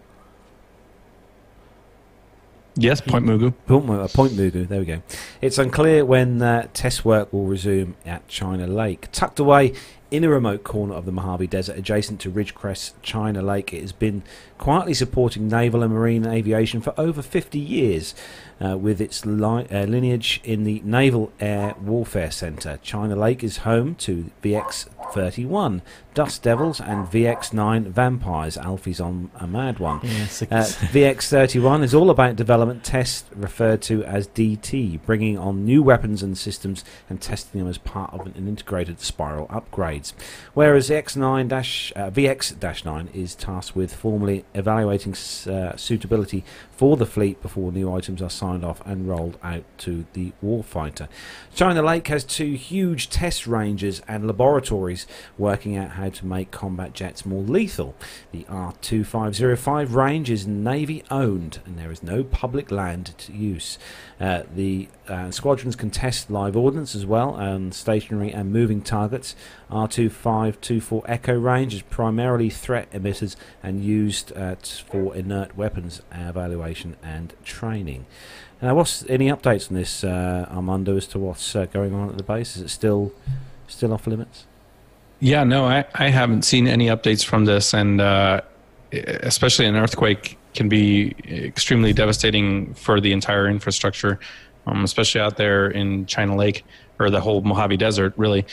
[2.75, 3.53] Yes, Point Mugu.
[3.67, 5.03] Point, uh, Point Mugu, there we go.
[5.43, 9.09] It's unclear when uh, test work will resume at China Lake.
[9.13, 9.75] Tucked away
[10.13, 13.93] in a remote corner of the Mojave Desert adjacent to Ridgecrest, China Lake, it has
[13.93, 14.23] been
[14.59, 18.15] quietly supporting naval and marine aviation for over 50 years.
[18.61, 23.57] Uh, with its li- uh, lineage in the Naval Air Warfare Center, China Lake is
[23.57, 25.83] home to VX 31,
[26.15, 28.57] Dust Devils, and VX 9 Vampires.
[28.57, 29.99] Alfie's on a mad one.
[30.05, 30.11] Yeah,
[30.49, 30.63] Uh,
[30.93, 36.23] VX 31 is all about development tests referred to as DT, bringing on new weapons
[36.23, 39.49] and systems and testing them as part of an integrated spiral
[40.55, 47.07] Whereas X9 dash, uh, VX 9 is tasked with formally evaluating uh, suitability for the
[47.07, 51.09] fleet before new items are signed off and rolled out to the warfighter.
[51.55, 55.07] China Lake has two huge test ranges and laboratories
[55.39, 57.95] working out how to make combat jets more lethal.
[58.33, 63.79] The R2505 range is Navy owned and there is no public land to use.
[64.23, 69.35] Uh, the uh, squadrons can test live ordnance as well on stationary and moving targets.
[69.69, 73.35] R2524 Echo range is primarily threat emitters
[73.65, 78.07] and used uh, for inert weapons evaluation and training.
[78.61, 82.17] Now, what's any updates on this, uh, Armando, as to what's uh, going on at
[82.17, 82.55] the base?
[82.55, 83.13] Is it still
[83.67, 84.47] still off limits?
[85.19, 88.01] Yeah, no, I, I haven't seen any updates from this, and
[88.93, 94.19] especially an earthquake can be extremely devastating for the entire infrastructure,
[94.67, 96.65] um, especially out there in China Lake
[96.99, 98.13] or the whole Mojave Desert.
[98.17, 98.45] Really,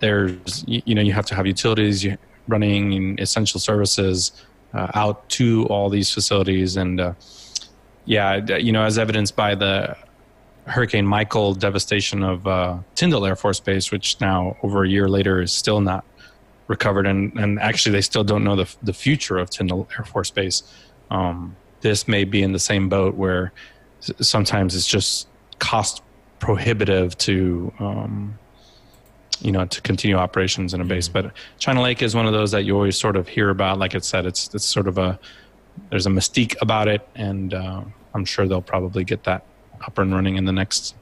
[0.00, 2.06] there's you, know you have to have utilities
[2.48, 4.32] running essential services
[4.74, 7.12] uh, out to all these facilities, and uh,
[8.04, 9.96] yeah, you know as evidenced by the
[10.66, 15.40] Hurricane Michael devastation of uh, Tyndall Air Force Base, which now over a year later
[15.40, 16.04] is still not
[16.68, 20.30] recovered, and, and actually they still don't know the the future of Tyndall Air Force
[20.30, 20.62] Base.
[21.12, 23.52] Um, this may be in the same boat where
[24.00, 25.28] sometimes it's just
[25.58, 26.02] cost
[26.38, 28.38] prohibitive to um,
[29.40, 31.08] you know to continue operations in a base.
[31.08, 33.78] But China Lake is one of those that you always sort of hear about.
[33.78, 35.18] Like I said, it's it's sort of a
[35.90, 37.82] there's a mystique about it, and uh,
[38.14, 39.44] I'm sure they'll probably get that
[39.86, 40.94] up and running in the next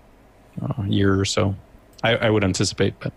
[0.61, 1.55] uh, year or so.
[2.03, 3.12] I, I would anticipate, but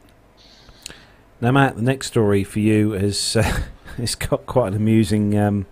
[1.39, 3.61] Now, Matt, the next story for you is uh,
[3.97, 5.65] it's got quite an amusing um,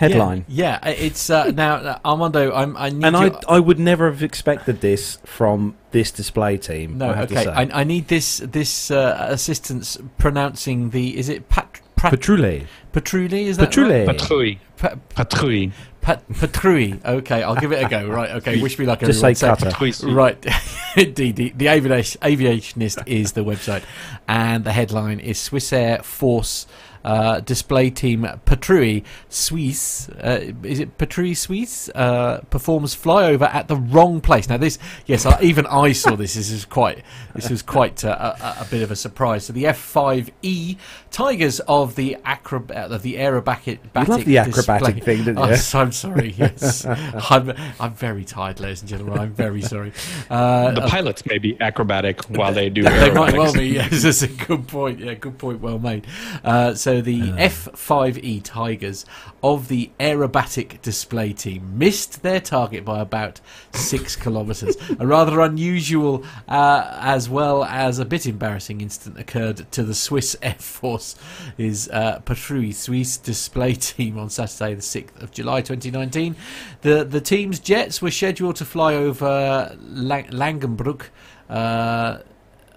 [0.00, 0.44] headline.
[0.48, 2.52] Yeah, yeah, it's uh, now uh, Armando.
[2.52, 6.56] I'm, I need And you- I, I would never have expected this from this display
[6.56, 6.98] team.
[6.98, 7.44] No, I have okay.
[7.44, 7.70] To say.
[7.72, 11.18] I, I need this this uh, assistance pronouncing the.
[11.18, 11.80] Is it pat?
[11.96, 12.66] pat Patrouille.
[12.92, 14.06] Patrouille, is that Patrouille.
[14.06, 14.16] right?
[14.16, 14.58] Patrouille.
[14.78, 15.72] Pa- Patrouille.
[16.00, 17.04] Pat- Patrouille.
[17.04, 18.08] Okay, I'll give it a go.
[18.08, 18.30] Right.
[18.36, 18.62] Okay.
[18.62, 19.00] Wish me luck.
[19.00, 19.34] Just everyone.
[19.34, 20.06] say cutter.
[20.10, 20.46] Right.
[20.96, 21.36] Indeed.
[21.36, 23.82] The, the aviationist is the website,
[24.26, 26.66] and the headline is Swiss Air Force.
[27.02, 31.88] Uh, display team Patrouille Suisse, uh, is it Patrouille Suisse?
[31.94, 34.48] Uh, performs flyover at the wrong place.
[34.48, 36.34] Now, this, yes, I, even I saw this.
[36.34, 37.02] This is quite,
[37.34, 39.46] this was quite uh, a, a bit of a surprise.
[39.46, 40.76] So the F5E
[41.10, 43.78] Tigers of the acrobat of the aerobatic.
[43.96, 45.56] You love the acrobatic display- thing, didn't Oh, you?
[45.56, 46.34] so I'm sorry.
[46.36, 49.18] Yes, I'm, I'm very tired, ladies and gentlemen.
[49.18, 49.92] I'm very sorry.
[50.28, 53.68] Uh, the uh, pilots may be acrobatic while they do they might well be.
[53.68, 55.00] Yes, that's a good point.
[55.00, 55.60] Yeah, good point.
[55.60, 56.06] Well made.
[56.44, 59.06] Uh, so the F5E Tigers
[59.44, 63.40] of the aerobatic display team missed their target by about
[63.72, 64.76] six kilometres.
[64.98, 70.36] a rather unusual, uh, as well as a bit embarrassing incident occurred to the Swiss
[70.42, 71.14] Air Force.
[71.56, 76.34] Is uh, Patrouille Suisse display team on Saturday, the sixth of July, 2019.
[76.80, 81.04] The the team's jets were scheduled to fly over Lang- Langenbruck.
[81.48, 82.18] Uh,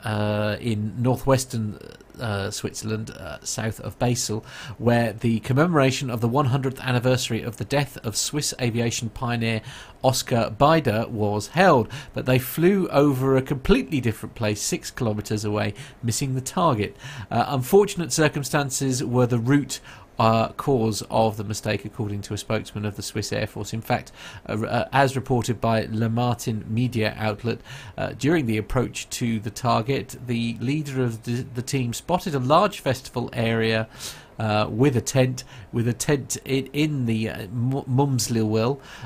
[0.04, 1.80] uh, in northwestern
[2.20, 4.46] uh, Switzerland, uh, south of Basel,
[4.78, 9.62] where the commemoration of the 100th anniversary of the death of Swiss aviation pioneer
[10.04, 11.88] Oskar Bider was held.
[12.14, 16.96] But they flew over a completely different place, six kilometres away, missing the target.
[17.32, 19.80] Uh, unfortunate circumstances were the route
[20.20, 23.74] uh, cause of the mistake, according to a spokesman of the Swiss Air Force.
[23.74, 24.12] In fact,
[24.48, 27.60] uh, uh, as reported by Le Matin media outlet,
[27.98, 32.40] uh, during the approach to the target, the leader of the, the team spotted a
[32.40, 33.88] large festival area.
[34.40, 37.46] Uh, with a tent, with a tent in, in the uh,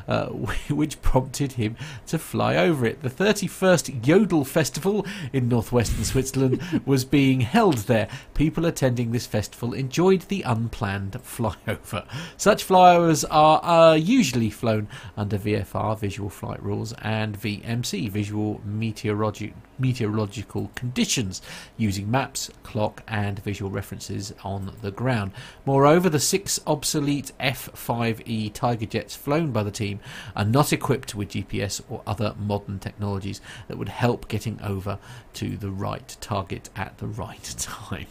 [0.08, 0.26] uh,
[0.70, 1.76] which prompted him
[2.06, 3.02] to fly over it.
[3.02, 8.08] The 31st Yodel Festival in northwestern Switzerland was being held there.
[8.34, 12.06] People attending this festival enjoyed the unplanned flyover.
[12.38, 19.54] Such flyovers are uh, usually flown under VFR, Visual Flight Rules, and VMC, Visual Meteorologi-
[19.80, 21.42] Meteorological Conditions,
[21.78, 25.32] using maps, clock, and visual references on the ground.
[25.66, 30.00] Moreover, the six obsolete F5E Tiger jets flown by the team
[30.36, 35.00] are not equipped with GPS or other modern technologies that would help getting over
[35.34, 38.08] to the right target at the right time.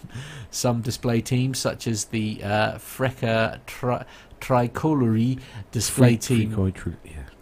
[0.50, 4.04] Some display teams, such as the uh, Frecce tri-
[4.40, 5.40] Tricolori
[5.72, 6.52] display team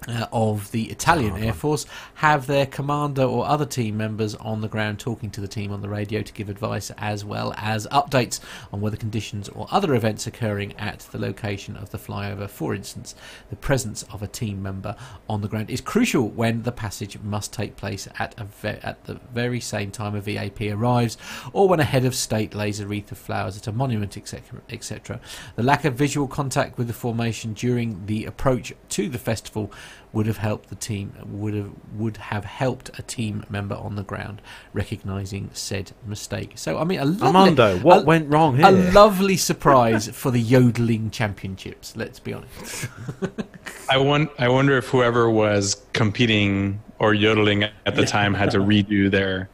[0.08, 4.68] uh, of the Italian Air Force have their commander or other team members on the
[4.68, 8.40] ground talking to the team on the radio to give advice as well as updates
[8.72, 12.48] on weather conditions or other events occurring at the location of the flyover.
[12.48, 13.14] For instance,
[13.50, 14.96] the presence of a team member
[15.28, 19.04] on the ground is crucial when the passage must take place at a ve- at
[19.04, 21.16] the very same time a VAP arrives
[21.52, 24.60] or when a head of state lays a wreath of flowers at a monument, etc.
[24.70, 25.20] etc.
[25.56, 29.72] The lack of visual contact with the formation during the approach to the festival
[30.12, 34.02] would have helped the team would have would have helped a team member on the
[34.02, 34.40] ground
[34.72, 36.52] recognizing said mistake.
[36.56, 40.40] So I mean, a lovely, Armando, what a- went wrong A lovely surprise for the
[40.40, 41.96] yodeling championships.
[41.96, 42.88] Let's be honest.
[43.90, 48.58] I, won- I wonder if whoever was competing or yodeling at the time had to
[48.58, 49.48] redo their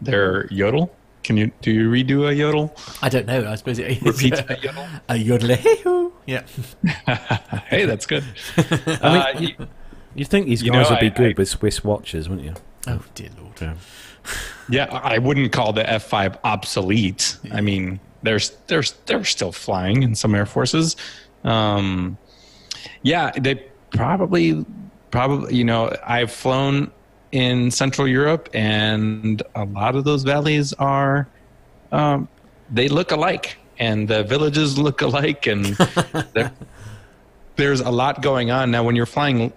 [0.00, 0.94] their yodel.
[1.22, 2.74] Can you do you redo a yodel?
[3.02, 3.48] I don't know.
[3.48, 4.86] I suppose it is Repeat a, a yodel.
[5.08, 6.12] a yodel.
[6.26, 6.46] Yeah.
[7.68, 8.22] hey, that's good.
[8.56, 9.66] I mean, Uh,
[10.14, 12.28] you, you- you think these you guys know, would be I- good with Swiss watches,
[12.28, 12.54] wouldn't you?
[12.86, 13.60] Oh dear lord.
[13.60, 13.74] Yeah.
[14.68, 17.36] Yeah, I wouldn't call the F5 obsolete.
[17.52, 20.94] I mean, there's there's they're still flying in some air forces.
[21.42, 22.16] Um,
[23.02, 23.56] yeah, they
[23.90, 24.64] probably
[25.10, 26.92] probably you know I've flown
[27.32, 31.26] in Central Europe, and a lot of those valleys are
[31.90, 32.28] um,
[32.70, 35.64] they look alike, and the villages look alike, and
[37.56, 39.52] there's a lot going on now when you're flying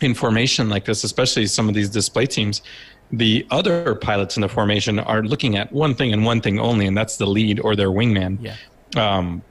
[0.00, 2.62] in formation like this, especially some of these display teams,
[3.10, 6.86] the other pilots in the formation are looking at one thing and one thing only,
[6.86, 8.38] and that's the lead or their wingman.
[8.40, 8.56] Yeah.
[8.96, 9.42] Um,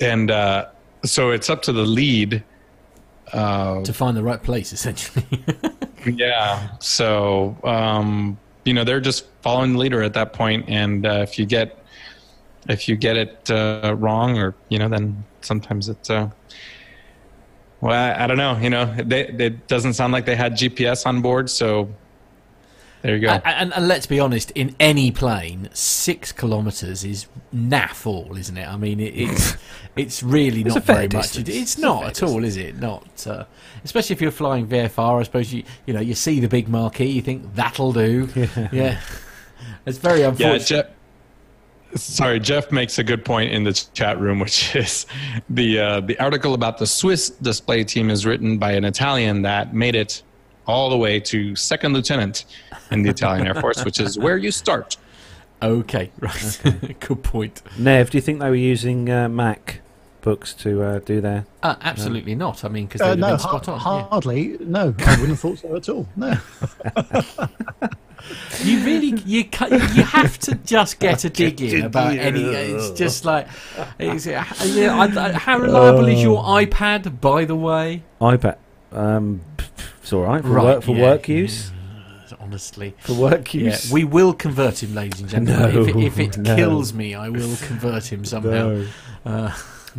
[0.00, 0.66] and uh,
[1.04, 2.44] so it's up to the lead.
[3.32, 5.26] Uh, To find the right place, essentially.
[6.06, 6.76] yeah.
[6.78, 11.38] So um, you know they're just following the leader at that point, and uh, if
[11.38, 11.84] you get
[12.68, 16.10] if you get it uh, wrong, or you know, then sometimes it's.
[17.80, 18.56] Well, I, I don't know.
[18.56, 21.88] You know, they, it doesn't sound like they had GPS on board, so
[23.02, 23.28] there you go.
[23.28, 28.56] And, and, and let's be honest, in any plane, six kilometres is naff all, isn't
[28.56, 28.66] it?
[28.66, 29.56] I mean, it, it's
[29.96, 31.36] it's really It's not a fair very much.
[31.36, 32.76] It- It's It's not fair at all, is it?
[32.76, 33.44] Not, uh,
[33.84, 35.20] especially if you're flying VFR.
[35.20, 38.28] I suppose you you know you see the big marquee, you think that'll do.
[38.72, 38.98] Yeah,
[39.86, 40.92] it's very Yeah, unfortunate.
[41.96, 42.14] Jeff.
[42.14, 45.06] Sorry, Jeff makes a good point in the chat room, which is
[45.50, 49.74] the uh, the article about the Swiss display team is written by an Italian that
[49.74, 50.22] made it
[50.66, 52.44] all the way to second lieutenant
[52.90, 54.96] in the Italian Air Force, which is where you start.
[55.62, 56.60] Okay, right.
[57.00, 57.62] good point.
[57.78, 59.80] Nev, do you think they were using uh, Mac
[60.26, 61.46] books to uh, do their?
[61.62, 62.64] Uh, absolutely not.
[62.64, 63.98] I mean, because Uh, they'd no, have been har- spot on.
[64.00, 64.08] yeah.
[64.08, 64.56] hardly.
[64.60, 66.06] No, I wouldn't have thought so at all.
[66.16, 66.34] No.
[68.64, 69.44] You really you
[69.94, 72.42] you have to just get a dig in about any.
[72.42, 73.46] It's just like,
[74.00, 77.20] it's, uh, you know, I- I- how reliable is your iPad?
[77.20, 78.56] By the way, iPad.
[78.90, 79.42] Um,
[80.02, 81.70] it's all right for Right, work for yeah, work use.
[82.40, 83.92] honestly, For work yeah, use.
[83.92, 85.88] we will convert him, ladies and gentlemen.
[85.88, 86.56] if, it- if it No, no.
[86.56, 88.50] kills me, I will convert him somehow.
[88.50, 88.86] No.
[89.24, 89.52] Uh,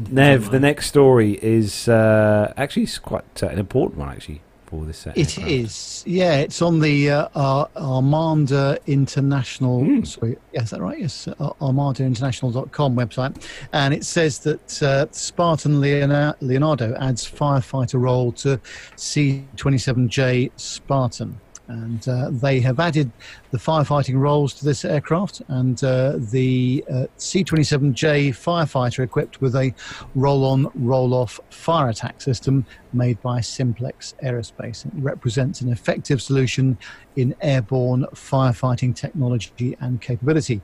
[0.09, 4.85] Nev, the next story is uh, actually it's quite uh, an important one actually for
[4.85, 5.17] this set.
[5.17, 6.35] It is, yeah.
[6.37, 9.79] It's on the uh, Ar- Armada International.
[9.83, 10.03] Hmm.
[10.03, 10.99] Sorry, yeah, is that right?
[10.99, 13.43] Yes, Ar- ArmadaInternational.com website,
[13.73, 18.59] and it says that uh, Spartan Leonardo adds firefighter role to
[18.97, 21.39] C-27J Spartan.
[21.67, 23.11] And uh, they have added
[23.51, 29.73] the firefighting roles to this aircraft, and uh, the uh, C-27J firefighter equipped with a
[30.15, 34.85] roll-on, roll-off fire attack system made by Simplex Aerospace.
[34.85, 36.77] It represents an effective solution
[37.15, 40.61] in airborne firefighting technology and capability.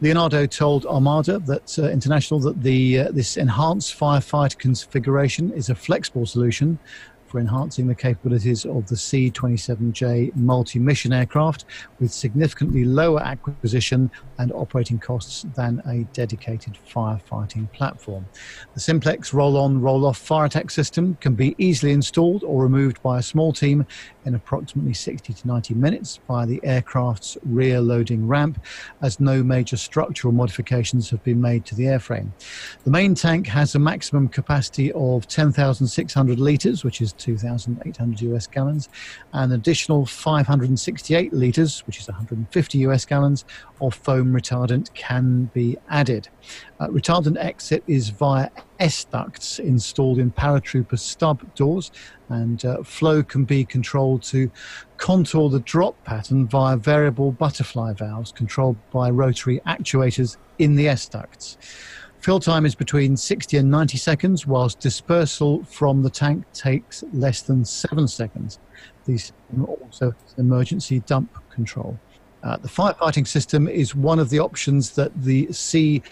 [0.00, 5.74] Leonardo told Armada that uh, International that the uh, this enhanced firefight configuration is a
[5.74, 6.78] flexible solution
[7.34, 11.64] for enhancing the capabilities of the C-27J multi-mission aircraft
[11.98, 14.08] with significantly lower acquisition
[14.38, 18.24] and operating costs than a dedicated firefighting platform.
[18.74, 23.22] The Simplex roll-on, roll-off fire attack system can be easily installed or removed by a
[23.22, 23.84] small team
[24.24, 28.62] in approximately 60 to 90 minutes via the aircraft's rear loading ramp,
[29.02, 32.30] as no major structural modifications have been made to the airframe.
[32.84, 38.88] The main tank has a maximum capacity of 10,600 litres, which is 2,800 US gallons,
[39.32, 43.44] and an additional 568 litres, which is 150 US gallons,
[43.80, 46.28] of foam retardant can be added.
[46.80, 48.48] Uh, retardant exit is via
[48.80, 51.90] S ducts installed in paratrooper stub doors,
[52.28, 54.50] and uh, flow can be controlled to
[54.96, 61.08] contour the drop pattern via variable butterfly valves controlled by rotary actuators in the S
[61.08, 61.58] ducts.
[62.24, 67.42] Fill time is between 60 and 90 seconds, whilst dispersal from the tank takes less
[67.42, 68.58] than seven seconds.
[69.04, 69.34] These
[69.66, 71.98] also emergency dump control.
[72.42, 76.02] Uh, the firefighting system is one of the options that the C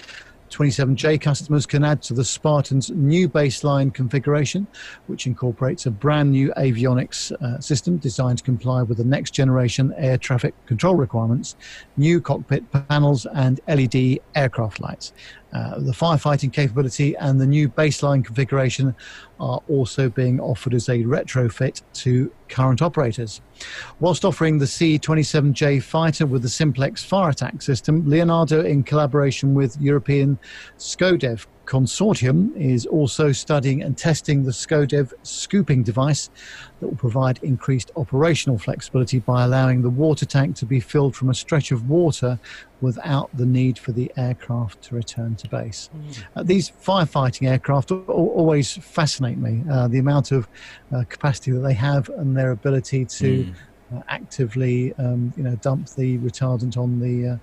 [0.53, 4.67] 27J customers can add to the Spartan's new baseline configuration,
[5.07, 9.95] which incorporates a brand new avionics uh, system designed to comply with the next generation
[9.97, 11.57] air traffic control requirements,
[11.97, 15.13] new cockpit panels, and LED aircraft lights.
[15.53, 18.95] Uh, the firefighting capability and the new baseline configuration
[19.39, 23.41] are also being offered as a retrofit to current operators.
[24.01, 29.55] Whilst offering the C 27J fighter with the Simplex fire attack system, Leonardo, in collaboration
[29.55, 30.39] with European
[30.79, 36.29] SCODEV Consortium, is also studying and testing the SCODEV scooping device
[36.79, 41.31] that will provide increased operational flexibility by allowing the water tank to be filled from
[41.31, 42.39] a stretch of water
[42.83, 45.89] without the need for the aircraft to return to base.
[46.37, 49.65] Uh, these firefighting aircraft al- al- always fascinate me.
[49.71, 50.47] Uh, the amount of
[50.95, 53.51] uh, capacity that they have and their ability to
[53.95, 57.41] uh, actively, um, you know, dump the retardant on the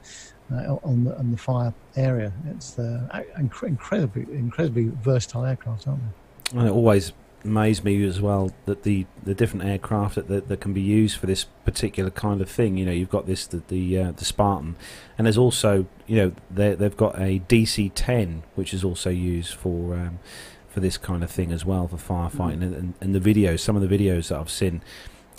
[0.52, 2.32] uh, on the on the fire area.
[2.50, 3.08] It's uh,
[3.38, 6.60] inc- incredibly incredibly versatile aircraft, aren't they?
[6.60, 7.14] And it always
[7.44, 11.18] amazed me as well that the, the different aircraft that, that, that can be used
[11.18, 12.78] for this particular kind of thing.
[12.78, 14.76] You know, you've got this the the, uh, the Spartan,
[15.18, 19.96] and there's also you know they they've got a DC-10 which is also used for
[19.96, 20.20] um,
[20.68, 22.62] for this kind of thing as well for firefighting.
[22.62, 24.82] And, and, and the videos, some of the videos that I've seen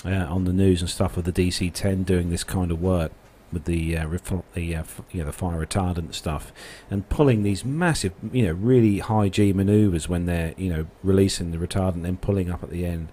[0.05, 3.12] uh, on the news and stuff of the DC-10 doing this kind of work
[3.52, 6.52] with the uh, refl- the uh, f- you know the fire retardant stuff
[6.90, 11.51] and pulling these massive you know really high G maneuvers when they're you know releasing
[11.51, 13.09] the retardant then pulling up at the end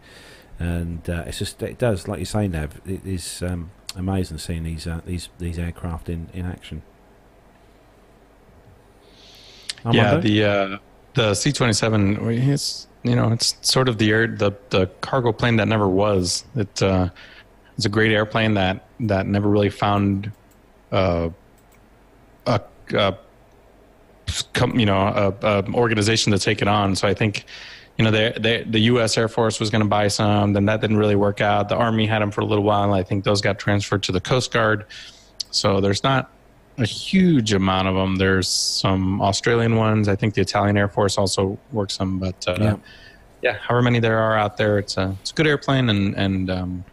[0.59, 4.64] and uh, it's just it does like you say Nev it is um, amazing seeing
[4.64, 6.81] these uh, these these aircraft in, in action
[9.91, 10.77] yeah, the uh,
[11.14, 12.18] the C twenty seven.
[12.30, 16.43] It's you know it's sort of the air the the cargo plane that never was.
[16.55, 17.09] It uh,
[17.76, 20.32] it's a great airplane that that never really found
[20.91, 21.30] uh,
[22.45, 22.61] a,
[22.94, 23.15] a
[24.74, 24.98] you know
[25.41, 26.95] a, a organization to take it on.
[26.95, 27.45] So I think
[27.98, 29.18] you know the the, the U.S.
[29.18, 31.69] Air Force was going to buy some, then that didn't really work out.
[31.69, 32.84] The Army had them for a little while.
[32.84, 34.86] and I think those got transferred to the Coast Guard.
[35.52, 36.32] So there's not
[36.78, 38.18] a huge amount of them.
[38.18, 40.07] There's some Australian ones.
[40.07, 42.76] I think the Italian Air Force also works some, but uh, Yeah.
[43.41, 43.53] yeah.
[43.53, 46.86] however many there are out there, it's a it's a good airplane, and and um,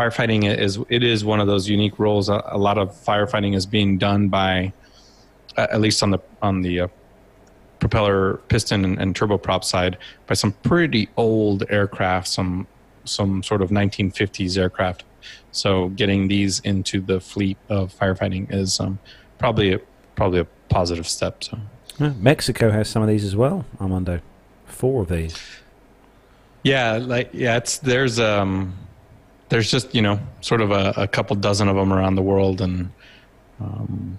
[0.00, 2.28] firefighting is it is one of those unique roles.
[2.28, 4.72] A, a lot of firefighting is being done by,
[5.56, 6.88] uh, at least on the on the uh,
[7.80, 12.66] propeller piston and, and turboprop side, by some pretty old aircraft, some
[13.04, 15.04] some sort of 1950s aircraft.
[15.52, 18.98] So getting these into the fleet of firefighting is um,
[19.38, 19.78] probably a,
[20.14, 21.44] probably a positive step.
[21.44, 21.58] So.
[21.98, 24.20] Yeah, Mexico has some of these as well Armando
[24.64, 25.36] four of these
[26.62, 28.74] Yeah, like yeah, it's there's um
[29.50, 32.60] there's just you know sort of a, a couple dozen of them around the world,
[32.60, 32.90] and
[33.60, 34.18] um,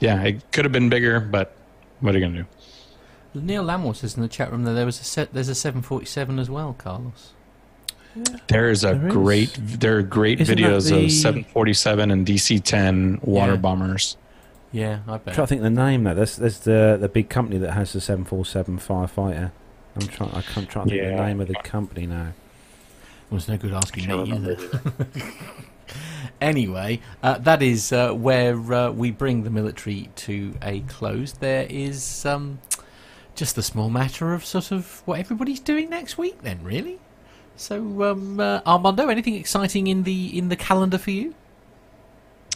[0.00, 1.54] yeah, it could have been bigger, but
[2.00, 3.40] what are you gonna do?
[3.40, 5.32] Neil Lamore says in the chat room that there was a set.
[5.34, 7.32] There's a 747 as well, Carlos.
[8.46, 9.12] There's a There is.
[9.12, 13.58] great there are great Isn't videos the- of 747 and DC-10 water Yeah.
[13.58, 14.16] bombers.
[14.70, 15.34] Yeah, I I'm bet.
[15.34, 16.14] trying to think of the name though.
[16.14, 19.50] There's, there's the the big company that has the 747 firefighter.
[19.96, 20.30] I'm trying.
[20.30, 21.16] I can't try to think of Yeah.
[21.16, 22.34] the name of the company now.
[23.34, 24.56] Well, it's no good asking Can't me, either.
[26.40, 31.32] anyway, uh, that is uh, where uh, we bring the military to a close.
[31.32, 32.60] There is um,
[33.34, 37.00] just the small matter of sort of what everybody's doing next week, then, really.
[37.56, 41.34] So, um, uh, Armando, anything exciting in the in the calendar for you?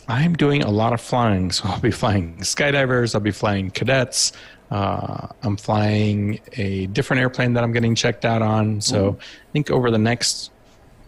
[0.07, 3.17] I'm doing a lot of flying, so I'll be flying skydivers.
[3.17, 4.31] I'll be flying cadets.
[4.71, 8.81] Uh, I'm flying a different airplane that I'm getting checked out on.
[8.81, 9.19] So Ooh.
[9.19, 10.53] I think over the next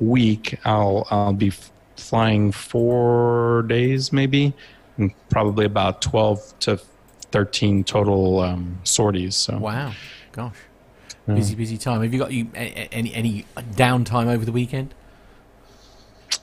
[0.01, 1.53] week, I'll I'll be
[1.97, 4.53] flying four days, maybe,
[4.99, 6.81] and probably about twelve to
[7.31, 9.37] thirteen total um, sorties.
[9.37, 9.93] So Wow,
[10.33, 10.55] gosh,
[11.29, 11.35] Yeah.
[11.35, 12.03] busy, busy time.
[12.03, 13.45] Have you got you a- a- any any
[13.75, 14.95] downtime over the weekend?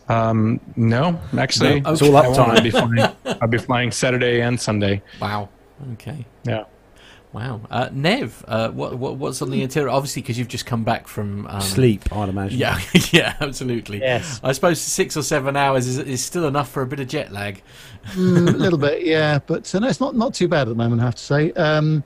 [0.09, 1.91] Um, no, actually, No?
[1.91, 2.39] It's all I won't.
[2.39, 2.99] I'll be flying.
[3.41, 5.01] I'll be flying Saturday and Sunday.
[5.21, 5.49] Wow.
[5.93, 6.25] Okay.
[6.45, 6.63] Yeah.
[7.33, 7.61] Wow.
[7.69, 9.89] Uh, Nev, uh, what, what what's on the interior?
[9.89, 12.57] Obviously, because you've just come back from um, Sleep, I'd imagine.
[12.57, 12.79] Yeah,
[13.11, 13.99] yeah, absolutely.
[13.99, 14.39] Yes.
[14.43, 17.31] I suppose six or seven hours is, is still enough for a bit of jet
[17.33, 17.61] lag.
[18.13, 20.75] Mm, a little bit, yeah, but uh, no, it's not not too bad at the
[20.75, 21.01] moment.
[21.01, 21.51] I have to say.
[21.53, 22.03] Um,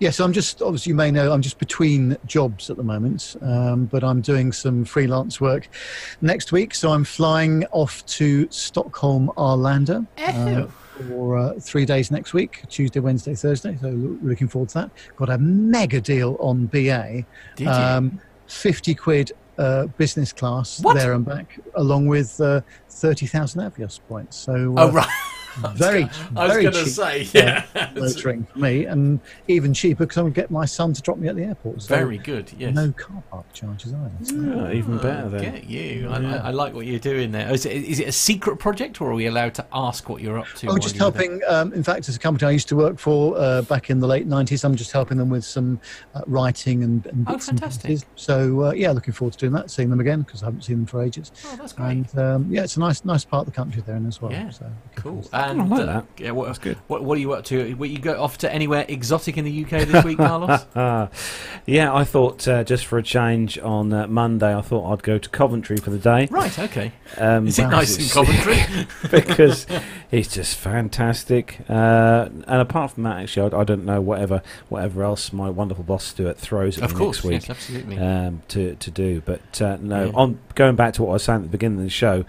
[0.00, 3.36] yeah, so I'm just obviously you may know I'm just between jobs at the moment,
[3.42, 5.68] um, but I'm doing some freelance work
[6.20, 6.74] next week.
[6.74, 10.04] So I'm flying off to Stockholm, Arlanda.
[10.18, 13.76] uh, for uh, three days next week Tuesday, Wednesday, Thursday.
[13.80, 13.88] So
[14.22, 14.90] looking forward to that.
[15.16, 17.24] Got a mega deal on BA.
[17.56, 17.68] Did you?
[17.68, 20.94] Um, 50 quid uh, business class What?
[20.96, 22.60] there and back, along with uh,
[22.90, 24.36] 30,000 Avios points.
[24.36, 25.08] So, uh, Oh, right.
[25.74, 26.04] very,
[26.36, 27.90] I was very gonna cheap, say, uh, yeah.
[27.96, 31.28] motoring for me, and even cheaper because I would get my son to drop me
[31.28, 31.82] at the airport.
[31.82, 32.74] So Very good, yes.
[32.74, 34.10] No car park charges either.
[34.24, 35.42] So- Yeah, even better then.
[35.42, 36.08] Get you.
[36.10, 36.36] I, Yeah.
[36.42, 37.52] I, I like what you're doing there.
[37.52, 40.38] Is it, is it a secret project, or are we allowed to ask what you're
[40.38, 40.68] up to?
[40.70, 41.40] I'm just helping.
[41.48, 44.06] Um, in fact, as a company I used to work for uh, back in the
[44.06, 44.64] late '90s.
[44.64, 45.80] I'm just helping them with some
[46.14, 47.88] uh, writing and, and Oh, bits and fantastic.
[47.90, 48.06] pieces.
[48.16, 50.76] So uh, yeah, looking forward to doing that, seeing them again because I haven't seen
[50.78, 51.30] them for ages.
[51.46, 51.90] Oh, that's great.
[51.90, 54.32] And um, yeah, it's a nice, nice part of the country there as well.
[54.32, 55.24] Yeah, so cool.
[55.44, 56.06] I And like uh, that.
[56.18, 56.76] Yeah, what, that's good.
[56.86, 57.72] What, what are you up to?
[57.74, 60.66] What, you go off to anywhere exotic in the UK this week, Carlos?
[61.66, 65.18] yeah, I thought uh, just for a change on uh, Monday, I thought I'd go
[65.18, 66.28] to Coventry for the day.
[66.30, 66.92] Right, okay.
[67.18, 68.86] Um, Is it nice in Coventry?
[69.10, 69.66] because
[70.10, 71.58] it's just fantastic.
[71.68, 75.84] Uh, and apart from that, actually, I, I don't know whatever whatever else my wonderful
[75.84, 77.42] boss Stuart throws at Of me course, next week.
[77.42, 77.98] yes, absolutely.
[77.98, 80.06] Um, to to do, but uh, no.
[80.06, 80.12] Yeah.
[80.14, 82.24] On going back to what I was saying at the beginning of the show,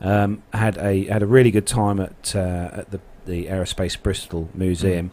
[0.00, 4.48] um, had a had a really good time at uh, at the the Aerospace Bristol
[4.54, 5.12] Museum.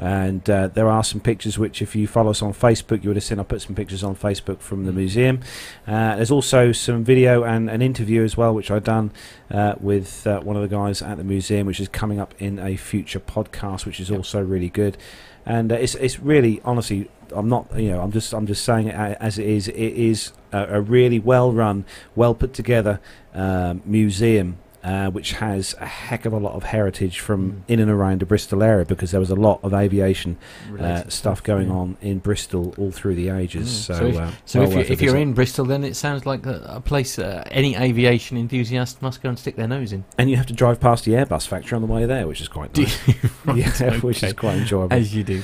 [0.00, 3.16] And uh, there are some pictures which, if you follow us on Facebook, you would
[3.16, 3.38] have seen.
[3.38, 5.40] I put some pictures on Facebook from the museum.
[5.86, 9.12] Uh, there's also some video and an interview as well, which I've done
[9.50, 12.58] uh, with uh, one of the guys at the museum, which is coming up in
[12.58, 14.96] a future podcast, which is also really good.
[15.44, 18.88] And uh, it's it's really honestly, I'm not you know I'm just I'm just saying
[18.88, 19.68] it as it is.
[19.68, 23.00] It is a, a really well run, well put together
[23.34, 24.58] um, museum.
[24.82, 28.26] Uh, which has a heck of a lot of heritage from in and around the
[28.26, 30.36] Bristol area because there was a lot of aviation
[30.80, 33.68] uh, stuff going on in Bristol all through the ages.
[33.68, 33.86] Mm.
[33.86, 36.26] So, so if, uh, so well if, you, if you're in Bristol, then it sounds
[36.26, 40.04] like a, a place uh, any aviation enthusiast must go and stick their nose in.
[40.18, 42.48] And you have to drive past the Airbus factory on the way there, which is
[42.48, 42.98] quite nice.
[43.44, 44.96] Right, yeah, which is quite enjoyable.
[44.96, 45.42] As you do.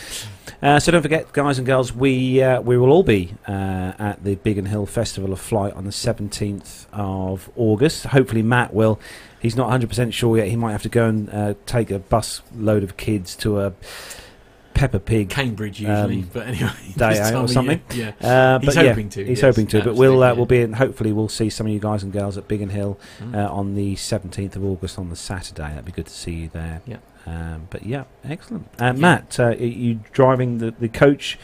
[0.60, 4.24] Uh, so don't forget, guys and girls, we uh, we will all be uh, at
[4.24, 8.06] the Biggin Hill Festival of Flight on the 17th of August.
[8.06, 8.98] Hopefully, Matt will.
[9.40, 10.48] He's not 100% sure yet.
[10.48, 13.72] He might have to go and uh, take a bus load of kids to a
[14.74, 17.82] Peppa Pig Cambridge usually, um, but anyway, day this out time or something.
[17.94, 18.12] yeah.
[18.20, 19.82] Uh, He's but yeah, hoping to, He's yes, hoping to.
[19.82, 20.72] But we'll uh, absolutely, we'll be in.
[20.74, 23.34] Hopefully, we'll see some of you guys and girls at Biggin Hill Mm.
[23.34, 25.68] uh, on the 17th of August on the Saturday.
[25.70, 26.80] That'd be good to see you there.
[26.86, 26.98] Yeah.
[27.26, 28.68] Um, but yeah, excellent.
[28.78, 31.38] Uh, Matt, uh, are you driving the, the coach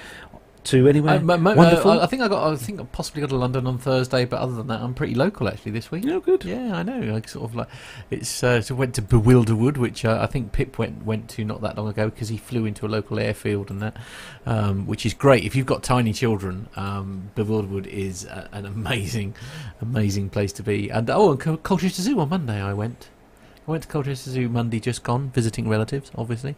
[0.65, 1.15] to anywhere?
[1.15, 1.91] Uh, uh, Wonderful.
[1.93, 2.53] I I think I got.
[2.53, 5.15] I think I possibly got to London on Thursday, but other than that, I'm pretty
[5.15, 6.05] local actually this week.
[6.07, 6.45] Oh, good.
[6.45, 6.99] Yeah, I know.
[7.01, 7.69] Like sort of like
[8.11, 8.43] it's.
[8.43, 11.77] Uh, so went to Bewilderwood, which uh, I think Pip went went to not that
[11.77, 13.97] long ago because he flew into a local airfield and that,
[14.47, 16.69] um, which is great if you've got tiny children.
[16.77, 19.35] Um, Bewilderwood is a, an amazing,
[19.81, 20.91] amazing place to be.
[20.91, 23.09] And oh, and Colchester Zoo on Monday I went.
[23.67, 26.55] I went to Colchester Zoo Monday, just gone, visiting relatives, obviously.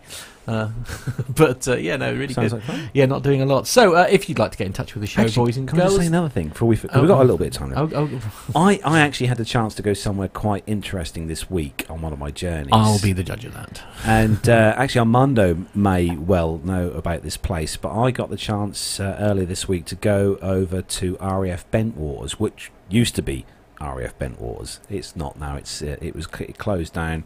[0.48, 0.70] Uh,
[1.28, 2.68] but uh, yeah, no, really Sounds good.
[2.68, 2.80] like.
[2.94, 3.68] Yeah, not doing a lot.
[3.68, 5.68] So, uh, if you'd like to get in touch with the show, Actually, boys and
[5.68, 6.74] can I girls, just say another thing before we?
[6.76, 7.70] F- Oh, we've got a little bit of time.
[7.70, 7.92] Left.
[7.94, 8.10] Oh,
[8.54, 8.60] oh.
[8.60, 12.12] I, I actually had the chance to go somewhere quite interesting this week on one
[12.12, 12.70] of my journeys.
[12.72, 13.82] I'll be the judge of that.
[14.04, 18.98] And uh, actually, Armando may well know about this place, but I got the chance
[18.98, 23.44] uh, earlier this week to go over to RAF Bentwaters, which used to be
[23.81, 24.81] RAF Bentwaters.
[24.89, 25.57] It's not now.
[25.57, 27.24] It's uh, it was it closed down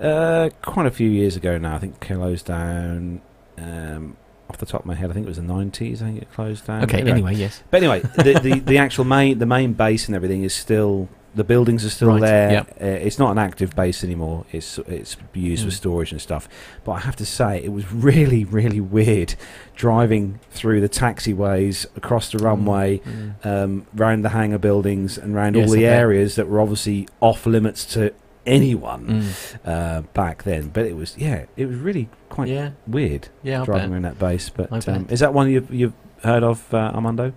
[0.00, 1.76] uh, quite a few years ago now.
[1.76, 3.20] I think it closed down.
[3.56, 4.16] Um,
[4.50, 6.02] off the top of my head, I think it was the nineties.
[6.02, 6.84] I think it closed down.
[6.84, 7.62] Okay, anyway, yes.
[7.70, 11.44] But anyway, the, the the actual main the main base and everything is still the
[11.44, 12.50] buildings are still Right, there.
[12.52, 12.76] yep.
[12.80, 14.44] Uh, it's not an active base anymore.
[14.52, 15.72] It's it's used for Mm.
[15.72, 16.48] storage and stuff.
[16.84, 19.34] But I have to say, it was really really weird
[19.74, 23.44] driving through the taxiways across the runway, mm.
[23.46, 25.92] um, round the hangar buildings, and round Yes, all the bet.
[26.00, 28.12] areas that were obviously off limits to
[28.46, 29.58] anyone Mm.
[29.64, 30.70] uh, back then.
[30.72, 32.70] But it was yeah, it was really quite Yeah.
[32.86, 34.48] weird Yeah, driving around that base.
[34.50, 37.32] But um, is that one you've you've heard of, uh, Armando?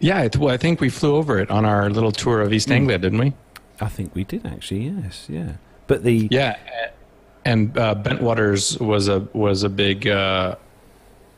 [0.00, 2.68] Yeah, it, well, I think we flew over it on our little tour of East
[2.68, 2.72] Mm.
[2.76, 3.32] Anglia, didn't we?
[3.80, 4.88] I think we did actually.
[4.88, 5.52] Yes, yeah.
[5.86, 6.56] But the Yeah,
[7.44, 10.56] and uh, Bentwaters was a was a big uh,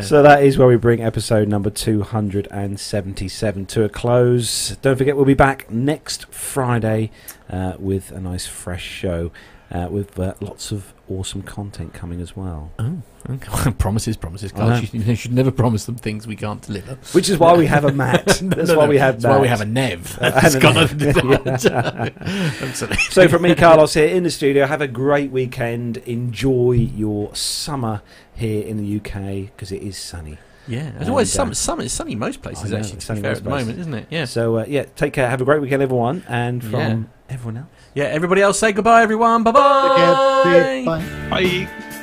[0.00, 4.76] So that is where we bring episode number 277 to a close.
[4.80, 7.10] Don't forget, we'll be back next Friday
[7.50, 9.30] uh, with a nice fresh show
[9.70, 12.70] uh, with uh, lots of awesome content coming as well.
[12.78, 13.70] Oh, okay.
[13.78, 14.52] promises, promises.
[14.52, 14.78] Carl.
[14.80, 16.94] You, should- you should never promise them things we can't deliver.
[17.12, 18.24] Which is why we have a Matt.
[18.42, 18.90] That's no, why no.
[18.90, 20.18] we have That's why we have a Nev.
[20.22, 20.90] Uh, It's a got Nev.
[20.90, 22.04] to do with Yeah.
[22.04, 22.14] it.
[22.62, 22.96] Absolutely.
[23.10, 25.98] So from me, Carlos, here in the studio, have a great weekend.
[25.98, 28.02] Enjoy your summer
[28.34, 30.38] here in the UK because it is sunny.
[30.66, 33.20] Yeah, And, always, uh, some, some, it's sunny most places, know, actually, to be sunny
[33.20, 34.06] fair, at the moment, isn't it?
[34.08, 34.24] Yeah.
[34.24, 35.28] So uh, yeah, take care.
[35.28, 36.98] Have a great weekend, everyone, and from Yeah.
[37.28, 37.68] everyone else.
[37.94, 39.42] Yeah, everybody else say goodbye, everyone.
[39.44, 39.88] Bye-bye.
[39.88, 40.74] Take care.
[40.74, 40.86] See you.
[40.86, 41.68] Bye.
[41.68, 41.93] Bye.